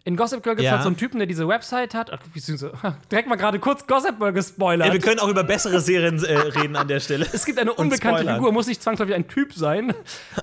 In 0.05 0.15
Gossip 0.15 0.41
Girl 0.41 0.55
gibt 0.55 0.61
es 0.61 0.65
Ja. 0.65 0.71
halt 0.71 0.83
so 0.83 0.87
einen 0.87 0.97
Typen, 0.97 1.17
der 1.19 1.27
diese 1.27 1.47
Website 1.47 1.93
hat. 1.93 2.09
Ach, 2.11 2.19
direkt 3.11 3.27
mal 3.27 3.35
gerade 3.35 3.59
kurz 3.59 3.85
Gossip 3.85 4.17
Girl 4.17 4.31
gespoilert. 4.33 4.87
Ja, 4.87 4.93
wir 4.93 5.01
können 5.01 5.19
auch 5.19 5.27
über 5.27 5.43
bessere 5.43 5.81
Serien 5.81 6.23
äh, 6.23 6.33
reden 6.37 6.75
an 6.75 6.87
der 6.87 6.99
Stelle. 6.99 7.27
es 7.31 7.45
gibt 7.45 7.59
eine 7.59 7.73
unbekannte. 7.73 8.25
Figur, 8.33 8.51
muss 8.51 8.67
nicht 8.67 8.81
zwangsläufig 8.81 9.13
ein 9.13 9.27
Typ 9.27 9.53
sein, 9.53 9.93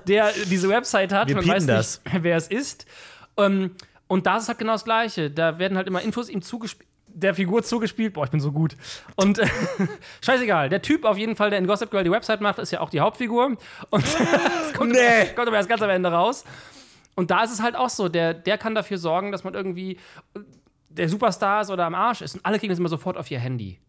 der 0.07 0.31
diese 0.49 0.69
Website 0.69 1.11
hat. 1.11 1.27
Wir 1.27 1.35
Man 1.35 1.47
weiß 1.47 1.65
das. 1.65 2.01
nicht, 2.05 2.17
wer 2.23 2.37
es 2.37 2.47
ist. 2.47 2.85
Ähm, 3.35 3.71
und 4.07 4.25
da 4.25 4.37
ist 4.37 4.47
halt 4.47 4.59
genau 4.59 4.73
das 4.73 4.85
Gleiche. 4.85 5.31
Da 5.31 5.57
werden 5.59 5.75
halt 5.75 5.87
immer 5.87 6.01
Infos 6.01 6.29
ihm 6.29 6.41
zugespielt. 6.41 6.87
Der 7.19 7.33
Figur 7.33 7.63
zugespielt, 7.63 8.13
boah, 8.13 8.25
ich 8.25 8.29
bin 8.29 8.39
so 8.39 8.51
gut. 8.51 8.77
Und 9.15 9.39
äh, 9.39 9.47
scheißegal, 10.23 10.69
der 10.69 10.81
Typ 10.83 11.03
auf 11.03 11.17
jeden 11.17 11.35
Fall, 11.35 11.49
der 11.49 11.57
in 11.57 11.65
Gossip 11.65 11.89
Girl 11.89 12.03
die 12.03 12.11
Website 12.11 12.41
macht, 12.41 12.59
ist 12.59 12.71
ja 12.71 12.79
auch 12.79 12.91
die 12.91 12.99
Hauptfigur. 12.99 13.57
Und 13.89 14.03
das 14.19 14.73
kommt, 14.77 14.91
Nee. 14.91 15.25
kommt 15.35 15.47
aber 15.47 15.57
erst 15.57 15.69
ganz 15.69 15.81
am 15.81 15.89
Ende 15.89 16.11
raus. 16.11 16.43
Und 17.15 17.31
da 17.31 17.43
ist 17.43 17.51
es 17.51 17.61
halt 17.63 17.75
auch 17.75 17.89
so, 17.89 18.07
der, 18.07 18.35
der 18.35 18.59
kann 18.59 18.75
dafür 18.75 18.99
sorgen, 18.99 19.31
dass 19.31 19.43
man 19.43 19.55
irgendwie 19.55 19.97
der 20.89 21.09
Superstar 21.09 21.61
ist 21.61 21.69
oder 21.71 21.85
am 21.85 21.95
Arsch 21.95 22.21
ist 22.21 22.35
und 22.35 22.45
alle 22.45 22.57
kriegen 22.59 22.69
das 22.71 22.79
immer 22.79 22.89
sofort 22.89 23.17
auf 23.17 23.29
ihr 23.29 23.39
Handy. 23.39 23.79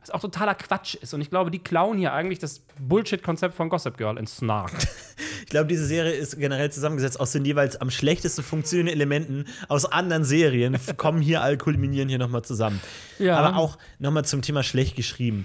Was 0.00 0.10
auch 0.10 0.20
totaler 0.20 0.54
Quatsch 0.54 0.94
ist. 0.96 1.12
Und 1.14 1.20
ich 1.20 1.30
glaube, 1.30 1.50
die 1.50 1.58
klauen 1.60 1.98
hier 1.98 2.12
eigentlich 2.12 2.38
das 2.40 2.62
Bullshit-Konzept 2.80 3.54
von 3.54 3.68
Gossip 3.68 3.96
Girl 3.96 4.16
in 4.18 4.26
Snark. 4.28 4.72
Ich 5.52 5.54
glaube, 5.54 5.68
diese 5.68 5.84
Serie 5.84 6.12
ist 6.12 6.38
generell 6.38 6.72
zusammengesetzt 6.72 7.20
aus 7.20 7.32
den 7.32 7.44
jeweils 7.44 7.78
am 7.78 7.90
schlechtesten 7.90 8.42
funktionierenden 8.42 8.94
Elementen 8.94 9.44
aus 9.68 9.84
anderen 9.84 10.24
Serien, 10.24 10.78
kommen 10.96 11.20
hier 11.20 11.42
all, 11.42 11.58
kulminieren 11.58 12.08
hier 12.08 12.16
nochmal 12.16 12.40
zusammen. 12.40 12.80
Ja. 13.18 13.36
Aber 13.36 13.58
auch 13.58 13.76
nochmal 13.98 14.24
zum 14.24 14.40
Thema 14.40 14.62
schlecht 14.62 14.96
geschrieben. 14.96 15.44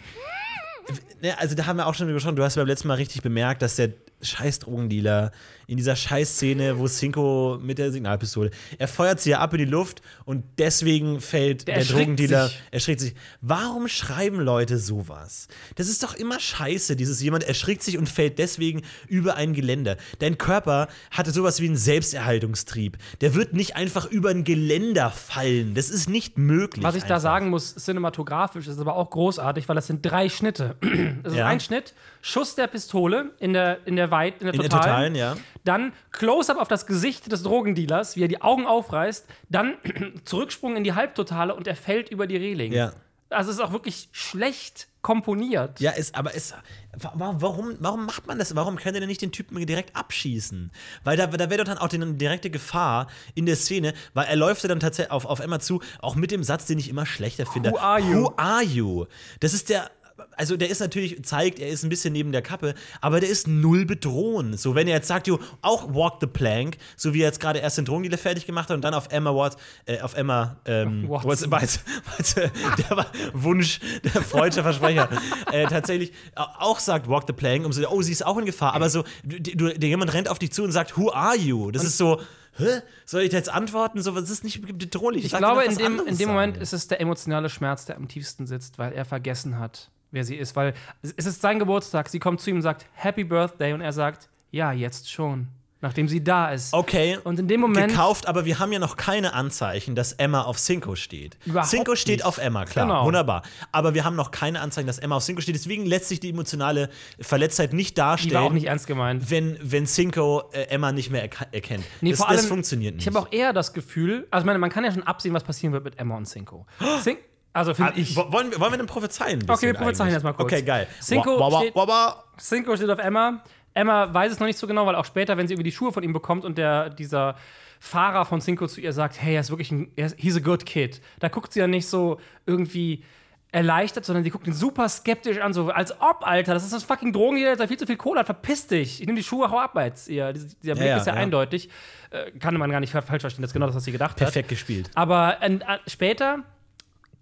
Ne, 1.22 1.38
Also, 1.38 1.56
da 1.56 1.65
haben 1.65 1.76
wir 1.76 1.88
auch 1.88 1.93
schon 1.93 2.08
drüber 2.08 2.15
gesprochen, 2.15 2.38
du 2.38 2.43
hast 2.46 2.56
beim 2.56 2.67
letzten 2.67 2.88
Mal 2.88 2.93
richtig 2.93 3.22
bemerkt, 3.22 3.62
dass 3.62 3.76
der 3.76 3.89
scheiß 4.21 4.60
Drogendealer 4.60 5.32
in 5.67 5.77
dieser 5.77 5.95
scheiß 5.95 6.36
Szene, 6.36 6.80
wo 6.80 6.88
Cinco 6.88 7.60
mit 7.62 7.77
der 7.77 7.91
Signalpistole, 7.91 8.51
er 8.77 8.88
feuert 8.88 9.19
sie 9.19 9.32
ja 9.32 9.39
ab 9.39 9.53
in 9.53 9.60
die 9.60 9.65
Luft 9.65 10.01
und 10.25 10.43
deswegen 10.58 11.19
fällt 11.19 11.67
Der 11.67 11.75
der, 11.80 11.86
Drogendealer, 11.86 12.47
sich. 12.47 12.62
erschrickt 12.71 13.01
sich. 13.01 13.15
Warum 13.41 13.88
schreiben 13.89 14.39
Leute 14.39 14.77
sowas? 14.77 15.47
Das 15.75 15.89
ist 15.89 16.03
doch 16.03 16.15
immer 16.15 16.39
scheiße, 16.39 16.95
dieses 16.95 17.21
jemand 17.21 17.43
erschrickt 17.43 17.84
sich 17.84 17.97
und 17.97 18.08
fällt 18.08 18.39
deswegen 18.39 18.82
über 19.08 19.36
ein 19.36 19.53
Geländer. 19.53 19.97
Dein 20.19 20.38
Körper 20.38 20.88
hatte 21.12 21.32
sowas 21.32 21.60
wie 21.60 21.65
einen 21.67 21.75
Selbsterhaltungstrieb. 21.75 22.97
Der 23.21 23.36
wird 23.36 23.53
nicht 23.53 23.75
einfach 23.75 24.06
über 24.10 24.30
ein 24.30 24.43
Geländer 24.43 25.12
fallen. 25.12 25.75
Das 25.75 25.89
ist 25.89 26.10
nicht 26.10 26.38
möglich. 26.38 26.84
Was 26.84 26.95
ich 26.95 27.03
da 27.03 27.15
einfach. 27.15 27.21
sagen 27.23 27.49
muss, 27.49 27.75
cinematografisch 27.75 28.67
ist 28.67 28.75
es 28.75 28.80
aber 28.80 28.95
auch 28.95 29.10
großartig, 29.10 29.67
weil 29.67 29.75
das 29.75 29.88
sind 29.88 30.06
drei 30.06 30.30
Schnitte. 30.30 30.75
Es 31.23 31.32
ist 31.34 31.38
Ja. 31.38 31.47
ein 31.47 31.60
Schnitt, 31.60 31.93
Schuss 32.28 32.56
der 32.56 32.68
Pistole 32.68 33.32
in 33.40 33.54
der, 33.54 33.86
in 33.88 33.96
der 33.96 34.12
Weit, 34.12 34.42
in 34.42 34.48
der 34.48 34.54
In 34.54 34.60
der 34.62 34.70
Totalen. 34.70 35.13
Totalen, 35.13 35.16
ja. 35.16 35.38
Dann 35.63 35.94
Close-up 36.12 36.58
auf 36.60 36.68
das 36.68 36.86
Gesicht 36.86 37.32
des 37.32 37.44
Drogendealers, 37.44 38.18
wie 38.18 38.24
er 38.24 38.28
die 38.28 38.42
Augen 38.42 38.66
aufreißt. 38.68 39.26
Dann 39.50 39.76
Zurücksprung 40.26 40.76
in 40.76 40.84
die 40.84 40.94
Halbtotale 40.94 41.56
und 41.56 41.68
er 41.68 41.76
fällt 41.78 42.10
über 42.10 42.28
die 42.28 42.36
Reling. 42.38 42.74
Ja. 42.74 42.92
Also 43.30 43.50
es 43.52 43.58
ist 43.58 43.63
auch 43.63 43.72
wirklich 43.74 44.08
schlecht 44.13 44.88
komponiert. 45.02 45.80
Ja, 45.82 45.92
ist, 45.92 46.16
aber 46.16 46.34
ist, 46.34 46.54
wa- 46.98 47.13
warum, 47.38 47.76
warum 47.80 48.06
macht 48.06 48.26
man 48.28 48.40
das? 48.40 48.56
Warum 48.56 48.78
kann 48.78 48.94
er 48.94 49.00
denn 49.02 49.10
nicht 49.10 49.22
den 49.22 49.32
Typen 49.34 49.66
direkt 49.66 49.96
abschießen? 49.96 50.72
Weil 51.04 51.18
da, 51.18 51.28
da 51.28 51.50
wäre 51.50 51.58
doch 51.63 51.74
dann 51.74 51.78
auch 51.78 51.92
eine 51.92 52.13
direkte 52.13 52.50
Gefahr 52.50 53.08
in 53.36 53.46
der 53.46 53.56
Szene, 53.58 53.94
weil 54.13 54.28
er 54.28 54.36
läuft 54.38 54.63
ja 54.63 54.70
dann 54.70 54.80
tatsächlich 54.80 55.12
auf, 55.12 55.26
auf 55.26 55.40
Emma 55.40 55.60
zu, 55.60 55.82
auch 56.02 56.16
mit 56.16 56.32
dem 56.32 56.44
Satz, 56.44 56.66
den 56.68 56.80
ich 56.80 56.90
immer 56.90 57.06
schlechter 57.06 57.46
finde. 57.46 57.72
Who 57.72 57.78
are 57.80 58.00
you? 58.00 58.24
Who 58.26 58.34
are 58.38 58.63
you? 58.63 59.06
Das 59.42 59.54
ist 59.54 59.70
der. 59.70 59.90
Also 60.36 60.58
der 60.58 60.69
ist 60.69 60.80
natürlich, 60.80 61.23
zeigt, 61.23 61.60
er 61.60 61.69
ist 61.69 61.84
ein 61.84 61.89
bisschen 61.89 62.13
neben 62.13 62.32
der 62.32 62.41
Kappe, 62.41 62.73
aber 63.01 63.19
der 63.19 63.30
ist 63.30 63.47
null 63.47 63.86
bedrohend. 63.86 64.60
So, 64.60 64.75
wenn 64.75 64.88
er 64.88 64.95
jetzt 64.95 65.08
sagt, 65.08 65.27
jo, 65.27 65.39
auch 65.62 65.93
walk 65.93 66.15
the 66.21 66.27
plank, 66.27 66.77
so 66.95 67.13
wie 67.13 67.21
er 67.21 67.27
jetzt 67.27 67.39
gerade 67.39 67.60
erst 67.60 67.77
den 67.77 67.86
Drogendealer 67.86 68.17
fertig 68.17 68.45
gemacht 68.45 68.69
hat 68.69 68.75
und 68.75 68.82
dann 68.84 68.93
auf 68.93 69.08
Emma 69.12 69.34
Watts, 69.34 69.58
äh, 69.86 69.99
auf 70.01 70.15
Emma, 70.15 70.58
ähm, 70.65 71.08
Watson. 71.10 71.51
Watson, 71.51 71.82
Watson, 72.17 72.51
der 72.77 72.97
war 72.97 73.06
Wunsch, 73.34 73.80
der 74.03 74.21
freudscher 74.21 74.63
Versprecher, 74.63 75.10
äh, 75.51 75.65
tatsächlich 75.67 76.12
au- 76.36 76.45
auch 76.60 76.80
sagt, 76.80 77.08
walk 77.08 77.23
the 77.27 77.34
plank, 77.34 77.65
um 77.65 77.73
so, 77.73 77.88
oh, 77.89 78.01
sie 78.01 78.12
ist 78.12 78.25
auch 78.25 78.38
in 78.38 78.45
Gefahr, 78.45 78.73
aber 78.73 78.89
so, 78.89 79.03
du, 79.23 79.39
du, 79.39 79.86
jemand 79.88 80.13
rennt 80.13 80.30
auf 80.30 80.39
dich 80.39 80.51
zu 80.51 80.63
und 80.63 80.71
sagt, 80.71 80.97
who 80.97 81.12
are 81.12 81.36
you? 81.36 81.71
Das 81.71 81.84
ist 81.84 81.97
so, 81.97 82.21
hä? 82.58 82.82
Soll 83.06 83.21
ich 83.21 83.32
jetzt 83.32 83.49
antworten? 83.49 84.01
So, 84.01 84.12
das 84.12 84.30
ist 84.30 84.43
nicht 84.43 84.62
bedrohlich. 84.77 85.25
Ich 85.25 85.32
sag 85.32 85.39
glaube, 85.39 85.63
in 85.63 85.71
was 85.71 85.77
dem, 85.77 86.01
in 86.08 86.17
dem 86.17 86.30
Moment 86.30 86.58
ist 86.58 86.73
es 86.73 86.88
der 86.88 86.99
emotionale 87.01 87.49
Schmerz, 87.49 87.86
der 87.86 87.97
am 87.97 88.08
tiefsten 88.08 88.47
sitzt, 88.47 88.77
weil 88.77 88.93
er 88.93 89.06
vergessen 89.06 89.60
hat, 89.60 89.89
wer 90.12 90.24
sie 90.24 90.36
ist. 90.36 90.56
Weil 90.56 90.74
es 91.02 91.26
ist 91.26 91.41
sein 91.41 91.60
Geburtstag. 91.60 92.10
Sie 92.10 92.20
kommt 92.20 92.41
zu 92.41 92.50
ihm 92.50 92.58
und 92.58 92.62
sagt 92.62 92.86
Happy 92.93 93.24
Birthday 93.24 93.74
und 93.74 93.82
er 93.82 93.93
sagt 93.93 94.30
Ja, 94.52 94.72
jetzt 94.72 95.12
schon, 95.12 95.48
nachdem 95.82 96.08
sie 96.08 96.24
da 96.24 96.50
ist. 96.52 96.74
Okay. 96.74 97.17
Und 97.24 97.38
in 97.38 97.48
dem 97.50 97.60
Moment 97.62 97.89
gekauft, 97.91 98.28
aber 98.28 98.46
wir 98.46 98.58
haben 98.60 98.72
ja 98.72 98.80
noch 98.80 98.96
keine 98.96 99.34
Anzeichen, 99.34 99.93
dass 99.93 100.13
Emma 100.13 100.41
auf 100.43 100.58
Cinco 100.58 100.96
steht. 100.96 101.38
Überhaupt 101.46 101.70
Cinco 101.70 101.96
steht 101.96 102.17
nicht. 102.20 102.26
auf 102.26 102.38
Emma, 102.38 102.63
klar, 102.65 102.88
Genau. 102.88 103.06
wunderbar. 103.06 103.43
Aber 103.74 103.93
wir 103.93 104.06
haben 104.06 104.15
noch 104.15 104.32
keine 104.32 104.62
Anzeichen, 104.62 104.88
dass 104.88 104.98
Emma 105.00 105.17
auf 105.17 105.24
Cinco 105.26 105.41
steht. 105.41 105.54
Deswegen 105.56 105.86
lässt 105.86 106.08
sich 106.08 106.20
die 106.22 106.30
emotionale 106.30 106.89
Verletztheit 107.20 107.74
nicht 107.74 107.91
die 107.91 107.96
darstellen. 108.02 108.36
war 108.36 108.43
auch 108.43 108.54
nicht 108.54 108.67
ernst 108.67 108.88
gemeint. 108.88 109.30
wenn, 109.30 109.58
wenn 109.62 109.86
Cinco 109.86 110.43
äh, 110.54 110.63
Emma 110.70 110.91
nicht 110.93 111.12
mehr 111.12 111.30
erka- 111.30 111.48
erkennt. 111.52 111.84
Nee, 112.02 112.12
das, 112.12 112.20
vor 112.20 112.30
allem, 112.30 112.38
das 112.38 112.46
funktioniert 112.48 112.96
nicht. 112.96 113.06
Ich 113.06 113.13
habe 113.13 113.20
auch 113.24 113.32
eher 113.32 113.52
das 113.54 113.74
Gefühl, 113.74 114.28
also 114.32 114.43
ich 114.43 114.48
meine, 114.48 114.60
man 114.60 114.70
kann 114.70 114.84
ja 114.86 114.91
schon 114.91 115.04
absehen, 115.04 115.34
was 115.34 115.43
passieren 115.43 115.74
wird 115.74 115.84
mit 115.84 116.00
Emma 116.00 116.15
und 116.17 116.26
Cinco. 116.26 116.65
Cin 117.04 117.17
also 117.58 117.74
finde 117.74 117.91
Ah, 117.93 117.98
ich. 117.98 118.15
wo- 118.15 118.32
wollen, 118.32 118.52
wir, 118.52 118.60
wollen 118.60 118.72
wir 118.74 118.78
denn 118.78 118.88
prophezeien? 118.88 119.43
Okay, 119.50 119.67
wir 119.67 119.74
prophezeien 119.74 120.12
jetzt 120.12 120.24
mal 120.24 120.34
kurz. 120.34 120.52
Okay, 120.52 120.62
geil. 120.63 120.88
Cinco 121.02 121.39
Wa- 121.39 121.52
wa- 121.52 122.24
steht- 122.36 122.43
Cinco 122.46 122.76
steht 122.76 122.89
auf 122.89 123.00
Emma. 123.00 123.43
Emma 123.74 124.13
weiß 124.13 124.32
es 124.32 124.39
noch 124.39 124.48
nicht 124.48 124.58
so 124.58 124.65
genau, 124.67 124.86
weil 124.86 124.96
auch 124.96 125.06
später, 125.06 125.38
wenn 125.38 125.48
sie 125.48 125.54
irgendwie 125.54 125.70
die 125.70 125.76
Schuhe 125.76 125.91
von 125.91 126.02
ihm 126.04 126.13
bekommt 126.13 126.46
und 126.46 126.58
der, 126.58 126.89
dieser 126.89 127.36
Fahrer 127.80 128.26
von 128.26 128.41
Cinco 128.41 128.65
zu 128.67 128.82
ihr 128.82 128.91
sagt, 128.91 129.22
hey, 129.22 129.36
er 129.36 129.41
ist 129.41 129.50
wirklich 129.52 129.72
ein, 129.72 129.91
er 129.96 130.08
ist, 130.08 130.15
he's 130.17 130.36
a 130.36 130.39
good 130.39 130.65
kid. 130.65 131.00
Da 131.20 131.28
guckt 131.28 131.54
sie 131.54 131.60
ja 131.60 131.67
nicht 131.67 131.88
so 131.88 132.20
irgendwie 132.48 133.04
erleichtert, 133.52 134.04
sondern 134.04 134.24
sie 134.24 134.30
guckt 134.30 134.46
ihn 134.48 134.54
super 134.54 134.89
skeptisch 134.89 135.38
an, 135.39 135.54
so 135.54 135.70
als 135.70 135.93
ob, 136.02 136.26
Alter, 136.28 136.54
das 136.54 136.63
ist 136.65 136.74
das 136.74 136.84
fucking 136.84 137.13
Drogendealer, 137.13 137.56
der 137.56 137.67
viel 137.67 137.78
zu 137.78 137.86
viel 137.86 137.96
Kohle 137.96 138.20
hat, 138.20 138.26
verpiss 138.26 138.67
dich. 138.67 139.00
Ich 139.00 139.06
nehme 139.08 139.17
die 139.17 139.24
Schuhe, 139.24 139.50
hau 139.50 139.60
ab 139.60 139.72
jetzt. 139.78 140.10
Ihr, 140.10 140.34
dieser 140.34 140.74
Blick 140.76 140.88
ja, 140.88 140.98
ist 140.98 141.08
ja, 141.08 141.13
ja. 141.13 141.20
eindeutig. 141.22 141.70
Äh, 142.10 142.32
kann 142.39 142.56
man 142.58 142.70
gar 142.72 142.80
nicht 142.82 142.91
falsch 142.91 143.06
verstehen, 143.22 143.41
das 143.41 143.50
ist 143.50 143.54
genau 143.54 143.67
das, 143.67 143.76
was 143.76 143.84
sie 143.86 143.91
gedacht 143.91 144.12
hat. 144.12 144.17
Perfekt 144.17 144.50
gespielt. 144.50 144.89
Aber 144.96 145.38
äh, 145.41 145.54
äh, 145.54 145.60
später 145.88 146.43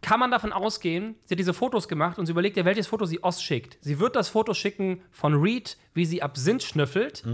kann 0.06 0.20
man 0.20 0.30
davon 0.30 0.54
ausgehen, 0.54 1.16
sie 1.26 1.34
hat 1.34 1.40
diese 1.40 1.56
Fotos 1.56 1.88
gemacht 1.88 2.20
und 2.20 2.28
sie 2.28 2.32
überlegt 2.32 2.58
ja, 2.58 2.64
welches 2.64 2.86
Foto 2.86 3.06
sie 3.06 3.24
Oz 3.24 3.42
schickt. 3.42 3.80
Sie 3.82 4.00
wird 4.00 4.16
das 4.16 4.30
Foto 4.30 4.54
schicken 4.54 5.02
von 5.10 5.34
Reed, 5.34 5.78
wie 5.96 6.06
sie 6.06 6.22
Absinth 6.22 6.64
schnüffelt. 6.64 7.24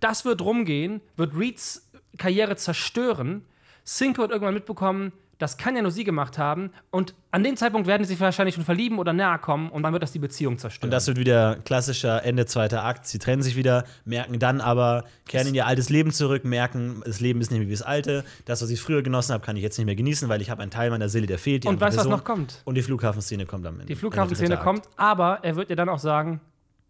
Das 0.00 0.24
wird 0.24 0.40
rumgehen, 0.40 1.02
wird 1.18 1.36
Reeds 1.36 1.90
Karriere 2.16 2.56
zerstören. 2.56 3.44
Cinco 3.84 4.22
wird 4.22 4.30
irgendwann 4.30 4.54
mitbekommen, 4.54 5.12
das 5.40 5.56
kann 5.56 5.74
ja 5.74 5.82
nur 5.82 5.90
sie 5.90 6.04
gemacht 6.04 6.38
haben. 6.38 6.70
Und 6.90 7.14
an 7.30 7.42
dem 7.42 7.56
Zeitpunkt 7.56 7.88
werden 7.88 8.04
sie 8.04 8.10
sich 8.10 8.20
wahrscheinlich 8.20 8.54
schon 8.54 8.64
verlieben 8.64 8.98
oder 8.98 9.12
näher 9.14 9.38
kommen 9.38 9.70
und 9.70 9.82
dann 9.82 9.92
wird 9.92 10.02
das 10.02 10.12
die 10.12 10.18
Beziehung 10.18 10.58
zerstören. 10.58 10.88
Und 10.88 10.90
das 10.92 11.06
wird 11.06 11.16
wieder 11.16 11.56
klassischer 11.64 12.22
Ende 12.24 12.44
zweiter 12.44 12.84
Akt. 12.84 13.06
Sie 13.06 13.18
trennen 13.18 13.42
sich 13.42 13.56
wieder, 13.56 13.84
merken 14.04 14.38
dann 14.38 14.60
aber, 14.60 15.04
kehren 15.26 15.48
in 15.48 15.54
ihr 15.54 15.66
altes 15.66 15.88
Leben 15.88 16.12
zurück, 16.12 16.44
merken, 16.44 17.02
das 17.06 17.20
Leben 17.20 17.40
ist 17.40 17.50
nicht 17.50 17.58
mehr 17.58 17.68
wie 17.68 17.72
das 17.72 17.82
alte. 17.82 18.22
Das, 18.44 18.60
was 18.60 18.68
ich 18.68 18.80
früher 18.80 19.02
genossen 19.02 19.32
habe, 19.32 19.44
kann 19.44 19.56
ich 19.56 19.62
jetzt 19.62 19.78
nicht 19.78 19.86
mehr 19.86 19.96
genießen, 19.96 20.28
weil 20.28 20.42
ich 20.42 20.50
habe 20.50 20.60
einen 20.60 20.70
Teil 20.70 20.90
meiner 20.90 21.08
Seele, 21.08 21.26
der 21.26 21.38
fehlt. 21.38 21.64
Und 21.64 21.80
weißt 21.80 21.96
du, 21.96 22.00
was 22.00 22.08
noch 22.08 22.24
kommt? 22.24 22.60
Und 22.66 22.74
die 22.74 22.82
Flughafenszene 22.82 23.46
kommt 23.46 23.66
am 23.66 23.74
Ende. 23.74 23.86
die 23.86 23.96
Flughafenszene 23.96 24.58
kommt, 24.58 24.88
aber 24.96 25.38
er 25.42 25.56
wird 25.56 25.70
ihr 25.70 25.76
dann 25.76 25.88
auch 25.88 25.98
sagen, 25.98 26.40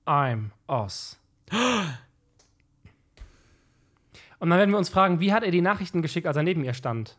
I'm 0.06 0.50
Oz. 0.66 1.18
Und 4.40 4.48
dann 4.48 4.58
werden 4.58 4.70
wir 4.70 4.78
uns 4.78 4.88
fragen, 4.88 5.20
wie 5.20 5.34
hat 5.34 5.42
er 5.44 5.50
die 5.50 5.60
Nachrichten 5.60 6.00
geschickt, 6.00 6.26
als 6.26 6.34
er 6.34 6.42
neben 6.42 6.64
ihr 6.64 6.72
stand? 6.72 7.18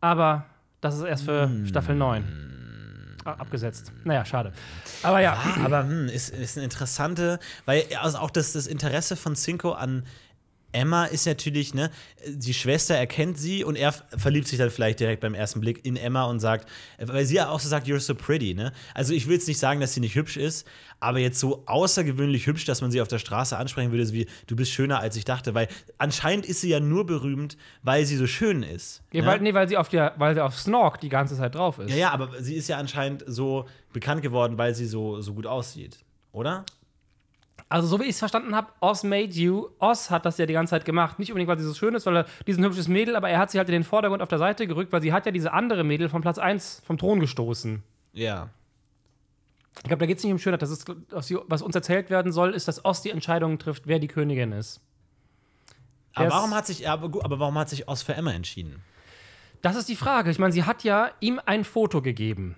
Aber 0.00 0.46
das 0.80 0.96
ist 0.96 1.04
erst 1.04 1.24
für 1.24 1.44
Hm. 1.48 1.66
Staffel 1.66 1.94
9. 1.94 2.24
Ah, 3.24 3.32
Abgesetzt. 3.34 3.92
Naja, 4.04 4.24
schade. 4.24 4.52
Aber 5.02 5.20
ja, 5.20 5.34
Akt. 5.34 5.58
Aber 5.62 5.82
hm, 5.82 6.06
ist, 6.08 6.30
ist 6.30 6.56
eine 6.56 6.64
interessante, 6.64 7.38
weil 7.66 7.84
also 8.00 8.18
auch 8.18 8.30
das, 8.30 8.52
das 8.54 8.66
Interesse 8.66 9.14
von 9.14 9.34
Cinco 9.34 9.72
an 9.72 10.04
Emma 10.72 11.04
ist 11.04 11.26
natürlich, 11.26 11.74
ne, 11.74 11.90
die 12.26 12.54
Schwester 12.54 12.94
erkennt 12.94 13.38
sie 13.38 13.64
und 13.64 13.76
er 13.76 13.92
verliebt 13.92 14.46
sich 14.48 14.58
dann 14.58 14.70
vielleicht 14.70 15.00
direkt 15.00 15.20
beim 15.20 15.34
ersten 15.34 15.60
Blick 15.60 15.84
in 15.84 15.96
Emma 15.96 16.24
und 16.24 16.40
sagt, 16.40 16.68
weil 16.98 17.24
sie 17.24 17.36
ja 17.36 17.48
auch 17.48 17.60
so 17.60 17.68
sagt, 17.68 17.86
you're 17.86 17.98
so 17.98 18.14
pretty, 18.14 18.54
ne? 18.54 18.72
Also 18.94 19.12
ich 19.12 19.26
will 19.26 19.34
jetzt 19.34 19.48
nicht 19.48 19.58
sagen, 19.58 19.80
dass 19.80 19.94
sie 19.94 20.00
nicht 20.00 20.14
hübsch 20.14 20.36
ist, 20.36 20.66
aber 21.00 21.18
jetzt 21.18 21.40
so 21.40 21.62
außergewöhnlich 21.66 22.46
hübsch, 22.46 22.64
dass 22.64 22.80
man 22.82 22.90
sie 22.90 23.00
auf 23.00 23.08
der 23.08 23.18
Straße 23.18 23.56
ansprechen 23.56 23.90
würde, 23.90 24.06
so 24.06 24.12
wie 24.12 24.26
du 24.46 24.56
bist 24.56 24.70
schöner 24.70 25.00
als 25.00 25.16
ich 25.16 25.24
dachte, 25.24 25.54
weil 25.54 25.68
anscheinend 25.98 26.46
ist 26.46 26.60
sie 26.60 26.68
ja 26.68 26.80
nur 26.80 27.06
berühmt, 27.06 27.56
weil 27.82 28.04
sie 28.04 28.16
so 28.16 28.26
schön 28.26 28.62
ist. 28.62 29.02
ja, 29.12 29.22
ne? 29.22 29.26
weil, 29.26 29.40
nee, 29.40 29.54
weil 29.54 29.68
sie 29.68 29.76
auf 29.76 29.88
der, 29.88 30.14
weil 30.18 30.34
sie 30.34 30.42
auf 30.42 30.58
Snork 30.58 31.00
die 31.00 31.08
ganze 31.08 31.36
Zeit 31.36 31.54
drauf 31.54 31.78
ist. 31.78 31.90
Ja, 31.90 31.96
ja, 31.96 32.10
aber 32.10 32.42
sie 32.42 32.54
ist 32.54 32.68
ja 32.68 32.76
anscheinend 32.76 33.24
so 33.26 33.66
bekannt 33.92 34.22
geworden, 34.22 34.58
weil 34.58 34.74
sie 34.74 34.86
so, 34.86 35.20
so 35.20 35.34
gut 35.34 35.46
aussieht, 35.46 35.98
oder? 36.32 36.64
Also, 37.70 37.86
so 37.86 37.98
wie 38.00 38.04
ich 38.04 38.10
es 38.10 38.18
verstanden 38.18 38.54
habe, 38.54 38.72
Oz 38.80 39.04
made 39.04 39.30
you. 39.30 39.68
Oz 39.78 40.10
hat 40.10 40.26
das 40.26 40.38
ja 40.38 40.44
die 40.46 40.52
ganze 40.54 40.70
Zeit 40.72 40.84
gemacht. 40.84 41.18
Nicht 41.20 41.30
unbedingt, 41.30 41.48
weil 41.48 41.56
sie 41.58 41.64
so 41.64 41.72
schön 41.72 41.94
ist, 41.94 42.04
weil 42.04 42.16
er 42.16 42.26
diesen 42.46 42.64
hübsches 42.64 42.88
Mädel, 42.88 43.14
aber 43.16 43.30
er 43.30 43.38
hat 43.38 43.52
sie 43.52 43.58
halt 43.58 43.68
in 43.68 43.72
den 43.74 43.84
Vordergrund 43.84 44.20
auf 44.22 44.28
der 44.28 44.38
Seite 44.38 44.66
gerückt, 44.66 44.92
weil 44.92 45.00
sie 45.00 45.12
hat 45.12 45.24
ja 45.24 45.30
diese 45.32 45.52
andere 45.52 45.84
Mädel 45.84 46.08
von 46.08 46.20
Platz 46.20 46.38
1 46.38 46.82
vom 46.84 46.98
Thron 46.98 47.20
gestoßen. 47.20 47.82
Ja. 48.12 48.48
Ich 49.76 49.84
glaube, 49.84 50.00
da 50.00 50.06
geht 50.06 50.18
es 50.18 50.24
nicht 50.24 50.32
um 50.32 50.38
Schönheit. 50.40 50.62
Das 50.62 50.70
ist, 50.70 50.84
was 51.10 51.62
uns 51.62 51.74
erzählt 51.76 52.10
werden 52.10 52.32
soll, 52.32 52.54
ist, 52.54 52.66
dass 52.66 52.84
Oz 52.84 53.02
die 53.02 53.10
Entscheidung 53.10 53.58
trifft, 53.60 53.86
wer 53.86 54.00
die 54.00 54.08
Königin 54.08 54.50
ist. 54.50 54.80
Aber 56.14 56.24
Der 56.24 56.28
ist- 56.28 56.34
warum 56.34 56.54
hat 56.54 56.66
sich, 56.66 56.88
aber, 56.88 57.08
gut, 57.08 57.24
aber 57.24 57.38
warum 57.38 57.56
hat 57.56 57.68
sich 57.68 57.86
Oz 57.88 58.02
für 58.02 58.14
Emma 58.14 58.32
entschieden? 58.32 58.82
Das 59.62 59.76
ist 59.76 59.88
die 59.88 59.94
Frage. 59.94 60.30
Ich 60.32 60.40
meine, 60.40 60.52
sie 60.52 60.64
hat 60.64 60.82
ja 60.82 61.10
ihm 61.20 61.40
ein 61.46 61.62
Foto 61.62 62.02
gegeben. 62.02 62.56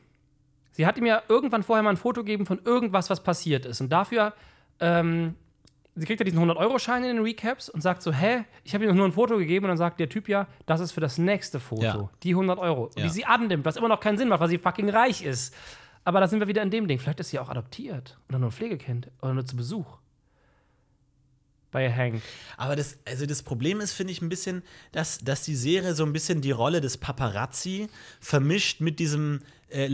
Sie 0.71 0.87
hat 0.87 0.97
ihm 0.97 1.05
ja 1.05 1.23
irgendwann 1.29 1.63
vorher 1.63 1.83
mal 1.83 1.91
ein 1.91 1.97
Foto 1.99 2.23
gegeben 2.23 2.47
von 2.47 2.61
irgendwas, 2.65 3.11
was 3.11 3.23
passiert 3.23 3.67
ist. 3.67 3.83
Und 3.83 3.91
dafür, 3.91 4.33
ähm, 4.83 5.35
sie 5.95 6.07
kriegt 6.07 6.21
ja 6.21 6.25
diesen 6.25 6.39
100-Euro-Schein 6.41 7.05
in 7.05 7.17
den 7.17 7.25
Recaps 7.25 7.69
und 7.69 7.81
sagt 7.81 8.03
so, 8.03 8.13
hä, 8.13 8.45
ich 8.65 8.75
habe 8.75 8.85
ihm 8.85 8.95
nur 8.95 9.07
ein 9.07 9.13
Foto 9.13 9.37
gegeben. 9.37 9.67
Und 9.67 9.71
dann 9.71 9.79
sagt 9.79 10.01
der 10.01 10.09
Typ 10.09 10.29
ja, 10.29 10.47
das 10.67 10.81
ist 10.81 10.93
für 10.93 11.01
das 11.01 11.19
nächste 11.19 11.61
Foto. 11.61 11.83
Ja. 11.83 12.11
Die 12.23 12.31
100 12.31 12.59
Euro. 12.59 12.91
Ja. 12.97 13.05
Die 13.05 13.09
sie 13.11 13.25
annimmt, 13.25 13.65
was 13.65 13.77
immer 13.77 13.89
noch 13.89 14.01
keinen 14.01 14.19
Sinn 14.19 14.29
macht, 14.29 14.41
weil 14.41 14.49
sie 14.49 14.59
fucking 14.59 14.91
reich 14.91 15.23
ist. 15.23 15.55
Aber 16.05 16.21
da 16.21 16.27
sind 16.27 16.41
wir 16.41 16.49
wieder 16.49 16.63
in 16.63 16.71
dem 16.71 16.89
Ding. 16.89 16.99
Vielleicht 16.99 17.21
ist 17.21 17.31
sie 17.31 17.39
auch 17.39 17.49
adoptiert. 17.49 18.19
Oder 18.29 18.39
nur 18.39 18.49
ein 18.49 18.53
Pflegekind. 18.53 19.11
Oder 19.21 19.35
nur 19.35 19.47
zu 19.47 19.57
Besuch. 19.57 19.99
Bei 21.71 21.91
Hank. 21.91 22.21
Aber 22.59 22.77
das, 22.77 22.99
also 23.07 23.25
das 23.25 23.43
Problem 23.43 23.81
ist, 23.81 23.93
finde 23.93 24.13
ich, 24.13 24.21
ein 24.21 24.29
bisschen, 24.29 24.63
dass, 24.91 25.21
dass 25.21 25.43
die 25.43 25.55
Serie 25.55 25.95
so 25.95 26.05
ein 26.05 26.13
bisschen 26.13 26.43
die 26.43 26.51
Rolle 26.51 26.83
des 26.83 26.99
Paparazzi 26.99 27.89
vermischt 28.21 28.81
mit 28.81 28.99
diesem 28.99 29.41
äh, 29.73 29.87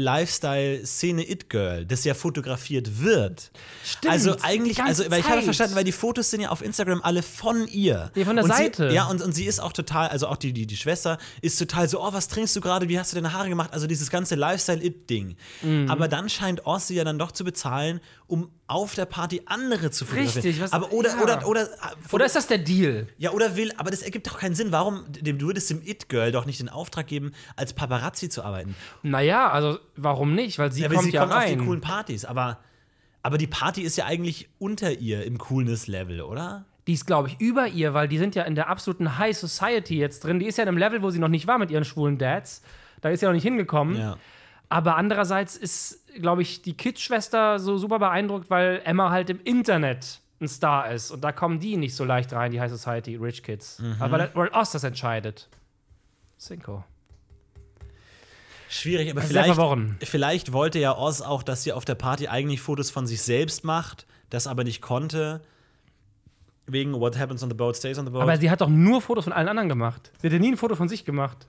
Lifestyle-Szene-It-Girl, 0.73 1.85
das 1.87 2.05
ja 2.05 2.15
fotografiert 2.15 3.01
wird. 3.03 3.51
Stimmt, 3.85 4.13
Also 4.13 4.37
eigentlich, 4.43 4.83
also, 4.83 5.05
weil 5.11 5.21
ich 5.21 5.29
habe 5.29 5.43
verstanden, 5.43 5.75
weil 5.77 5.85
die 5.85 5.93
Fotos 5.93 6.31
sind 6.31 6.41
ja 6.41 6.51
auf 6.51 6.63
Instagram 6.63 7.03
alle 7.03 7.23
von 7.23 7.67
ihr. 7.69 8.11
Ja, 8.15 8.25
von 8.25 8.37
der 8.37 8.45
und 8.45 8.53
Seite. 8.53 8.91
Sie, 8.91 8.95
ja, 8.95 9.05
und, 9.07 9.23
und 9.23 9.33
sie 9.33 9.45
ist 9.47 9.61
auch 9.61 9.73
total, 9.73 10.09
also 10.09 10.27
auch 10.29 10.37
die, 10.37 10.53
die, 10.53 10.67
die 10.67 10.77
Schwester 10.77 11.19
ist 11.43 11.59
total 11.59 11.89
so, 11.89 12.01
oh, 12.03 12.13
was 12.13 12.29
trinkst 12.29 12.55
du 12.57 12.61
gerade, 12.61 12.89
wie 12.89 12.99
hast 12.99 13.13
du 13.13 13.17
deine 13.17 13.33
Haare 13.33 13.49
gemacht? 13.49 13.71
Also 13.73 13.87
dieses 13.87 14.11
ganze 14.11 14.35
Lifestyle-It-Ding. 14.35 15.37
Mhm. 15.63 15.91
Aber 15.91 16.09
dann 16.09 16.29
scheint 16.29 16.67
Oz 16.67 16.89
sie 16.89 16.95
ja 16.95 17.05
dann 17.05 17.19
doch 17.19 17.33
zu 17.33 17.45
bezahlen, 17.45 18.01
um 18.27 18.51
auf 18.67 18.95
der 18.95 19.07
Party 19.07 19.41
andere 19.47 19.91
zu 19.91 20.05
fotografieren. 20.05 20.45
Richtig, 20.45 20.61
was- 20.63 20.73
aber 20.73 20.93
oder, 20.93 21.11
ja. 21.17 21.23
oder, 21.23 21.47
oder, 21.49 21.69
Oder 22.13 22.27
ist 22.27 22.37
das 22.37 22.47
der 22.47 22.59
Deal? 22.59 23.07
ja, 23.17 23.31
oder 23.33 23.57
will, 23.57 23.73
aber 23.79 23.91
das 23.91 24.03
ergibt 24.03 24.27
doch 24.27 24.39
keinen 24.39 24.55
Sinn. 24.55 24.73
Warum, 24.73 25.05
du 25.11 25.41
würdest 25.41 25.71
dem 25.71 25.81
It-Girl 25.87 26.33
doch 26.33 26.45
nicht 26.45 26.61
den 26.61 26.69
Auftrag 26.69 27.07
geben, 27.07 27.33
als 27.57 27.73
Paparazzi 27.73 28.29
zu 28.29 28.43
arbeiten. 28.43 28.75
Naja, 29.03 29.51
also 29.51 29.68
warum 29.97 30.35
nicht? 30.35 30.59
Weil 30.59 30.73
sie 30.73 30.83
Ja, 30.83 30.89
kommt 30.89 31.03
sie 31.03 31.11
ja 31.11 31.21
kommt 31.23 31.33
auf 31.35 31.45
die 31.45 31.51
rein. 31.55 31.65
coolen 31.65 31.81
Partys, 31.81 32.25
aber, 32.25 32.59
aber 33.23 33.39
die 33.39 33.47
Party 33.47 33.83
ist 33.83 33.97
ja 33.97 34.05
eigentlich 34.07 34.49
unter 34.59 34.93
ihr 34.93 35.25
im 35.25 35.39
Coolness-Level, 35.39 36.21
oder? 36.23 36.65
Die 36.87 36.95
ist, 36.95 37.07
glaube 37.07 37.29
ich, 37.29 37.41
über 37.41 37.67
ihr, 37.69 37.93
weil 37.95 38.09
die 38.09 38.17
sind 38.19 38.35
ja 38.35 38.45
in 38.45 38.55
der 38.55 38.69
absoluten 38.69 39.19
High 39.19 39.37
Society 39.37 39.99
jetzt 39.99 40.25
drin. 40.25 40.39
Die 40.39 40.47
ist 40.47 40.57
ja 40.57 40.63
in 40.63 40.69
einem 40.69 40.79
Level, 40.79 41.03
wo 41.03 41.11
sie 41.11 41.19
noch 41.19 41.29
nicht 41.29 41.47
war 41.47 41.59
mit 41.59 41.71
ihren 41.71 41.85
schwulen 41.85 42.17
Dads. 42.17 42.63
Da 43.03 43.11
ist 43.11 43.21
sie 43.21 43.27
noch 43.27 43.33
nicht 43.35 43.43
hingekommen. 43.43 43.97
Ja. 43.99 44.17
Aber 44.71 44.97
andererseits 44.97 45.57
ist, 45.57 46.07
glaube 46.21 46.43
ich, 46.43 46.63
die 46.63 46.75
Kid-Schwester 46.75 47.59
so 47.59 47.77
super 47.79 47.99
beeindruckt, 47.99 48.49
weil 48.51 48.81
Emma 48.85 49.11
halt 49.11 49.29
im 49.31 49.41
Internet 49.45 50.21
ein 50.41 50.49
Star 50.49 50.91
ist. 50.91 51.11
Und 51.11 51.23
da 51.23 51.33
kommen 51.33 51.59
die 51.61 51.77
nicht 51.77 51.95
so 51.95 52.05
leicht 52.05 52.33
rein, 52.33 52.53
die 52.53 52.61
High 52.61 52.71
Society, 52.71 53.17
Rich 53.17 53.43
Kids. 53.43 53.83
Aber 53.99 54.19
weil, 54.19 54.31
weil 54.35 54.49
Oz 54.53 54.73
das 54.73 54.85
entscheidet. 54.85 55.49
Cinco. 56.39 56.85
Schwierig, 58.69 59.11
aber 59.11 59.23
vielleicht, 59.23 59.55
vielleicht 60.05 60.53
wollte 60.53 60.79
ja 60.79 60.97
Oz 60.97 61.21
auch, 61.23 61.43
dass 61.43 61.63
sie 61.63 61.73
auf 61.73 61.85
der 61.85 61.95
Party 61.95 62.29
eigentlich 62.29 62.61
Fotos 62.61 62.91
von 62.91 63.07
sich 63.07 63.23
selbst 63.23 63.65
macht, 63.65 64.07
das 64.31 64.47
aber 64.47 64.65
nicht 64.65 64.83
konnte. 64.83 65.41
Wegen 66.67 66.93
What 66.93 67.19
happens 67.19 67.43
on 67.43 67.49
the 67.49 67.57
boat 67.57 67.77
stays 67.77 67.99
on 67.99 68.05
the 68.05 68.13
boat. 68.13 68.23
Aber 68.23 68.37
sie 68.37 68.51
hat 68.51 68.61
doch 68.61 68.69
nur 68.69 69.01
Fotos 69.01 69.25
von 69.25 69.33
allen 69.33 69.49
anderen 69.49 69.71
gemacht. 69.71 70.13
Sie 70.21 70.27
hat 70.27 70.33
ja 70.35 70.39
nie 70.39 70.53
ein 70.53 70.57
Foto 70.59 70.75
von 70.77 70.89
sich 70.89 71.07
gemacht. 71.07 71.49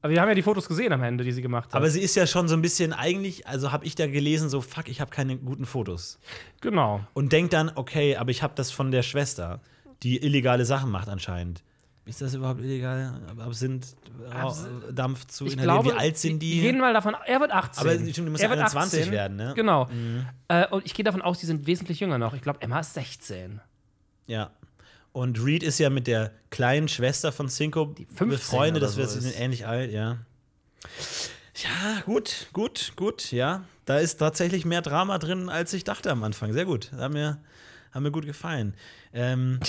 Aber 0.00 0.12
wir 0.12 0.20
haben 0.20 0.28
ja 0.28 0.34
die 0.34 0.42
Fotos 0.42 0.68
gesehen 0.68 0.92
am 0.92 1.02
Ende, 1.02 1.24
die 1.24 1.32
sie 1.32 1.42
gemacht 1.42 1.68
hat. 1.68 1.74
Aber 1.74 1.90
sie 1.90 2.00
ist 2.00 2.14
ja 2.14 2.26
schon 2.26 2.48
so 2.48 2.54
ein 2.54 2.62
bisschen 2.62 2.92
eigentlich, 2.92 3.46
also 3.46 3.72
habe 3.72 3.84
ich 3.84 3.94
da 3.94 4.06
gelesen, 4.06 4.48
so 4.48 4.60
fuck, 4.60 4.88
ich 4.88 5.00
habe 5.00 5.10
keine 5.10 5.36
guten 5.36 5.64
Fotos. 5.64 6.18
genau. 6.60 7.00
Und 7.14 7.32
denkt 7.32 7.52
dann, 7.52 7.70
okay, 7.74 8.16
aber 8.16 8.30
ich 8.30 8.42
habe 8.42 8.54
das 8.56 8.70
von 8.70 8.90
der 8.90 9.02
Schwester, 9.02 9.60
die 10.02 10.22
illegale 10.22 10.64
Sachen 10.64 10.90
macht 10.90 11.08
anscheinend. 11.08 11.62
Ist 12.08 12.22
das 12.22 12.34
überhaupt 12.34 12.60
illegal? 12.60 13.20
Absinth, 13.38 13.94
Ra- 14.24 14.56
Dampf 14.90 15.26
zu 15.26 15.46
Ich 15.46 15.52
inhalieren? 15.52 15.82
glaube, 15.82 15.94
Wie 15.96 16.00
alt 16.00 16.16
sind 16.18 16.38
die? 16.40 16.62
Wir 16.62 16.72
gehen 16.72 16.80
mal 16.80 16.92
davon 16.94 17.14
er 17.26 17.40
wird 17.40 17.52
18. 17.52 17.80
Aber 17.86 17.92
stimmt, 17.94 18.16
die 18.16 18.20
muss 18.30 18.40
er 18.40 18.44
ja 18.44 18.50
wird 18.50 18.60
21 18.60 19.00
18. 19.00 19.12
werden, 19.12 19.36
ne? 19.36 19.52
Genau. 19.54 19.88
Äh, 20.48 20.66
und 20.68 20.86
ich 20.86 20.94
gehe 20.94 21.04
davon 21.04 21.20
aus, 21.22 21.38
die 21.38 21.46
sind 21.46 21.66
wesentlich 21.66 22.00
jünger 22.00 22.18
noch. 22.18 22.32
Ich 22.34 22.42
glaube, 22.42 22.60
Emma 22.62 22.80
ist 22.80 22.94
16. 22.94 23.60
Ja. 24.26 24.50
Und 25.12 25.42
Reed 25.44 25.62
ist 25.62 25.78
ja 25.78 25.90
mit 25.90 26.06
der 26.06 26.32
kleinen 26.50 26.88
Schwester 26.88 27.30
von 27.32 27.48
Cinco 27.48 27.94
15 28.14 28.28
befreundet, 28.28 28.82
das 28.82 28.92
so 28.92 28.98
wird 28.98 29.10
sie 29.10 29.18
ist. 29.18 29.24
sind 29.24 29.38
ähnlich 29.40 29.66
alt, 29.66 29.90
ja. 29.92 30.18
Ja, 31.56 32.00
gut, 32.04 32.48
gut, 32.52 32.92
gut, 32.96 33.32
ja. 33.32 33.64
Da 33.84 33.98
ist 33.98 34.16
tatsächlich 34.18 34.64
mehr 34.64 34.80
Drama 34.82 35.18
drin, 35.18 35.48
als 35.48 35.72
ich 35.72 35.82
dachte 35.84 36.10
am 36.10 36.22
Anfang. 36.22 36.52
Sehr 36.52 36.64
gut. 36.66 36.92
Hat 36.92 37.10
mir, 37.12 37.38
hat 37.90 38.02
mir 38.02 38.10
gut 38.12 38.26
gefallen. 38.26 38.74
Ähm, 39.12 39.58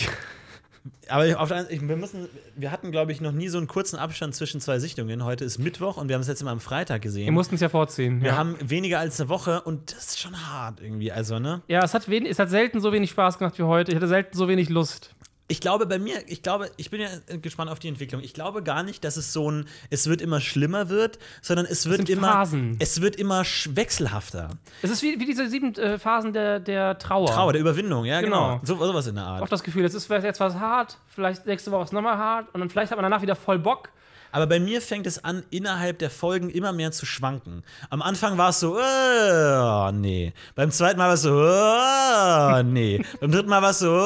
aber 1.07 1.39
auf 1.39 1.49
der, 1.49 1.57
anderen- 1.59 1.89
wir, 1.89 1.95
müssen, 1.95 2.27
wir 2.55 2.71
hatten, 2.71 2.91
glaube 2.91 3.11
ich, 3.11 3.21
noch 3.21 3.31
nie 3.31 3.47
so 3.49 3.57
einen 3.57 3.67
kurzen 3.67 3.97
Abstand 3.97 4.35
zwischen 4.35 4.61
zwei 4.61 4.79
Sichtungen. 4.79 5.23
Heute 5.23 5.45
ist 5.45 5.57
Mittwoch 5.57 5.97
und 5.97 6.07
wir 6.07 6.15
haben 6.15 6.21
es 6.21 6.27
letzte 6.27 6.45
Mal 6.45 6.51
am 6.51 6.59
Freitag 6.59 7.01
gesehen. 7.01 7.25
Wir 7.25 7.31
mussten 7.31 7.55
es 7.55 7.61
ja 7.61 7.69
vorziehen. 7.69 8.21
wir 8.21 8.29
ja. 8.29 8.37
haben 8.37 8.55
weniger 8.61 8.99
als 8.99 9.19
eine 9.19 9.29
Woche 9.29 9.61
und 9.61 9.91
das 9.91 10.09
ist 10.09 10.19
schon 10.19 10.35
hart 10.47 10.81
irgendwie. 10.81 11.11
Also, 11.11 11.39
ne? 11.39 11.61
ja, 11.67 11.83
es 11.83 11.93
hat, 11.93 12.09
wen 12.09 12.25
es 12.25 12.39
hat 12.39 12.49
selten 12.49 12.79
so 12.81 12.91
wenig 12.91 13.09
Spaß 13.09 13.37
gemacht 13.37 13.57
wie 13.57 13.63
heute. 13.63 13.91
Ich 13.91 13.95
hatte 13.95 14.07
selten 14.07 14.37
so 14.37 14.47
wenig 14.47 14.69
Lust. 14.69 15.15
Ich 15.51 15.61
glaube 15.61 15.85
bei 15.87 15.99
mir, 15.99 16.21
ich 16.27 16.43
glaube, 16.43 16.69
ich 16.77 16.89
bin 16.89 17.01
ja 17.01 17.09
gespannt 17.41 17.69
auf 17.69 17.79
die 17.79 17.87
Entwicklung. 17.87 18.21
Ich 18.21 18.33
glaube 18.33 18.63
gar 18.63 18.83
nicht, 18.83 19.03
dass 19.03 19.17
es 19.17 19.33
so 19.33 19.49
ein, 19.51 19.65
es 19.89 20.07
wird 20.07 20.21
immer 20.21 20.39
schlimmer 20.39 20.89
wird, 20.89 21.19
sondern 21.41 21.65
es 21.65 21.89
wird 21.89 22.07
immer, 22.07 22.31
Phasen. 22.31 22.77
es 22.79 23.01
wird 23.01 23.15
immer 23.15 23.43
wechselhafter. 23.43 24.49
Es 24.81 24.91
ist 24.91 25.01
wie, 25.01 25.19
wie 25.19 25.25
diese 25.25 25.49
sieben 25.49 25.75
äh, 25.75 25.97
Phasen 25.99 26.33
der, 26.33 26.59
der 26.59 26.97
Trauer. 26.99 27.31
Trauer, 27.31 27.51
der 27.53 27.61
Überwindung, 27.61 28.05
ja 28.05 28.21
genau. 28.21 28.59
Genau. 28.59 28.61
So, 28.63 28.77
sowas 28.77 29.07
in 29.07 29.15
der 29.15 29.25
Auch 29.25 29.41
Art. 29.41 29.51
das 29.51 29.63
Gefühl, 29.63 29.83
jetzt 29.83 29.95
ist 29.95 30.09
jetzt 30.09 30.39
was 30.39 30.55
hart, 30.55 30.97
vielleicht 31.19 31.45
nächste 31.45 31.71
Woche 31.71 31.83
ist 31.83 31.93
nochmal 31.93 32.17
hart 32.17 32.47
und 32.53 32.61
dann 32.61 32.69
vielleicht 32.69 32.91
hat 32.91 32.97
man 32.97 33.03
danach 33.03 33.21
wieder 33.21 33.35
voll 33.35 33.59
Bock. 33.59 33.89
Aber 34.31 34.45
bei 34.45 34.59
mir 34.59 34.79
fängt 34.81 35.07
es 35.07 35.23
an, 35.23 35.43
innerhalb 35.49 35.97
der 35.99 36.11
Folgen 36.11 36.49
immer 36.49 36.71
mehr 36.71 36.91
zu 36.91 37.07
schwanken. 37.07 37.63
Am 37.89 38.03
Anfang 38.03 38.37
war 38.37 38.49
es 38.49 38.59
so, 38.59 38.77
äh, 38.77 39.91
nee. 39.91 40.33
Beim 40.53 40.69
zweiten 40.69 40.99
Mal 40.99 41.07
war 41.07 41.15
es 41.15 41.23
so, 41.23 41.41
äh, 41.41 42.63
nee. 42.63 43.03
Beim 43.19 43.31
dritten 43.31 43.49
Mal 43.49 43.63
war 43.63 43.71
es 43.71 43.79
so, 43.79 43.87
äh, 43.87 43.99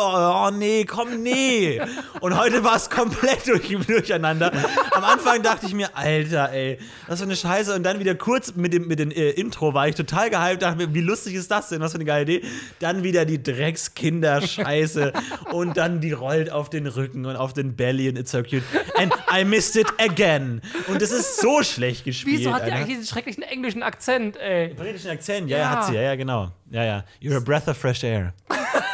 oh, 0.00 0.50
nee, 0.52 0.84
komm, 0.84 1.22
nee. 1.22 1.80
Und 2.20 2.36
heute 2.36 2.64
war 2.64 2.74
es 2.74 2.90
komplett 2.90 3.46
durch, 3.46 3.68
durcheinander. 3.86 4.50
Am 4.90 5.04
Anfang 5.04 5.42
dachte 5.42 5.66
ich 5.66 5.74
mir, 5.74 5.96
Alter, 5.96 6.50
ey, 6.50 6.78
was 7.06 7.20
für 7.20 7.26
eine 7.26 7.36
Scheiße. 7.36 7.74
Und 7.74 7.84
dann 7.84 8.00
wieder 8.00 8.16
kurz 8.16 8.56
mit 8.56 8.72
dem, 8.72 8.88
mit 8.88 8.98
dem 8.98 9.12
äh, 9.12 9.30
Intro 9.30 9.72
war 9.72 9.86
ich 9.86 9.94
total 9.94 10.30
gehypt, 10.30 10.62
dachte 10.62 10.78
mir, 10.78 10.92
wie 10.92 11.00
lustig 11.00 11.34
ist 11.34 11.48
das 11.48 11.68
denn? 11.68 11.80
Was 11.80 11.92
für 11.92 11.98
eine 11.98 12.06
geile 12.06 12.22
Idee. 12.22 12.42
Dann 12.80 13.04
wieder 13.04 13.24
die 13.24 13.40
Dreckskinder-Scheiße. 13.40 15.12
Und 15.54 15.76
dann 15.76 16.00
die 16.00 16.12
rollt 16.12 16.50
auf 16.50 16.68
den 16.68 16.86
Rücken 16.86 17.24
und 17.26 17.36
auf 17.36 17.52
den 17.52 17.76
Belly 17.76 18.08
und 18.08 18.18
it's 18.18 18.32
so 18.32 18.42
cute. 18.42 18.62
And 18.96 19.12
I 19.32 19.44
missed 19.44 19.76
it 19.76 19.86
again. 19.98 20.60
Und 20.88 21.00
das 21.00 21.10
ist 21.12 21.40
so 21.40 21.62
schlecht 21.62 22.04
gespielt. 22.04 22.40
Wieso 22.40 22.52
hat 22.52 22.62
Alter. 22.62 22.74
eigentlich 22.76 22.96
diesen 22.98 23.06
schrecklichen 23.06 23.42
englischen 23.44 23.82
Akzent, 23.82 24.36
ey? 24.36 24.74
Britischen 24.74 25.10
Akzent, 25.10 25.48
ja, 25.48 25.58
ja, 25.58 25.62
Ja. 25.64 25.70
hat 25.70 25.86
sie, 25.86 25.94
ja, 25.94 26.02
ja, 26.02 26.14
genau. 26.16 26.50
Ja, 26.70 26.84
ja. 26.84 27.04
You're 27.22 27.36
a 27.36 27.40
breath 27.40 27.68
of 27.68 27.76
fresh 27.76 28.02
air. 28.04 28.34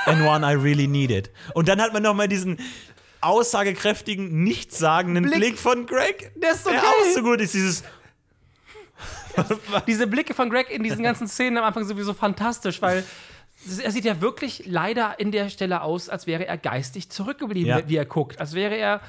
And 0.07 0.23
one 0.23 0.45
I 0.47 0.55
really 0.55 0.87
needed. 0.87 1.31
Und 1.55 1.69
dann 1.69 1.81
hat 1.81 1.93
man 1.93 2.03
noch 2.03 2.15
mal 2.15 2.29
diesen 2.29 2.59
aussagekräftigen, 3.23 4.43
nichtssagenden 4.45 5.25
Blick, 5.25 5.37
Blick. 5.39 5.59
von 5.59 5.87
Greg. 5.87 6.33
Der 6.37 6.53
ist 6.53 6.65
so 6.65 6.71
der 6.71 6.81
geil. 6.81 6.89
auch 6.89 7.15
so 7.15 7.23
gut 7.23 7.41
ist, 7.41 7.55
dieses. 7.55 7.83
Diese 9.87 10.07
Blicke 10.07 10.35
von 10.35 10.51
Greg 10.51 10.71
in 10.71 10.83
diesen 10.83 11.03
ganzen 11.05 11.29
Szenen 11.29 11.57
am 11.59 11.65
Anfang 11.65 11.85
sowieso 11.85 12.13
fantastisch, 12.15 12.83
weil 12.83 13.05
er 13.83 13.91
sieht 13.91 14.05
ja 14.05 14.21
wirklich 14.21 14.65
leider 14.67 15.19
in 15.21 15.33
der 15.33 15.49
Stelle 15.51 15.83
aus, 15.83 16.09
als 16.09 16.27
wäre 16.27 16.47
er 16.47 16.57
geistig 16.57 17.11
zurückgeblieben, 17.11 17.69
Ja. 17.69 17.89
wie 17.89 17.97
er 17.97 18.07
guckt. 18.07 18.41
Als 18.41 18.55
wäre 18.55 18.75
er 18.77 19.01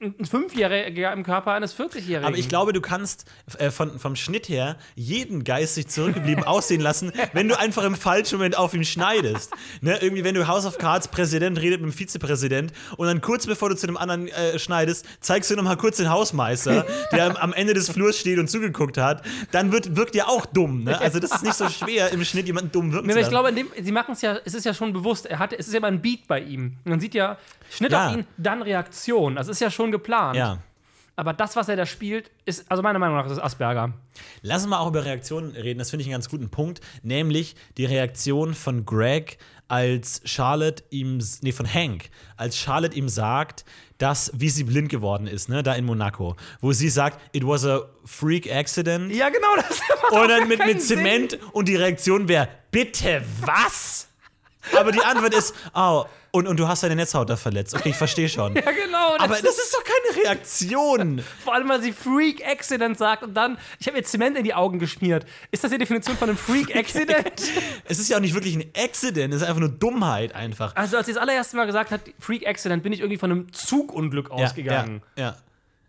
ein 0.00 0.24
Fünfjähriger 0.26 1.12
im 1.12 1.22
Körper 1.22 1.52
eines 1.52 1.74
40-Jährigen. 1.74 2.24
Aber 2.24 2.36
ich 2.36 2.48
glaube, 2.48 2.72
du 2.72 2.80
kannst 2.80 3.24
äh, 3.58 3.70
von, 3.70 3.98
vom 3.98 4.14
Schnitt 4.14 4.48
her 4.48 4.76
jeden 4.94 5.42
geistig 5.42 5.88
zurückgeblieben 5.88 6.44
aussehen 6.44 6.80
lassen, 6.80 7.12
wenn 7.32 7.48
du 7.48 7.58
einfach 7.58 7.84
im 7.84 7.94
falschen 7.94 8.36
Moment 8.36 8.58
auf 8.58 8.74
ihn 8.74 8.84
schneidest. 8.84 9.52
Ne? 9.80 9.98
Irgendwie, 10.02 10.22
wenn 10.22 10.34
du 10.34 10.46
House 10.46 10.66
of 10.66 10.76
Cards 10.78 11.08
Präsident 11.08 11.58
redet 11.60 11.80
mit 11.80 11.90
dem 11.90 11.96
Vizepräsident 11.96 12.72
und 12.98 13.06
dann 13.06 13.20
kurz 13.22 13.46
bevor 13.46 13.70
du 13.70 13.74
zu 13.76 13.86
dem 13.86 13.96
anderen 13.96 14.28
äh, 14.28 14.58
schneidest, 14.58 15.06
zeigst 15.20 15.50
du 15.50 15.56
noch 15.56 15.64
mal 15.64 15.76
kurz 15.76 15.96
den 15.96 16.10
Hausmeister, 16.10 16.86
der 17.12 17.42
am, 17.42 17.52
Ende 17.54 17.72
des 17.74 17.90
Flurs 17.90 18.18
steht 18.18 18.38
und 18.38 18.48
zugeguckt 18.48 18.98
hat, 18.98 19.24
dann 19.50 19.72
wird, 19.72 19.96
wirkt 19.96 20.14
er 20.14 20.28
auch 20.28 20.44
dumm. 20.46 20.84
Ne? 20.84 21.00
Also 21.00 21.20
das 21.20 21.32
ist 21.32 21.42
nicht 21.42 21.54
so 21.56 21.68
schwer, 21.70 22.10
im 22.12 22.22
Schnitt 22.24 22.46
jemanden 22.46 22.70
dumm 22.70 22.92
wirken 22.92 23.06
Nee, 23.06 23.14
zu 23.14 23.18
aber 23.18 23.26
ich 23.26 23.32
lassen. 23.32 23.54
glaube, 23.56 23.74
dem, 23.76 23.84
sie 23.84 23.92
machen 23.92 24.12
es 24.12 24.20
ja, 24.22 24.38
es 24.44 24.54
ist 24.54 24.64
ja 24.64 24.74
schon 24.74 24.92
bewusst, 24.92 25.26
er 25.26 25.38
hatte, 25.38 25.58
es 25.58 25.66
ist 25.66 25.72
ja 25.72 25.78
immer 25.78 25.88
ein 25.88 26.02
Beat 26.02 26.28
bei 26.28 26.40
ihm. 26.40 26.76
Man 26.84 27.00
sieht 27.00 27.14
ja, 27.14 27.38
Schnitt 27.70 27.92
Ja. 27.92 28.08
auf 28.08 28.14
ihn, 28.16 28.26
dann 28.36 28.62
Reaktion. 28.62 29.36
Das 29.36 29.48
ist 29.48 29.60
ja 29.60 29.69
schon 29.70 29.90
geplant. 29.90 30.36
ja. 30.36 30.58
Aber 31.16 31.34
das, 31.34 31.54
was 31.54 31.68
er 31.68 31.76
da 31.76 31.84
spielt, 31.84 32.30
ist, 32.46 32.64
also 32.70 32.82
meiner 32.82 32.98
Meinung 32.98 33.16
nach, 33.18 33.30
ist 33.30 33.38
Asperger. 33.38 33.92
Lass 34.40 34.62
uns 34.62 34.70
mal 34.70 34.78
auch 34.78 34.88
über 34.88 35.04
Reaktionen 35.04 35.50
reden. 35.50 35.78
Das 35.78 35.90
finde 35.90 36.00
ich 36.00 36.06
einen 36.06 36.14
ganz 36.14 36.30
guten 36.30 36.48
Punkt. 36.48 36.80
Nämlich 37.02 37.56
die 37.76 37.84
Reaktion 37.84 38.54
von 38.54 38.86
Greg, 38.86 39.36
als 39.68 40.22
Charlotte 40.24 40.82
ihm, 40.88 41.22
nee, 41.42 41.52
von 41.52 41.72
Hank, 41.72 42.10
als 42.38 42.56
Charlotte 42.56 42.96
ihm 42.96 43.10
sagt, 43.10 43.66
dass, 43.98 44.32
wie 44.34 44.48
sie 44.48 44.64
blind 44.64 44.88
geworden 44.88 45.26
ist, 45.26 45.50
ne, 45.50 45.62
da 45.62 45.74
in 45.74 45.84
Monaco. 45.84 46.36
Wo 46.62 46.72
sie 46.72 46.88
sagt, 46.88 47.20
it 47.32 47.46
was 47.46 47.66
a 47.66 47.82
freak 48.06 48.50
accident. 48.50 49.12
Ja, 49.14 49.28
genau, 49.28 49.56
das 49.56 49.80
Und 50.10 50.28
dann 50.28 50.48
mit, 50.48 50.64
mit 50.64 50.82
Zement 50.82 51.38
und 51.52 51.68
die 51.68 51.76
Reaktion 51.76 52.28
wäre, 52.28 52.48
bitte 52.70 53.22
was? 53.42 54.08
Aber 54.76 54.90
die 54.90 55.02
Antwort 55.02 55.34
ist, 55.34 55.54
oh, 55.74 56.04
und, 56.32 56.46
und 56.46 56.58
du 56.58 56.68
hast 56.68 56.82
deine 56.82 56.96
Netzhaut 56.96 57.28
da 57.28 57.36
verletzt. 57.36 57.74
Okay, 57.74 57.90
ich 57.90 57.96
verstehe 57.96 58.28
schon. 58.28 58.54
Ja, 58.60 58.72
genau. 58.72 59.16
Aber 59.18 59.36
das 59.36 59.58
ist 59.58 59.74
doch 59.74 59.82
keine 59.84 60.24
Reaktion. 60.24 61.22
Vor 61.44 61.54
allem, 61.54 61.68
weil 61.68 61.80
sie 61.82 61.92
Freak 61.92 62.46
Accident 62.46 62.98
sagt 62.98 63.22
und 63.22 63.34
dann, 63.34 63.56
ich 63.78 63.86
habe 63.86 63.96
ihr 63.96 64.04
Zement 64.04 64.36
in 64.36 64.44
die 64.44 64.54
Augen 64.54 64.78
geschmiert. 64.78 65.24
Ist 65.50 65.64
das 65.64 65.70
die 65.70 65.78
Definition 65.78 66.16
von 66.16 66.28
einem 66.28 66.38
Freak 66.38 66.76
Accident? 66.76 67.42
Es 67.84 67.98
ist 67.98 68.08
ja 68.08 68.16
auch 68.16 68.20
nicht 68.20 68.34
wirklich 68.34 68.54
ein 68.54 68.70
Accident, 68.76 69.32
es 69.32 69.42
ist 69.42 69.48
einfach 69.48 69.60
nur 69.60 69.70
Dummheit 69.70 70.34
einfach. 70.34 70.76
also, 70.76 70.96
als 70.98 71.06
sie 71.06 71.14
das 71.14 71.22
allererste 71.22 71.56
Mal 71.56 71.66
gesagt 71.66 71.90
hat, 71.90 72.02
Freak 72.18 72.46
Accident, 72.46 72.82
bin 72.82 72.92
ich 72.92 73.00
irgendwie 73.00 73.18
von 73.18 73.30
einem 73.30 73.52
Zugunglück 73.52 74.30
ausgegangen. 74.30 75.02
Ja, 75.16 75.22
ja. 75.22 75.36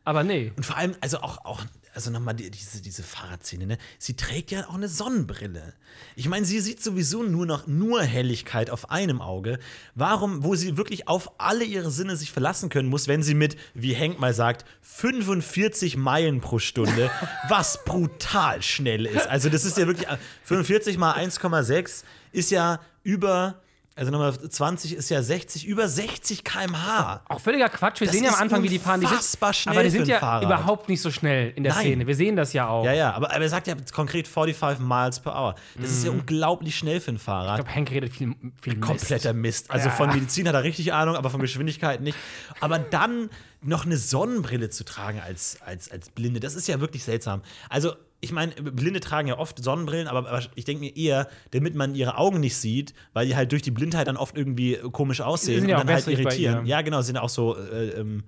Aber 0.06 0.24
nee. 0.24 0.52
Und 0.56 0.66
vor 0.66 0.78
allem, 0.78 0.96
also 1.02 1.20
auch, 1.20 1.46
auch 1.46 1.62
also 1.94 2.10
nochmal 2.10 2.36
die, 2.36 2.50
diese, 2.50 2.82
diese 2.82 3.04
Fahrradszene, 3.04 3.66
ne? 3.66 3.78
Sie 4.00 4.16
trägt 4.16 4.52
ja 4.52 4.68
auch 4.68 4.76
eine 4.76 4.88
Sonnenbrille. 4.88 5.74
Ich 6.16 6.28
meine, 6.30 6.46
sie 6.46 6.60
sieht 6.60 6.82
sowieso 6.82 7.24
nur 7.24 7.46
noch 7.46 7.68
nur 7.68 8.02
Helligkeit 8.02 8.70
auf 8.70 8.90
einem 8.90 9.22
Auge. 9.22 9.60
Warum, 9.96 10.44
wo 10.44 10.56
sie 10.56 10.78
wirklich 10.78 11.08
auf 11.08 11.40
alle 11.40 11.64
ihre 11.64 11.92
Sinne 11.92 12.16
sich 12.16 12.32
verlassen 12.32 12.70
können 12.70 12.90
muss, 12.90 13.08
wenn 13.08 13.24
sie 13.24 13.34
mit, 13.34 13.58
wie 13.74 13.94
Henk 13.94 14.20
mal 14.20 14.34
sagt, 14.34 14.66
45 14.82 15.98
Meilen 15.98 16.40
pro 16.40 16.60
Stunde, 16.60 17.12
was 17.50 17.84
brutal 17.84 18.62
schnell 18.62 19.06
ist. 19.06 19.28
Also, 19.28 19.50
das 19.50 19.66
ist 19.66 19.78
ja 19.78 19.88
wirklich 19.88 20.08
45 20.44 20.98
mal 20.98 21.14
1,6 21.16 22.04
ist 22.32 22.52
ja 22.52 22.80
über. 23.04 23.62
Also 23.94 24.10
nochmal 24.10 24.34
20 24.34 24.94
ist 24.96 25.10
ja 25.10 25.22
60, 25.22 25.68
über 25.68 25.88
60 25.90 26.46
km/h. 26.46 27.22
Auch 27.28 27.42
völliger 27.42 27.68
Quatsch. 27.68 28.00
Wir 28.00 28.08
Das 28.08 28.16
sehen 28.16 28.24
ja 28.24 28.32
am 28.32 28.40
Anfang, 28.40 28.64
wie 28.64 28.70
die 28.70 28.80
fahren. 28.80 29.02
Die 29.02 29.08
sind, 29.08 29.22
schnell 29.56 29.76
aber 29.76 29.84
die 29.84 29.90
sind 29.90 30.08
ja 30.08 30.18
Fahrrad. 30.20 30.44
überhaupt 30.46 30.88
nicht 30.88 31.02
so 31.02 31.12
schnell 31.12 31.52
in 31.56 31.64
der 31.64 31.74
Nein. 31.74 31.82
Szene. 31.82 32.08
Wir 32.08 32.16
sehen 32.16 32.38
das 32.38 32.54
ja 32.54 32.70
auch. 32.70 32.86
Ja, 32.86 32.94
ja, 32.94 33.12
aber, 33.12 33.30
aber 33.32 33.42
er 33.44 33.50
sagt 33.50 33.68
ja 33.68 33.76
konkret 33.92 34.30
45 34.30 34.80
Miles 34.80 35.20
per 35.20 35.36
Hour. 35.36 35.56
Das 35.76 35.92
ist 35.92 36.06
ja 36.06 36.12
unglaublich 36.12 36.78
schnell 36.78 37.02
für 37.02 37.12
ein 37.12 37.18
Fahrrad. 37.20 37.60
Ich 37.60 37.66
glaube, 37.66 37.76
Hank 37.76 37.92
redet 37.92 38.14
viel, 38.14 38.34
viel 38.62 38.76
Mist. 38.76 38.82
Kompletter 38.88 39.34
Mist. 39.34 39.70
Also 39.70 39.90
Ja. 39.90 39.96
von 39.96 40.10
Medizin 40.10 40.48
hat 40.48 40.56
er 40.56 40.64
richtig 40.64 40.94
Ahnung, 40.94 41.18
aber 41.18 41.30
von 41.30 41.42
Geschwindigkeit 41.42 42.00
nicht. 42.00 42.18
Aber 42.62 42.80
dann 42.80 43.30
noch 43.62 43.86
eine 43.86 43.98
Sonnenbrille 43.98 44.70
zu 44.70 44.86
tragen 44.86 45.20
als, 45.20 45.58
als, 45.66 45.92
als 45.92 46.10
Blinde, 46.10 46.40
das 46.40 46.56
ist 46.56 46.68
ja 46.68 46.80
wirklich 46.80 47.04
seltsam. 47.04 47.42
Also, 47.70 47.94
ich 48.22 48.32
meine, 48.32 48.54
Blinde 48.54 49.00
tragen 49.00 49.28
ja 49.28 49.38
oft 49.40 49.62
Sonnenbrillen, 49.64 50.08
aber, 50.08 50.42
ich 50.56 50.66
denke 50.66 50.82
mir 50.82 50.96
eher, 50.96 51.28
damit 51.52 51.74
man 51.74 51.96
ihre 51.96 52.18
Augen 52.18 52.40
nicht 52.40 52.56
sieht, 52.56 52.94
weil 53.14 53.26
die 53.26 53.36
halt 53.36 53.52
durch 53.52 53.64
die 53.64 53.72
Blindheit 53.72 54.08
dann 54.08 54.18
oft 54.18 54.38
irgendwie 54.38 54.78
komisch 54.92 55.22
aussehen 55.22 55.68
ja 55.68 55.78
und 55.78 55.82
auch 55.82 55.88
dann 55.88 55.96
halt 55.96 56.08
irritieren. 56.08 56.66
Ja, 56.68 56.82
genau, 56.82 57.02
sind 57.02 57.18
auch 57.18 57.30
so 57.30 57.58
äh, 57.58 57.90
ähm, 57.90 58.24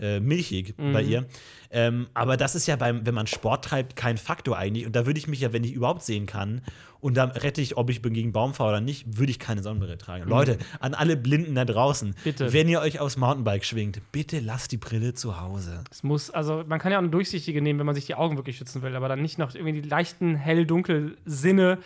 äh, 0.00 0.18
milchig 0.20 0.74
Mhm. 0.78 0.92
bei 0.92 1.02
ihr. 1.02 1.26
Ähm, 1.72 2.08
aber 2.14 2.36
das 2.36 2.54
ist 2.56 2.66
ja 2.66 2.74
beim, 2.76 3.06
wenn 3.06 3.14
man 3.14 3.26
Sport 3.28 3.64
treibt, 3.64 3.94
kein 3.94 4.18
Faktor 4.18 4.58
eigentlich. 4.58 4.86
Und 4.86 4.96
da 4.96 5.06
würde 5.06 5.18
ich 5.18 5.28
mich 5.28 5.40
ja, 5.40 5.52
wenn 5.52 5.62
ich 5.62 5.72
überhaupt 5.72 6.02
sehen 6.02 6.26
kann, 6.26 6.62
und 7.00 7.16
dann 7.16 7.30
rette 7.30 7.62
ich, 7.62 7.78
ob 7.78 7.88
ich 7.88 8.02
bin 8.02 8.12
gegen 8.12 8.32
Baum 8.32 8.52
fahre 8.52 8.70
oder 8.70 8.80
nicht, 8.82 9.16
würde 9.16 9.30
ich 9.30 9.38
keine 9.38 9.62
Sonnenbrille 9.62 9.96
tragen. 9.96 10.28
Leute, 10.28 10.58
an 10.80 10.92
alle 10.92 11.16
Blinden 11.16 11.54
da 11.54 11.64
draußen, 11.64 12.08
Mhm. 12.10 12.14
Bitte. 12.24 12.52
wenn 12.52 12.68
ihr 12.68 12.80
euch 12.80 12.98
aufs 13.00 13.16
Mountainbike 13.16 13.64
schwingt, 13.64 14.00
bitte 14.12 14.40
lasst 14.40 14.72
die 14.72 14.76
Brille 14.76 15.14
zu 15.14 15.40
Hause. 15.40 15.82
Es 15.90 16.02
muss, 16.02 16.28
also 16.30 16.62
man 16.66 16.78
kann 16.78 16.92
ja 16.92 16.98
auch 16.98 17.02
eine 17.02 17.10
durchsichtige 17.10 17.62
nehmen, 17.62 17.78
wenn 17.78 17.86
man 17.86 17.94
sich 17.94 18.04
die 18.06 18.16
Augen 18.16 18.36
wirklich 18.36 18.58
schützen 18.58 18.82
will, 18.82 18.94
aber 18.96 19.08
dann 19.08 19.22
nicht 19.22 19.38
noch 19.38 19.54
irgendwie 19.54 19.80
die 19.80 19.88
leichten 19.88 20.34
hell-dunkel-Sinne 20.34 21.78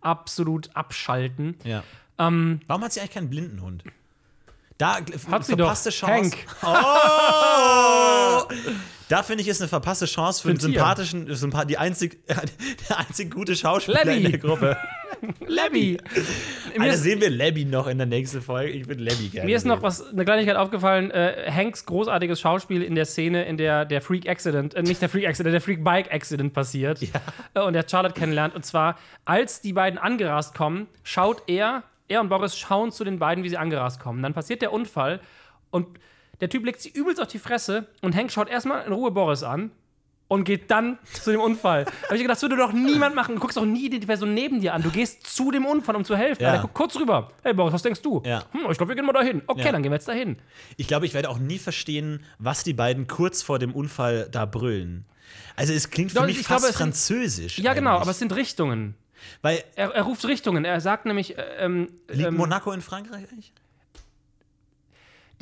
absolut 0.00 0.74
abschalten. 0.74 1.56
Ja. 1.64 1.82
Ähm, 2.18 2.60
Warum 2.66 2.82
hat 2.84 2.92
sie 2.92 3.00
eigentlich 3.00 3.12
keinen 3.12 3.30
Blindenhund? 3.30 3.84
Da 4.82 4.96
Hat 4.96 5.06
sie 5.12 5.18
verpasste 5.52 5.90
doch. 5.90 5.94
Chance. 5.94 6.08
Hank. 6.08 6.36
Oh! 6.64 8.42
da 9.08 9.22
finde 9.22 9.42
ich, 9.42 9.48
ist 9.48 9.60
eine 9.60 9.68
verpasste 9.68 10.06
Chance 10.06 10.42
für 10.42 10.48
einen 10.48 10.58
Tier. 10.58 10.70
sympathischen, 10.70 11.32
sympa 11.36 11.64
die 11.64 11.78
einzig, 11.78 12.18
der 12.88 12.98
einzig 12.98 13.32
gute 13.32 13.54
Schauspieler 13.54 14.04
Labby. 14.04 14.24
in 14.24 14.30
der 14.32 14.40
Gruppe. 14.40 14.76
Labby. 15.46 15.98
Alter, 16.76 16.96
sehen 16.96 17.20
wir 17.20 17.30
Labby 17.30 17.64
noch 17.64 17.86
in 17.86 17.98
der 17.98 18.08
nächsten 18.08 18.42
Folge. 18.42 18.72
Ich 18.72 18.88
würde 18.88 19.04
Labby 19.04 19.28
gerne. 19.28 19.46
mir 19.46 19.56
ist 19.56 19.66
noch 19.66 19.82
was, 19.82 20.04
eine 20.04 20.24
Kleinigkeit 20.24 20.56
aufgefallen. 20.56 21.12
Äh, 21.12 21.48
Hanks 21.48 21.86
großartiges 21.86 22.40
Schauspiel 22.40 22.82
in 22.82 22.96
der 22.96 23.04
Szene, 23.04 23.44
in 23.44 23.58
der 23.58 23.84
der 23.84 24.00
Freak 24.00 24.28
Accident, 24.28 24.74
äh, 24.74 24.82
nicht 24.82 25.00
der 25.00 25.08
Freak 25.08 25.28
Accident, 25.28 25.54
der 25.54 25.60
Freak 25.60 25.84
Bike 25.84 26.12
Accident 26.12 26.54
passiert. 26.54 27.00
Äh, 27.54 27.60
und 27.60 27.74
der 27.74 27.84
Charlotte 27.88 28.18
kennenlernt. 28.18 28.56
Und 28.56 28.66
zwar, 28.66 28.98
als 29.26 29.60
die 29.60 29.74
beiden 29.74 30.00
angerast 30.00 30.56
kommen, 30.56 30.88
schaut 31.04 31.44
er, 31.46 31.84
er 32.12 32.20
und 32.20 32.28
Boris 32.28 32.56
schauen 32.56 32.92
zu 32.92 33.04
den 33.04 33.18
beiden, 33.18 33.42
wie 33.44 33.48
sie 33.48 33.56
angerast 33.58 33.98
kommen. 34.00 34.22
Dann 34.22 34.34
passiert 34.34 34.62
der 34.62 34.72
Unfall 34.72 35.20
und 35.70 35.86
der 36.40 36.48
Typ 36.48 36.64
legt 36.64 36.80
sie 36.80 36.90
übelst 36.90 37.20
auf 37.20 37.28
die 37.28 37.38
Fresse 37.38 37.86
und 38.02 38.14
Hank 38.14 38.30
schaut 38.32 38.48
erstmal 38.48 38.84
in 38.86 38.92
Ruhe 38.92 39.10
Boris 39.10 39.42
an 39.42 39.70
und 40.28 40.44
geht 40.44 40.70
dann 40.70 40.98
zu 41.12 41.30
dem 41.30 41.40
Unfall. 41.40 41.84
Habe 42.04 42.16
ich 42.16 42.22
gedacht, 42.22 42.36
das 42.36 42.42
würde 42.42 42.56
doch 42.56 42.72
niemand 42.72 43.14
machen. 43.14 43.34
Du 43.34 43.40
guckst 43.40 43.58
auch 43.58 43.64
nie 43.66 43.90
die 43.90 43.98
Person 44.00 44.32
neben 44.34 44.60
dir 44.60 44.72
an. 44.74 44.82
Du 44.82 44.90
gehst 44.90 45.26
zu 45.26 45.50
dem 45.50 45.66
Unfall, 45.66 45.94
um 45.94 46.04
zu 46.04 46.16
helfen. 46.16 46.42
Ja. 46.42 46.50
Alter, 46.52 46.62
guck 46.62 46.74
kurz 46.74 46.96
rüber. 46.96 47.30
Hey 47.42 47.52
Boris, 47.54 47.72
was 47.74 47.82
denkst 47.82 48.00
du? 48.02 48.22
Ja. 48.24 48.42
Hm, 48.52 48.62
ich 48.70 48.76
glaube, 48.78 48.88
wir 48.88 48.96
gehen 48.96 49.04
mal 49.04 49.12
dahin. 49.12 49.42
Okay, 49.46 49.64
Ja. 49.66 49.72
dann 49.72 49.82
gehen 49.82 49.92
wir 49.92 49.96
jetzt 49.96 50.08
dahin. 50.08 50.36
Ich 50.76 50.88
glaube, 50.88 51.06
ich 51.06 51.12
werde 51.14 51.28
auch 51.28 51.38
nie 51.38 51.58
verstehen, 51.58 52.24
was 52.38 52.64
die 52.64 52.72
beiden 52.72 53.06
kurz 53.08 53.42
vor 53.42 53.58
dem 53.58 53.72
Unfall 53.74 54.28
da 54.30 54.46
brüllen. 54.46 55.04
Also 55.54 55.72
es 55.74 55.90
klingt 55.90 56.12
für 56.12 56.18
Doch, 56.18 56.26
mich 56.26 56.40
ich 56.40 56.46
fast 56.46 56.60
glaube, 56.60 56.70
es 56.72 56.78
sind- 56.78 56.86
französisch. 56.86 57.58
Ja, 57.58 57.74
genau, 57.74 57.90
eigentlich. 57.90 58.02
aber 58.02 58.10
es 58.10 58.18
sind 58.18 58.34
Richtungen. 58.34 58.94
Weil 59.40 59.62
Er, 59.76 59.90
er 59.94 60.02
ruft 60.02 60.24
Richtungen. 60.24 60.64
Er 60.64 60.80
sagt 60.80 61.06
nämlich, 61.06 61.38
äh, 61.38 61.42
ähm, 61.58 61.88
liegt 62.08 62.28
ähm, 62.28 62.36
Monaco 62.36 62.72
in 62.72 62.80
Frankreich 62.80 63.24
eigentlich? 63.30 63.52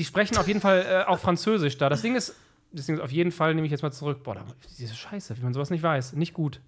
die 0.00 0.06
sprechen 0.06 0.38
auf 0.38 0.48
jeden 0.48 0.62
Fall 0.62 0.86
äh, 0.88 1.10
auch 1.10 1.18
Französisch 1.18 1.76
da. 1.76 1.90
Das 1.90 2.00
Ding 2.00 2.16
ist, 2.16 2.34
das 2.72 2.86
Ding 2.86 2.94
ist 2.94 3.02
auf 3.02 3.12
jeden 3.12 3.32
Fall, 3.32 3.54
nehme 3.54 3.66
ich 3.66 3.70
jetzt 3.70 3.82
mal 3.82 3.92
zurück. 3.92 4.22
Boah, 4.22 4.34
da, 4.34 4.44
diese 4.78 4.94
Scheiße, 4.94 5.36
wie 5.36 5.42
man 5.42 5.52
sowas 5.52 5.68
nicht 5.68 5.82
weiß. 5.82 6.14
Nicht 6.14 6.32
gut. 6.32 6.62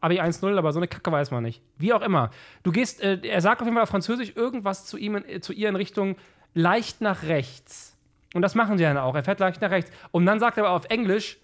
Abi 0.00 0.20
1-0, 0.20 0.56
aber 0.56 0.72
so 0.72 0.78
eine 0.78 0.86
Kacke 0.86 1.10
weiß 1.10 1.32
man 1.32 1.42
nicht. 1.42 1.60
Wie 1.76 1.92
auch 1.92 2.02
immer. 2.02 2.30
Du 2.62 2.70
gehst, 2.70 3.02
äh, 3.02 3.18
er 3.24 3.40
sagt 3.40 3.62
auf 3.62 3.66
jeden 3.66 3.74
Fall 3.74 3.82
auf 3.82 3.88
Französisch 3.88 4.36
irgendwas 4.36 4.86
zu 4.86 4.96
ihm, 4.96 5.16
in, 5.16 5.42
zu 5.42 5.52
ihr 5.52 5.68
in 5.68 5.74
Richtung 5.74 6.14
leicht 6.54 7.00
nach 7.00 7.24
rechts. 7.24 7.96
Und 8.32 8.42
das 8.42 8.54
machen 8.54 8.78
sie 8.78 8.84
dann 8.84 8.96
auch. 8.96 9.16
Er 9.16 9.24
fährt 9.24 9.40
leicht 9.40 9.60
nach 9.60 9.70
rechts. 9.70 9.90
Und 10.12 10.24
dann 10.24 10.38
sagt 10.38 10.56
er 10.56 10.64
aber 10.64 10.76
auf 10.76 10.84
Englisch 10.84 11.38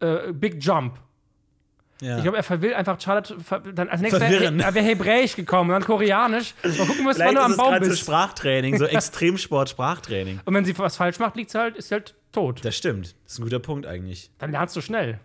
äh, 0.00 0.32
Big 0.32 0.64
Jump. 0.64 0.98
Ja. 2.00 2.16
Ich 2.16 2.22
glaube, 2.22 2.38
er 2.38 2.62
will 2.62 2.74
einfach 2.74 3.00
Charlotte 3.00 3.36
dann 3.74 3.88
als 3.88 4.00
nächstes 4.00 4.20
wäre 4.20 4.74
wär 4.74 4.82
Hebräisch 4.82 5.36
gekommen, 5.36 5.70
dann 5.70 5.84
Koreanisch. 5.84 6.54
Mal 6.62 6.86
gucken, 6.86 7.06
was 7.06 7.16
Vielleicht 7.16 7.36
du 7.36 7.42
am 7.42 7.56
Baum 7.56 7.70
gerade 7.70 7.84
so 7.84 7.90
bist. 7.90 8.02
Sprachtraining, 8.02 8.78
so 8.78 8.84
Extremsport-Sprachtraining. 8.86 10.40
Und 10.44 10.54
wenn 10.54 10.64
sie 10.64 10.76
was 10.78 10.96
falsch 10.96 11.18
macht, 11.18 11.36
liegt 11.36 11.50
sie 11.50 11.58
halt, 11.58 11.76
ist 11.76 11.88
sie 11.88 11.94
halt 11.94 12.14
tot. 12.32 12.64
Das 12.64 12.76
stimmt. 12.76 13.14
Das 13.24 13.34
ist 13.34 13.38
ein 13.38 13.42
guter 13.44 13.58
Punkt 13.58 13.86
eigentlich. 13.86 14.30
Dann 14.38 14.52
lernst 14.52 14.74
du 14.76 14.80
schnell. 14.80 15.20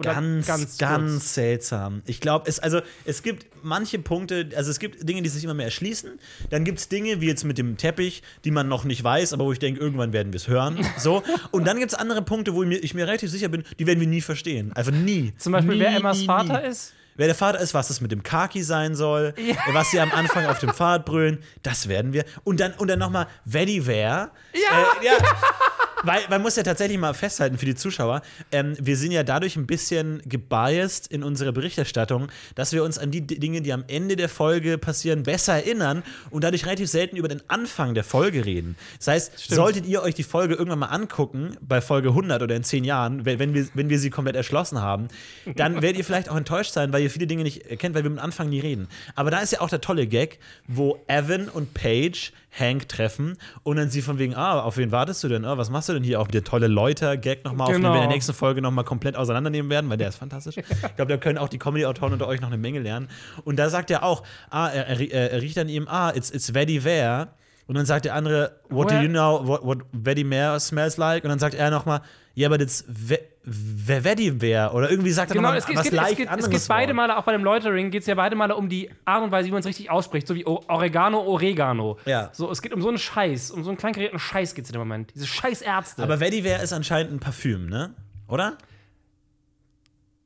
Oder 0.00 0.14
Ganz, 0.14 0.46
ganz, 0.46 0.78
kurz. 0.78 1.34
seltsam. 1.34 2.00
Ich 2.06 2.20
glaube, 2.20 2.48
es, 2.48 2.58
also, 2.58 2.80
es 3.04 3.22
gibt 3.22 3.46
manche 3.62 3.98
Punkte, 3.98 4.48
also 4.56 4.70
es 4.70 4.78
gibt 4.78 5.06
Dinge, 5.06 5.20
die 5.20 5.28
sich 5.28 5.44
immer 5.44 5.52
mehr 5.52 5.66
erschließen. 5.66 6.18
Dann 6.48 6.64
gibt 6.64 6.78
es 6.78 6.88
Dinge, 6.88 7.20
wie 7.20 7.26
jetzt 7.26 7.44
mit 7.44 7.58
dem 7.58 7.76
Teppich, 7.76 8.22
die 8.44 8.50
man 8.50 8.66
noch 8.66 8.84
nicht 8.84 9.04
weiß, 9.04 9.34
aber 9.34 9.44
wo 9.44 9.52
ich 9.52 9.58
denke, 9.58 9.78
irgendwann 9.78 10.14
werden 10.14 10.32
wir 10.32 10.38
es 10.38 10.48
hören. 10.48 10.78
So. 10.98 11.22
Und 11.50 11.66
dann 11.66 11.78
gibt 11.78 11.92
es 11.92 11.98
andere 11.98 12.22
Punkte, 12.22 12.54
wo 12.54 12.62
ich 12.62 12.68
mir, 12.68 12.78
ich 12.78 12.94
mir 12.94 13.06
relativ 13.06 13.30
sicher 13.30 13.48
bin, 13.48 13.62
die 13.78 13.86
werden 13.86 14.00
wir 14.00 14.06
nie 14.06 14.20
verstehen. 14.20 14.72
Einfach 14.72 14.92
nie. 14.92 15.32
Zum 15.38 15.52
Beispiel, 15.52 15.74
nie, 15.74 15.80
wer 15.80 15.96
Emmas 15.96 16.18
nie, 16.18 16.26
Vater 16.26 16.60
nie. 16.62 16.68
ist. 16.68 16.94
Wer 17.16 17.26
der 17.26 17.34
Vater 17.36 17.60
ist, 17.60 17.74
was 17.74 17.88
das 17.88 18.00
mit 18.00 18.10
dem 18.12 18.22
Kaki 18.22 18.62
sein 18.62 18.94
soll, 18.94 19.34
was 19.72 19.90
sie 19.90 20.00
am 20.00 20.10
Anfang 20.12 20.46
auf 20.46 20.58
dem 20.60 20.70
Fahrrad 20.72 21.04
brüllen, 21.04 21.38
das 21.62 21.88
werden 21.88 22.12
wir. 22.14 22.24
Und 22.44 22.60
dann, 22.60 22.72
und 22.72 22.88
dann 22.88 22.98
nochmal 22.98 23.26
Vetiver. 23.44 23.92
Ja. 23.94 24.30
Äh, 24.54 25.04
ja. 25.06 25.12
Weil 26.02 26.22
man 26.30 26.40
muss 26.40 26.56
ja 26.56 26.62
tatsächlich 26.62 26.98
mal 26.98 27.12
festhalten 27.14 27.58
für 27.58 27.66
die 27.66 27.74
Zuschauer, 27.74 28.22
ähm, 28.52 28.76
wir 28.80 28.96
sind 28.96 29.12
ja 29.12 29.22
dadurch 29.22 29.56
ein 29.56 29.66
bisschen 29.66 30.22
gebiased 30.24 31.06
in 31.08 31.22
unserer 31.22 31.52
Berichterstattung, 31.52 32.28
dass 32.54 32.72
wir 32.72 32.84
uns 32.84 32.98
an 32.98 33.10
die 33.10 33.26
Dinge, 33.26 33.60
die 33.60 33.72
am 33.72 33.84
Ende 33.88 34.16
der 34.16 34.28
Folge 34.28 34.78
passieren, 34.78 35.24
besser 35.24 35.54
erinnern 35.54 36.02
und 36.30 36.44
dadurch 36.44 36.66
relativ 36.66 36.88
selten 36.88 37.16
über 37.16 37.28
den 37.28 37.42
Anfang 37.48 37.94
der 37.94 38.04
Folge 38.04 38.44
reden. 38.44 38.76
Das 38.98 39.08
heißt, 39.08 39.38
solltet 39.50 39.86
ihr 39.86 40.02
euch 40.02 40.14
die 40.14 40.22
Folge 40.22 40.54
irgendwann 40.54 40.78
mal 40.78 40.86
angucken, 40.86 41.56
bei 41.60 41.80
Folge 41.80 42.10
100 42.10 42.42
oder 42.42 42.56
in 42.56 42.64
10 42.64 42.84
Jahren, 42.84 43.24
wenn 43.24 43.38
wenn 43.38 43.54
wir, 43.54 43.68
wenn 43.74 43.90
wir 43.90 43.98
sie 43.98 44.10
komplett 44.10 44.36
erschlossen 44.36 44.80
haben, 44.80 45.08
dann 45.56 45.82
werdet 45.82 45.98
ihr 45.98 46.04
vielleicht 46.04 46.28
auch 46.28 46.36
enttäuscht 46.36 46.72
sein, 46.72 46.92
weil 46.92 47.02
ihr 47.02 47.10
viele 47.10 47.26
Dinge 47.26 47.42
nicht 47.42 47.78
kennt, 47.78 47.94
weil 47.94 48.04
wir 48.04 48.10
am 48.10 48.18
Anfang 48.18 48.48
nie 48.48 48.60
reden. 48.60 48.88
Aber 49.14 49.30
da 49.30 49.40
ist 49.40 49.52
ja 49.52 49.60
auch 49.60 49.68
der 49.68 49.80
tolle 49.80 50.06
Gag, 50.06 50.38
wo 50.68 51.02
Evan 51.08 51.48
und 51.48 51.74
Paige 51.74 52.32
Hank 52.58 52.88
treffen 52.88 53.36
und 53.62 53.76
dann 53.76 53.90
sie 53.90 54.02
von 54.02 54.18
wegen, 54.18 54.34
ah, 54.34 54.60
auf 54.60 54.76
wen 54.76 54.90
wartest 54.92 55.22
du 55.22 55.28
denn? 55.28 55.44
Ah, 55.44 55.56
was 55.56 55.70
machst 55.70 55.88
du 55.88 55.92
denn 55.92 56.02
hier? 56.02 56.20
Auch 56.20 56.26
der 56.28 56.42
tolle 56.44 56.66
Läuter-Gag 56.66 57.44
nochmal, 57.44 57.68
auf 57.68 57.72
den 57.72 57.82
wir 57.82 57.88
in 57.88 57.92
der 57.94 58.02
Genau. 58.02 58.12
nächsten 58.12 58.32
Folge 58.34 58.60
nochmal 58.60 58.84
komplett 58.84 59.16
auseinandernehmen 59.16 59.70
werden, 59.70 59.88
weil 59.90 59.98
der 59.98 60.08
ist 60.08 60.16
fantastisch. 60.16 60.56
Ich 60.90 60.96
glaube, 60.96 61.10
da 61.12 61.16
können 61.16 61.38
auch 61.38 61.48
die 61.48 61.58
Comedy-Autoren 61.58 62.12
unter 62.12 62.26
euch 62.26 62.40
noch 62.40 62.48
eine 62.48 62.58
Menge 62.58 62.80
lernen. 62.80 63.08
Und 63.44 63.56
da 63.56 63.68
sagt 63.70 63.90
er 63.90 64.02
auch, 64.02 64.22
ah, 64.50 64.68
er, 64.68 64.88
er, 65.00 65.30
er 65.32 65.42
riecht 65.42 65.58
an 65.58 65.68
ihm, 65.68 65.86
ah, 65.88 66.10
it's, 66.14 66.30
it's 66.30 66.50
very 66.50 66.78
there. 66.80 67.28
Und 67.70 67.76
dann 67.76 67.86
sagt 67.86 68.04
der 68.04 68.16
andere, 68.16 68.58
what 68.68 68.90
do 68.90 68.94
Woher- 68.94 69.02
you 69.02 69.08
know 69.08 69.46
what, 69.46 69.64
what 69.64 69.78
Vetiver 69.92 70.58
smells 70.58 70.96
like? 70.96 71.22
Und 71.22 71.30
dann 71.30 71.38
sagt 71.38 71.54
er 71.54 71.70
nochmal, 71.70 72.00
yeah, 72.36 72.48
but 72.48 72.60
it's 72.60 72.84
ve 72.88 73.20
ve 73.44 74.02
Vetiver. 74.02 74.74
Oder 74.74 74.90
irgendwie 74.90 75.12
sagt 75.12 75.30
er 75.30 75.34
Genau, 75.34 75.50
nochmal 75.50 75.58
es 75.58 75.66
geht, 75.66 75.76
es 75.76 75.78
was 75.78 75.84
geht, 75.84 75.92
leicht 75.92 76.16
geht, 76.16 76.26
es 76.26 76.32
anderes 76.32 76.50
geht 76.50 76.66
beide. 76.66 76.94
Male, 76.94 77.16
auch 77.16 77.22
bei 77.22 77.30
dem 77.30 77.44
Läutering, 77.44 77.92
geht 77.92 78.00
es 78.00 78.08
ja 78.08 78.16
beide 78.16 78.34
Male 78.34 78.56
um 78.56 78.68
die 78.68 78.90
Art 79.04 79.22
und 79.22 79.30
Weise, 79.30 79.46
wie 79.46 79.52
man 79.52 79.60
es 79.60 79.66
richtig 79.66 79.88
ausspricht. 79.88 80.26
So 80.26 80.34
wie 80.34 80.44
Oregano, 80.44 81.20
Oregano. 81.20 81.96
Ja. 82.06 82.30
So, 82.32 82.50
es 82.50 82.60
geht 82.60 82.74
um 82.74 82.82
so 82.82 82.88
einen 82.88 82.98
Scheiß, 82.98 83.52
um 83.52 83.62
so 83.62 83.70
einen 83.70 83.78
kleingeräten 83.78 84.18
Scheiß 84.18 84.56
geht 84.56 84.64
es 84.64 84.70
in 84.70 84.72
dem 84.74 84.80
Moment. 84.80 85.12
Diese 85.14 85.28
scheiß 85.28 85.62
Ärzte. 85.62 86.02
Aber 86.02 86.18
Vetiver 86.18 86.60
ist 86.60 86.72
anscheinend 86.72 87.12
ein 87.12 87.20
Parfüm, 87.20 87.66
ne? 87.68 87.94
Oder? 88.26 88.58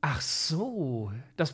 Ach 0.01 0.19
so. 0.19 1.11
Das, 1.37 1.53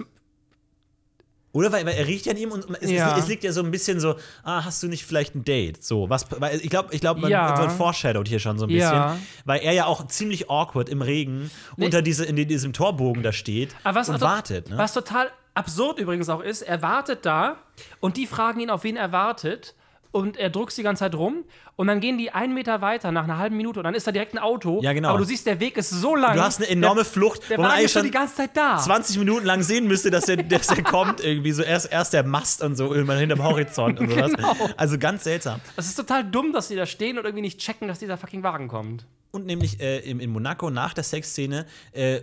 Oder 1.54 1.72
weil, 1.74 1.86
weil 1.86 1.96
er 1.96 2.08
riecht 2.08 2.26
ja 2.26 2.32
an 2.32 2.38
ihm 2.38 2.52
und 2.52 2.66
es, 2.82 2.90
Ja. 2.90 3.18
es, 3.18 3.24
es 3.24 3.30
liegt 3.30 3.44
ja 3.44 3.52
so 3.52 3.62
ein 3.62 3.72
bisschen 3.72 4.00
so, 4.00 4.16
ah, 4.44 4.64
hast 4.64 4.82
du 4.84 4.88
nicht 4.88 5.06
vielleicht 5.06 5.36
ein 5.36 5.44
Date? 5.44 5.84
So, 5.84 6.10
was, 6.10 6.26
weil 6.40 6.60
ich 6.62 6.70
glaube, 6.70 6.94
ich 6.94 7.02
glaub, 7.02 7.18
man 7.18 7.30
Ja. 7.30 7.58
wird 7.60 7.72
foreshadowed 7.74 8.28
hier 8.28 8.40
schon 8.40 8.58
so 8.58 8.66
ein 8.66 8.70
bisschen, 8.70 8.94
Ja. 8.94 9.18
weil 9.44 9.60
er 9.62 9.74
ja 9.74 9.86
auch 9.86 10.08
ziemlich 10.08 10.50
awkward 10.50 10.88
im 10.88 11.02
Regen 11.02 11.52
unter 11.78 12.02
diese, 12.02 12.24
in 12.26 12.36
diesem 12.36 12.72
Torbogen 12.74 13.22
da 13.22 13.34
steht 13.34 13.76
Aber 13.84 14.00
was, 14.00 14.08
und 14.10 14.20
to- 14.20 14.26
wartet. 14.26 14.70
Ne? 14.70 14.78
was 14.78 14.94
total 14.94 15.30
absurd 15.54 16.00
übrigens 16.00 16.30
auch 16.30 16.40
ist, 16.42 16.62
er 16.62 16.82
wartet 16.82 17.26
da 17.26 17.58
und 18.00 18.16
die 18.16 18.28
fragen 18.28 18.62
ihn, 18.62 18.70
auf 18.70 18.86
wen 18.86 18.96
er 18.96 19.12
wartet. 19.12 19.76
Und 20.12 20.36
er 20.36 20.50
drückt 20.50 20.76
die 20.78 20.84
ganze 20.84 21.02
Zeit 21.02 21.16
rum 21.16 21.46
und 21.78 21.88
dann 21.88 22.02
gehen 22.02 22.18
die 22.18 22.32
einen 22.32 22.54
Meter 22.54 22.82
weiter 22.82 23.14
nach 23.14 23.24
einer 23.24 23.38
halben 23.38 23.56
Minute 23.56 23.80
und 23.80 23.86
dann 23.86 23.96
ist 23.96 24.06
da 24.06 24.12
direkt 24.12 24.34
ein 24.34 24.40
Auto. 24.40 24.82
Ja, 24.82 24.92
genau. 24.92 25.10
Aber 25.10 25.20
du 25.20 25.24
siehst, 25.24 25.46
der 25.46 25.60
Weg 25.62 25.78
ist 25.78 25.90
so 25.90 26.18
lang. 26.18 26.36
Du 26.36 26.42
hast 26.42 26.60
eine 26.60 26.70
enorme 26.70 27.04
der, 27.04 27.06
Flucht, 27.06 27.50
Der 27.50 27.58
wo 27.58 27.62
man 27.62 27.70
Wagen 27.70 27.78
eigentlich 27.78 27.86
ist 27.86 27.94
schon 27.94 28.04
die 28.04 28.12
ganze 28.12 28.36
Zeit 28.36 28.58
da. 28.58 28.78
20 28.78 29.18
Minuten 29.20 29.46
lang 29.46 29.64
sehen 29.64 29.88
müsste, 29.88 30.12
dass 30.12 30.28
er, 30.28 30.38
dass 30.38 30.70
er 30.70 30.84
kommt 30.84 31.24
irgendwie. 31.24 31.54
So 31.54 31.64
erst, 31.64 31.92
erst 31.92 32.12
der 32.12 32.24
Mast 32.24 32.62
und 32.62 32.76
so 32.76 32.94
irgendwann 32.94 33.20
hinterm 33.20 33.42
Horizont 33.44 34.00
und 34.00 34.10
sowas. 34.10 34.32
Genau. 34.42 34.56
Also 34.78 34.98
ganz 34.98 35.24
seltsam. 35.24 35.60
Es 35.76 35.88
ist 35.88 35.96
total 35.96 36.24
dumm, 36.24 36.54
dass 36.54 36.68
die 36.68 36.76
da 36.76 36.86
stehen 36.86 37.18
und 37.18 37.26
irgendwie 37.26 37.42
nicht 37.42 37.60
checken, 37.60 37.88
dass 37.88 38.00
dieser 38.00 38.18
fucking 38.18 38.44
Wagen 38.44 38.68
kommt. 38.68 39.06
Und 39.32 39.46
nämlich 39.46 39.80
äh, 39.80 40.00
in, 40.00 40.20
in 40.20 40.30
Monaco 40.30 40.70
nach 40.70 40.94
der 40.94 41.06
Sexszene 41.06 41.66
äh, 41.94 42.22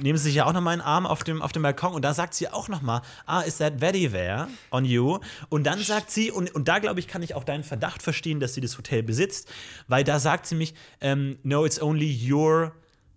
nehmen 0.00 0.18
sie 0.18 0.24
sich 0.24 0.34
ja 0.34 0.46
auch 0.46 0.52
noch 0.52 0.60
mal 0.60 0.72
einen 0.72 0.82
Arm 0.82 1.06
auf 1.06 1.24
dem, 1.24 1.40
auf 1.40 1.52
dem 1.52 1.62
Balkon 1.62 1.94
und 1.94 2.02
da 2.02 2.12
sagt 2.12 2.34
sie 2.34 2.48
auch 2.48 2.68
noch 2.68 2.82
mal, 2.82 3.00
ah, 3.24 3.40
is 3.40 3.56
that 3.56 3.80
very 3.80 4.08
there 4.08 4.48
on 4.70 4.84
you? 4.84 5.18
Und 5.48 5.64
dann 5.64 5.78
sagt 5.78 6.10
sie, 6.10 6.30
und, 6.30 6.54
und 6.54 6.68
da 6.68 6.78
glaube 6.78 7.00
ich, 7.00 7.08
kann 7.08 7.22
ich 7.22 7.34
auch 7.34 7.44
deinen 7.44 7.64
Verdacht 7.64 8.02
verstehen, 8.02 8.38
dass 8.38 8.52
sie 8.52 8.60
das 8.60 8.76
Hotel 8.76 9.02
besitzt, 9.02 9.50
weil 9.88 10.04
da 10.04 10.18
sagt 10.18 10.46
sie 10.46 10.56
mich, 10.56 10.74
ähm, 11.00 11.38
no, 11.42 11.64
it's 11.64 11.80
only 11.80 12.30
your 12.30 12.72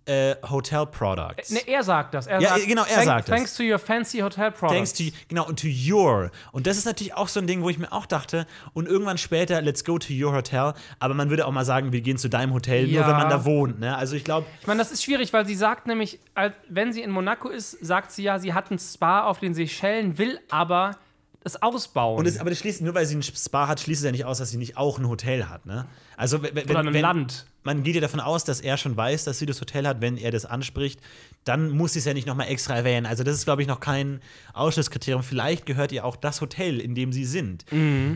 äh, 0.05 0.35
hotel 0.49 0.85
products. 0.85 1.49
Ne, 1.51 1.59
er 1.65 1.81
sagt 1.83 2.13
das. 2.13 2.27
Er 2.27 2.41
Ja, 2.41 2.49
sagt, 2.49 2.67
genau, 2.67 2.81
er 2.83 2.87
"Thank- 2.95 3.05
sagt 3.05 3.29
das. 3.29 3.35
Thanks 3.35 3.55
to 3.55 3.63
your 3.63 3.79
fancy 3.79 4.19
hotel 4.19 4.51
products. 4.51 4.93
Thanks 4.93 4.93
to, 5.13 5.17
genau, 5.29 5.47
und 5.47 5.59
to 5.59 5.67
your. 5.67 6.29
Und 6.51 6.67
das 6.67 6.77
ist 6.77 6.85
natürlich 6.85 7.13
auch 7.15 7.27
so 7.29 7.39
ein 7.39 7.47
Ding, 7.47 7.61
wo 7.63 7.69
ich 7.69 7.77
mir 7.79 7.91
auch 7.91 8.05
dachte, 8.05 8.45
und 8.73 8.87
irgendwann 8.87 9.17
später, 9.17 9.61
let's 9.61 9.83
go 9.85 9.97
to 9.97 10.11
your 10.13 10.33
hotel. 10.33 10.73
Aber 10.99 11.13
man 11.13 11.29
würde 11.29 11.45
auch 11.47 11.51
mal 11.51 11.63
sagen, 11.65 11.91
wir 11.93 12.01
gehen 12.01 12.17
zu 12.17 12.29
deinem 12.29 12.53
Hotel, 12.53 12.83
nur 12.83 12.91
Ja. 13.01 13.07
wenn 13.07 13.15
man 13.15 13.29
da 13.29 13.45
wohnt. 13.45 13.79
Ne? 13.79 13.95
Also 13.97 14.15
ich 14.15 14.23
glaube, 14.23 14.45
Ich 14.61 14.67
meine, 14.67 14.79
das 14.79 14.91
ist 14.91 15.03
schwierig, 15.03 15.31
weil 15.33 15.45
sie 15.45 15.55
sagt 15.55 15.87
nämlich, 15.87 16.19
wenn 16.67 16.91
sie 16.91 17.01
in 17.01 17.11
Monaco 17.11 17.47
ist, 17.49 17.71
sagt 17.85 18.11
sie 18.11 18.23
ja, 18.23 18.39
sie 18.39 18.53
hat 18.53 18.69
einen 18.71 18.79
Spa 18.79 19.23
auf 19.23 19.39
den 19.39 19.53
Seychellen, 19.53 20.17
will 20.17 20.39
aber 20.49 20.97
das 21.43 21.61
ausbauen. 21.61 22.17
Und 22.19 22.25
es, 22.25 22.39
aber 22.39 22.49
das 22.49 22.59
schließt, 22.59 22.81
nur 22.81 22.95
weil 22.95 23.05
sie 23.05 23.15
ein 23.15 23.23
Spa 23.23 23.67
hat, 23.67 23.81
schließt 23.81 24.01
es 24.01 24.05
ja 24.05 24.11
nicht 24.11 24.25
aus, 24.25 24.37
dass 24.37 24.49
sie 24.51 24.57
nicht 24.57 24.77
auch 24.77 24.97
ein 24.97 25.07
Hotel 25.07 25.49
hat, 25.49 25.65
ne? 25.65 25.85
Also, 26.15 26.41
wenn, 26.43 26.69
Oder 26.69 26.79
ein 26.79 26.93
wenn, 26.93 27.01
Land. 27.01 27.45
Man 27.63 27.83
geht 27.83 27.95
ja 27.95 28.01
davon 28.01 28.19
aus, 28.19 28.43
dass 28.43 28.59
er 28.59 28.77
schon 28.77 28.95
weiß, 28.95 29.23
dass 29.23 29.39
sie 29.39 29.45
das 29.45 29.59
Hotel 29.59 29.87
hat, 29.87 29.99
wenn 30.01 30.17
er 30.17 30.31
das 30.31 30.45
anspricht. 30.45 30.99
Dann 31.43 31.69
muss 31.69 31.93
sie 31.93 31.99
es 31.99 32.05
ja 32.05 32.13
nicht 32.13 32.27
nochmal 32.27 32.47
extra 32.47 32.75
erwähnen. 32.75 33.05
Also, 33.05 33.23
das 33.23 33.35
ist, 33.35 33.45
glaube 33.45 33.61
ich, 33.61 33.67
noch 33.67 33.79
kein 33.79 34.21
Ausschlusskriterium. 34.53 35.23
Vielleicht 35.23 35.65
gehört 35.65 35.91
ihr 35.91 36.05
auch 36.05 36.15
das 36.15 36.39
Hotel, 36.39 36.79
in 36.79 36.93
dem 36.95 37.11
sie 37.11 37.25
sind. 37.25 37.65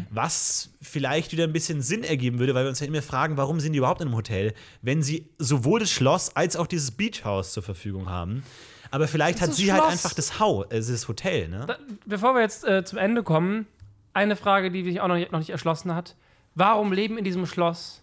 Was 0.09 0.69
vielleicht 0.81 1.31
wieder 1.31 1.43
ein 1.43 1.53
bisschen 1.53 1.81
Sinn 1.81 2.03
ergeben 2.03 2.39
würde, 2.39 2.53
weil 2.55 2.65
wir 2.65 2.69
uns 2.69 2.79
ja 2.79 2.87
immer 2.87 3.01
fragen, 3.01 3.35
warum 3.35 3.59
sind 3.59 3.73
die 3.73 3.79
überhaupt 3.79 4.01
in 4.01 4.07
einem 4.07 4.15
Hotel, 4.15 4.53
wenn 4.81 5.01
sie 5.01 5.29
sowohl 5.37 5.79
das 5.79 5.91
Schloss 5.91 6.35
als 6.35 6.55
auch 6.55 6.67
dieses 6.67 6.91
Beachhaus 6.91 7.53
zur 7.53 7.63
Verfügung 7.63 8.09
haben. 8.09 8.43
Aber 8.91 9.07
vielleicht 9.07 9.41
hat 9.41 9.53
sie 9.53 9.71
halt 9.71 9.81
Schloss. 9.81 9.91
einfach 9.93 10.13
das 10.13 10.39
Haus, 10.39 10.65
äh, 10.69 10.77
das 10.79 11.07
Hotel, 11.07 11.47
ne? 11.49 11.65
Da, 11.67 11.77
bevor 12.05 12.33
wir 12.35 12.41
jetzt 12.41 12.65
äh, 12.65 12.83
zum 12.83 12.97
Ende 12.97 13.23
kommen, 13.23 13.67
eine 14.13 14.35
Frage, 14.35 14.71
die 14.71 14.83
sich 14.83 15.01
auch 15.01 15.07
noch 15.07 15.15
nicht, 15.15 15.31
noch 15.31 15.39
nicht 15.39 15.49
erschlossen 15.49 15.93
hat. 15.93 16.15
Warum 16.55 16.91
leben 16.91 17.17
in 17.17 17.23
diesem 17.23 17.45
Schloss 17.45 18.01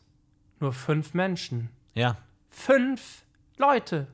nur 0.61 0.73
fünf 0.73 1.15
Menschen? 1.15 1.71
Ja. 1.95 2.17
Fünf 2.51 3.25
Leute. 3.57 4.07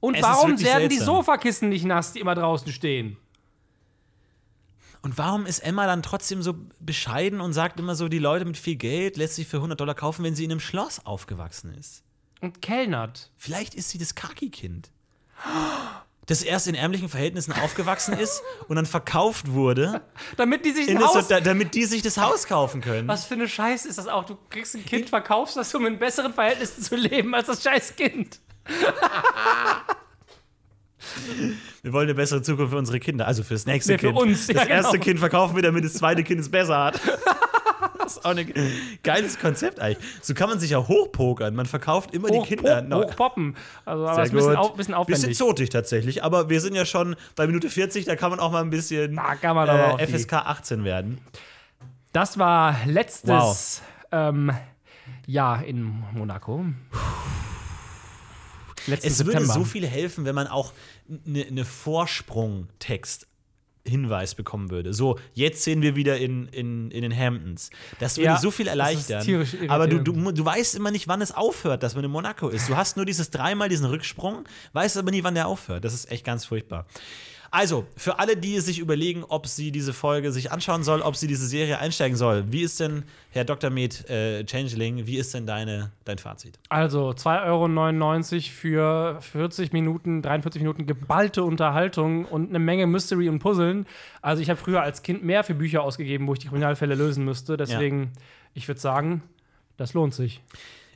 Und 0.00 0.16
Es 0.16 0.22
warum 0.22 0.60
werden 0.60 0.88
die. 0.88 0.98
Sofakissen 0.98 1.68
nicht 1.68 1.84
nass, 1.84 2.12
die 2.12 2.20
immer 2.20 2.34
draußen 2.34 2.72
stehen? 2.72 3.16
Und 5.02 5.18
warum 5.18 5.46
ist 5.46 5.58
Emma 5.58 5.86
dann 5.86 6.02
trotzdem 6.02 6.42
so 6.42 6.54
bescheiden 6.80 7.40
und 7.40 7.52
sagt 7.52 7.80
immer 7.80 7.94
so, 7.96 8.08
die 8.08 8.18
Leute 8.18 8.44
mit 8.44 8.56
viel 8.56 8.76
Geld 8.76 9.16
lässt 9.16 9.34
sich 9.34 9.46
für 9.48 9.56
100 9.58 9.78
Dollar 9.78 9.94
kaufen, 9.94 10.24
wenn 10.24 10.34
sie 10.34 10.44
in 10.44 10.52
einem 10.52 10.60
Schloss 10.60 11.04
aufgewachsen 11.04 11.74
ist? 11.74 12.04
Und 12.40 12.62
kellnert. 12.62 13.30
Vielleicht 13.36 13.74
ist 13.74 13.90
sie 13.90 13.98
das 13.98 14.14
Kaki-Kind. 14.14 14.90
Das 16.26 16.42
erst 16.42 16.68
in 16.68 16.74
ärmlichen 16.76 17.08
Verhältnissen 17.08 17.52
aufgewachsen 17.52 18.16
ist 18.16 18.42
und 18.68 18.76
dann 18.76 18.86
verkauft 18.86 19.50
wurde, 19.52 20.02
Damit 20.36 20.64
die 20.64 20.70
sich 20.70 20.88
in 20.88 20.96
ein 20.96 21.02
das, 21.02 21.14
Haus. 21.14 21.28
da, 21.28 21.40
damit 21.40 21.74
die 21.74 21.84
sich 21.84 22.00
das 22.02 22.16
Haus 22.16 22.46
kaufen 22.46 22.80
können. 22.80 23.08
Was 23.08 23.24
für 23.24 23.34
eine 23.34 23.48
Scheiße 23.48 23.88
ist 23.88 23.98
das 23.98 24.06
auch? 24.06 24.24
Du 24.24 24.38
kriegst 24.48 24.76
ein 24.76 24.84
Kind, 24.84 25.08
verkaufst 25.08 25.56
das, 25.56 25.74
um 25.74 25.84
in 25.84 25.98
besseren 25.98 26.32
Verhältnissen 26.32 26.80
zu 26.82 26.94
leben 26.94 27.34
als 27.34 27.48
das 27.48 27.62
scheiß 27.62 27.96
Kind. 27.96 28.38
Wir 31.82 31.92
wollen 31.92 32.06
eine 32.06 32.14
bessere 32.14 32.42
Zukunft 32.42 32.70
für 32.72 32.78
unsere 32.78 33.00
Kinder, 33.00 33.26
also 33.26 33.42
fürs 33.42 33.66
nächste 33.66 33.92
Nee, 33.92 33.98
für 33.98 34.06
Kind. 34.08 34.18
uns, 34.18 34.46
das 34.46 34.56
ja, 34.56 34.64
erste 34.64 34.92
genau. 34.92 35.04
Kind 35.04 35.18
verkaufen 35.18 35.56
wir, 35.56 35.62
damit 35.62 35.84
das 35.84 35.94
zweite 35.94 36.22
Kind 36.22 36.40
es 36.40 36.48
besser 36.50 36.78
hat. 36.84 37.00
Ist 38.16 38.24
auch 38.24 38.30
ein 38.36 38.52
geiles 39.02 39.38
Konzept 39.38 39.80
eigentlich. 39.80 40.04
So 40.22 40.34
kann 40.34 40.48
man 40.48 40.58
sich 40.60 40.70
ja 40.70 40.86
hochpokern. 40.86 41.54
Man 41.54 41.66
verkauft 41.66 42.14
immer 42.14 42.28
die 42.28 42.38
Hoch, 42.38 42.46
Kinder. 42.46 42.84
hoch, 42.90 43.04
hochpoppen. 43.04 43.56
Also, 43.84 44.04
aber 44.06 44.14
Sehr 44.14 44.24
ist 44.24 44.30
ein 44.30 44.36
bisschen, 44.36 44.50
gut. 44.54 44.58
au, 44.58 44.68
bisschen 44.70 44.94
aufwendig. 44.94 45.20
sind 45.22 45.36
zotig 45.36 45.70
tatsächlich, 45.70 46.24
aber 46.24 46.48
wir 46.48 46.60
sind 46.60 46.74
ja 46.74 46.84
schon 46.84 47.16
bei 47.36 47.46
Minute 47.46 47.70
40, 47.70 48.04
da 48.04 48.16
kann 48.16 48.30
man 48.30 48.40
auch 48.40 48.50
mal 48.52 48.60
ein 48.62 48.70
bisschen 48.70 49.16
Da 49.16 49.34
kann 49.36 49.56
man 49.56 49.68
aber 49.68 50.00
äh, 50.00 50.06
die- 50.06 50.12
FSK 50.12 50.32
18 50.34 50.84
werden. 50.84 51.18
Das 52.12 52.38
war 52.38 52.76
letztes 52.86 53.82
ähm, 54.10 54.52
Jahr 55.26 55.64
in 55.64 56.02
Monaco. 56.12 56.64
Letzten 58.86 59.06
Es 59.06 59.18
würde 59.20 59.32
September. 59.38 59.54
so 59.54 59.64
viel 59.64 59.86
helfen, 59.86 60.24
wenn 60.24 60.34
man 60.34 60.48
auch 60.48 60.72
eine 61.26 61.50
ne 61.50 61.64
Vorsprung-Text 61.64 63.28
Hinweis 63.84 64.34
bekommen 64.34 64.70
würde. 64.70 64.94
So, 64.94 65.18
jetzt 65.34 65.64
sehen 65.64 65.82
wir 65.82 65.96
wieder 65.96 66.16
in, 66.18 66.46
in, 66.48 66.90
in 66.90 67.02
den 67.02 67.16
Hamptons. 67.16 67.70
Das 67.98 68.16
würde 68.16 68.26
Ja, 68.26 68.38
so 68.38 68.50
viel 68.50 68.68
erleichtern. 68.68 69.46
Aber 69.68 69.88
du, 69.88 69.98
du, 69.98 70.32
du 70.32 70.44
weißt 70.44 70.76
immer 70.76 70.90
nicht, 70.90 71.08
wann 71.08 71.20
es 71.20 71.32
aufhört, 71.32 71.82
dass 71.82 71.94
man 71.96 72.04
in 72.04 72.10
Monaco 72.10 72.48
ist. 72.48 72.68
Du 72.68 72.76
hast 72.76 72.96
nur 72.96 73.06
dieses 73.06 73.30
dreimal 73.30 73.68
diesen 73.68 73.86
Rücksprung, 73.86 74.44
weißt 74.72 74.96
aber 74.98 75.10
nie, 75.10 75.24
wann 75.24 75.34
der 75.34 75.48
aufhört. 75.48 75.84
Das 75.84 75.94
ist 75.94 76.10
echt 76.10 76.24
ganz 76.24 76.44
furchtbar. 76.44 76.86
Also, 77.54 77.86
für 77.98 78.18
alle, 78.18 78.38
die 78.38 78.58
sich 78.60 78.78
überlegen, 78.78 79.24
ob 79.28 79.46
sie 79.46 79.72
diese 79.72 79.92
Folge 79.92 80.32
sich 80.32 80.50
anschauen 80.50 80.82
soll, 80.82 81.02
ob 81.02 81.16
sie 81.16 81.26
diese 81.26 81.46
Serie 81.46 81.78
einsteigen 81.78 82.16
soll, 82.16 82.50
wie 82.50 82.62
ist 82.62 82.80
denn, 82.80 83.02
Herr 83.30 83.44
Dr. 83.44 83.68
Med 83.68 84.08
äh, 84.08 84.42
Changeling, 84.46 85.06
wie 85.06 85.18
ist 85.18 85.34
denn 85.34 85.46
deine, 85.46 85.92
dein 86.06 86.16
Fazit? 86.16 86.58
Also 86.70 87.10
2,99 87.10 88.34
Euro 88.78 89.20
für 89.20 89.20
40 89.20 89.74
Minuten, 89.74 90.22
43 90.22 90.62
Minuten 90.62 90.86
geballte 90.86 91.44
Unterhaltung 91.44 92.24
und 92.24 92.48
eine 92.48 92.58
Menge 92.58 92.86
Mystery 92.86 93.28
und 93.28 93.40
Puzzeln. 93.40 93.84
Also 94.22 94.40
ich 94.40 94.48
habe 94.48 94.58
früher 94.58 94.80
als 94.80 95.02
Kind 95.02 95.22
mehr 95.22 95.44
für 95.44 95.54
Bücher 95.54 95.82
ausgegeben, 95.82 96.26
wo 96.28 96.32
ich 96.32 96.38
die 96.38 96.48
Kriminalfälle 96.48 96.94
lösen 96.94 97.26
müsste. 97.26 97.58
Deswegen, 97.58 98.12
ich 98.54 98.66
würde 98.66 98.80
sagen, 98.80 99.22
das 99.76 99.92
lohnt 99.92 100.14
sich. 100.14 100.40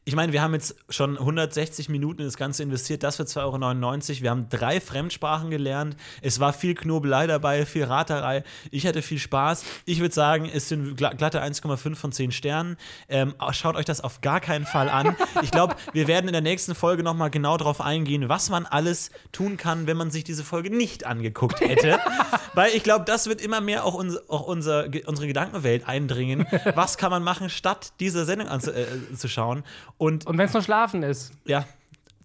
Ich 0.08 0.14
meine, 0.14 0.32
wir 0.32 0.40
haben 0.40 0.54
jetzt 0.54 0.76
schon 0.88 1.18
160 1.18 1.88
Minuten 1.88 2.20
in 2.20 2.28
das 2.28 2.36
Ganze 2.36 2.62
investiert, 2.62 3.02
das 3.02 3.16
für 3.16 3.24
2,99 3.24 3.42
Euro. 3.42 4.22
Wir 4.22 4.30
haben 4.30 4.48
drei 4.48 4.80
Fremdsprachen 4.80 5.50
gelernt. 5.50 5.96
Es 6.22 6.38
war 6.38 6.52
viel 6.52 6.76
Knobelei 6.76 7.26
dabei, 7.26 7.66
viel 7.66 7.82
Raterei. 7.82 8.44
Ich 8.70 8.86
hatte 8.86 9.02
viel 9.02 9.18
Spaß. 9.18 9.64
Ich 9.84 9.98
würde 9.98 10.14
sagen, 10.14 10.48
es 10.54 10.68
sind 10.68 10.96
gla- 10.96 11.12
glatte 11.16 11.42
1,5 11.42 11.96
von 11.96 12.12
10 12.12 12.30
Sternen. 12.30 12.76
Ähm, 13.08 13.34
schaut 13.50 13.74
euch 13.74 13.84
das 13.84 14.00
auf 14.00 14.20
gar 14.20 14.38
keinen 14.38 14.64
Fall 14.64 14.88
an. 14.88 15.16
Ich 15.42 15.50
glaube, 15.50 15.74
wir 15.92 16.06
werden 16.06 16.28
in 16.28 16.32
der 16.34 16.40
nächsten 16.40 16.76
Folge 16.76 17.02
nochmal 17.02 17.30
genau 17.30 17.56
darauf 17.56 17.80
eingehen, 17.80 18.28
was 18.28 18.48
man 18.48 18.64
alles 18.64 19.10
tun 19.32 19.56
kann, 19.56 19.88
wenn 19.88 19.96
man 19.96 20.12
sich 20.12 20.22
diese 20.22 20.44
Folge 20.44 20.70
nicht 20.70 21.04
angeguckt 21.04 21.60
hätte. 21.60 21.98
Weil 22.54 22.70
ich 22.76 22.84
glaube, 22.84 23.04
das 23.06 23.26
wird 23.26 23.40
immer 23.40 23.60
mehr 23.60 23.84
auch, 23.84 23.94
uns, 23.94 24.16
auch 24.30 24.46
unser, 24.46 24.86
unsere 25.06 25.26
Gedankenwelt 25.26 25.88
eindringen. 25.88 26.46
Was 26.76 26.96
kann 26.96 27.10
man 27.10 27.24
machen, 27.24 27.50
statt 27.50 27.92
diese 27.98 28.24
Sendung 28.24 28.46
anzuschauen? 28.46 29.64
Und 29.98 30.26
Und 30.26 30.38
wenn 30.38 30.46
es 30.46 30.52
nur 30.52 30.62
Schlafen 30.62 31.02
ist. 31.02 31.32
ja, 31.44 31.64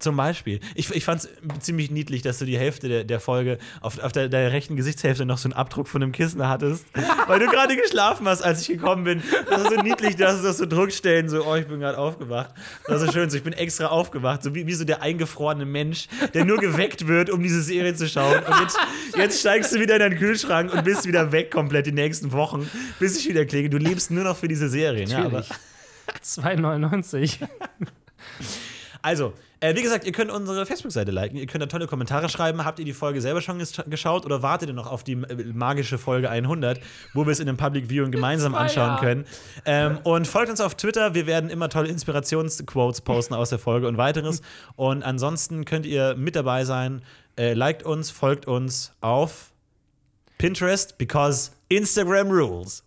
zum 0.01 0.17
Beispiel. 0.17 0.59
Ich, 0.75 0.89
ich 0.89 1.05
fand 1.05 1.21
es 1.23 1.29
ziemlich 1.59 1.91
niedlich, 1.91 2.21
dass 2.21 2.39
du 2.39 2.45
die 2.45 2.57
Hälfte 2.57 2.89
der, 2.89 3.03
der 3.03 3.19
Folge 3.19 3.57
auf, 3.81 3.99
auf 3.99 4.11
der, 4.11 4.29
der 4.29 4.51
rechten 4.51 4.75
Gesichtshälfte 4.75 5.25
noch 5.25 5.37
so 5.37 5.47
einen 5.47 5.53
Abdruck 5.53 5.87
von 5.87 6.01
einem 6.01 6.11
Kissen 6.11 6.47
hattest, 6.47 6.85
weil 7.27 7.39
du 7.39 7.47
gerade 7.47 7.75
geschlafen 7.75 8.27
hast, 8.27 8.41
als 8.41 8.61
ich 8.61 8.67
gekommen 8.67 9.03
bin. 9.03 9.23
Das 9.49 9.61
ist 9.63 9.69
so 9.69 9.81
niedlich, 9.81 10.15
dass 10.15 10.37
du 10.37 10.43
das 10.47 10.57
so 10.57 10.65
Druckstellen, 10.65 11.29
so, 11.29 11.45
oh, 11.45 11.55
ich 11.55 11.67
bin 11.67 11.79
gerade 11.79 11.97
aufgewacht. 11.97 12.49
Das 12.87 13.01
ist 13.01 13.07
so 13.07 13.13
schön, 13.13 13.29
so, 13.29 13.37
ich 13.37 13.43
bin 13.43 13.53
extra 13.53 13.87
aufgewacht, 13.87 14.43
so 14.43 14.55
wie, 14.55 14.65
wie 14.65 14.73
so 14.73 14.85
der 14.85 15.01
eingefrorene 15.01 15.65
Mensch, 15.65 16.07
der 16.33 16.45
nur 16.45 16.57
geweckt 16.57 17.07
wird, 17.07 17.29
um 17.29 17.41
diese 17.41 17.61
Serie 17.61 17.93
zu 17.95 18.07
schauen. 18.07 18.39
Und 18.39 18.59
jetzt, 18.61 18.77
jetzt 19.15 19.39
steigst 19.39 19.73
du 19.73 19.79
wieder 19.79 19.95
in 19.95 19.99
deinen 19.99 20.17
Kühlschrank 20.17 20.73
und 20.73 20.83
bist 20.83 21.05
wieder 21.05 21.31
weg 21.31 21.51
komplett 21.51 21.85
die 21.85 21.91
nächsten 21.91 22.31
Wochen, 22.31 22.69
bis 22.99 23.17
ich 23.17 23.29
wieder 23.29 23.45
klinge. 23.45 23.69
Du 23.69 23.77
lebst 23.77 24.11
nur 24.11 24.23
noch 24.23 24.37
für 24.37 24.47
diese 24.47 24.69
Serien. 24.69 25.09
Ja, 25.09 25.19
aber, 25.19 25.39
Natürlich. 25.39 25.70
2,99. 26.23 27.47
Also, 29.03 29.33
äh, 29.61 29.75
wie 29.75 29.81
gesagt, 29.81 30.05
ihr 30.05 30.11
könnt 30.11 30.31
unsere 30.31 30.65
Facebook-Seite 30.65 31.11
liken, 31.11 31.37
ihr 31.37 31.47
könnt 31.47 31.61
da 31.61 31.67
tolle 31.67 31.87
Kommentare 31.87 32.29
schreiben. 32.29 32.63
Habt 32.63 32.79
ihr 32.79 32.85
die 32.85 32.93
Folge 32.93 33.21
selber 33.21 33.41
schon 33.41 33.57
ges 33.57 33.81
geschaut 33.87 34.25
oder 34.25 34.43
wartet 34.43 34.69
ihr 34.69 34.75
noch 34.75 34.91
auf 34.91 35.03
die 35.03 35.13
äh, 35.13 35.53
magische 35.53 35.97
Folge 35.97 36.29
100, 36.29 36.79
wo 37.13 37.25
wir 37.25 37.31
es 37.31 37.39
in 37.39 37.47
einem 37.47 37.57
Public 37.57 37.89
Viewing 37.89 38.11
gemeinsam 38.11 38.53
anschauen 38.53 38.97
können? 38.97 39.25
Ähm, 39.65 39.99
und 40.03 40.27
folgt 40.27 40.51
uns 40.51 40.61
auf 40.61 40.75
Twitter, 40.75 41.15
wir 41.15 41.25
werden 41.25 41.49
immer 41.49 41.69
tolle 41.69 41.89
Inspirationsquotes 41.89 43.01
posten 43.01 43.33
aus 43.33 43.49
der 43.49 43.59
Folge 43.59 43.87
und 43.87 43.97
weiteres. 43.97 44.41
Und 44.75 45.03
ansonsten 45.03 45.65
könnt 45.65 45.85
ihr 45.85 46.15
mit 46.15 46.35
dabei 46.35 46.63
sein. 46.65 47.01
Äh, 47.37 47.53
liked 47.53 47.83
uns, 47.83 48.11
folgt 48.11 48.47
uns 48.47 48.93
auf 49.01 49.51
Pinterest, 50.37 50.97
because 50.97 51.51
Instagram 51.69 52.29
rules. 52.29 52.83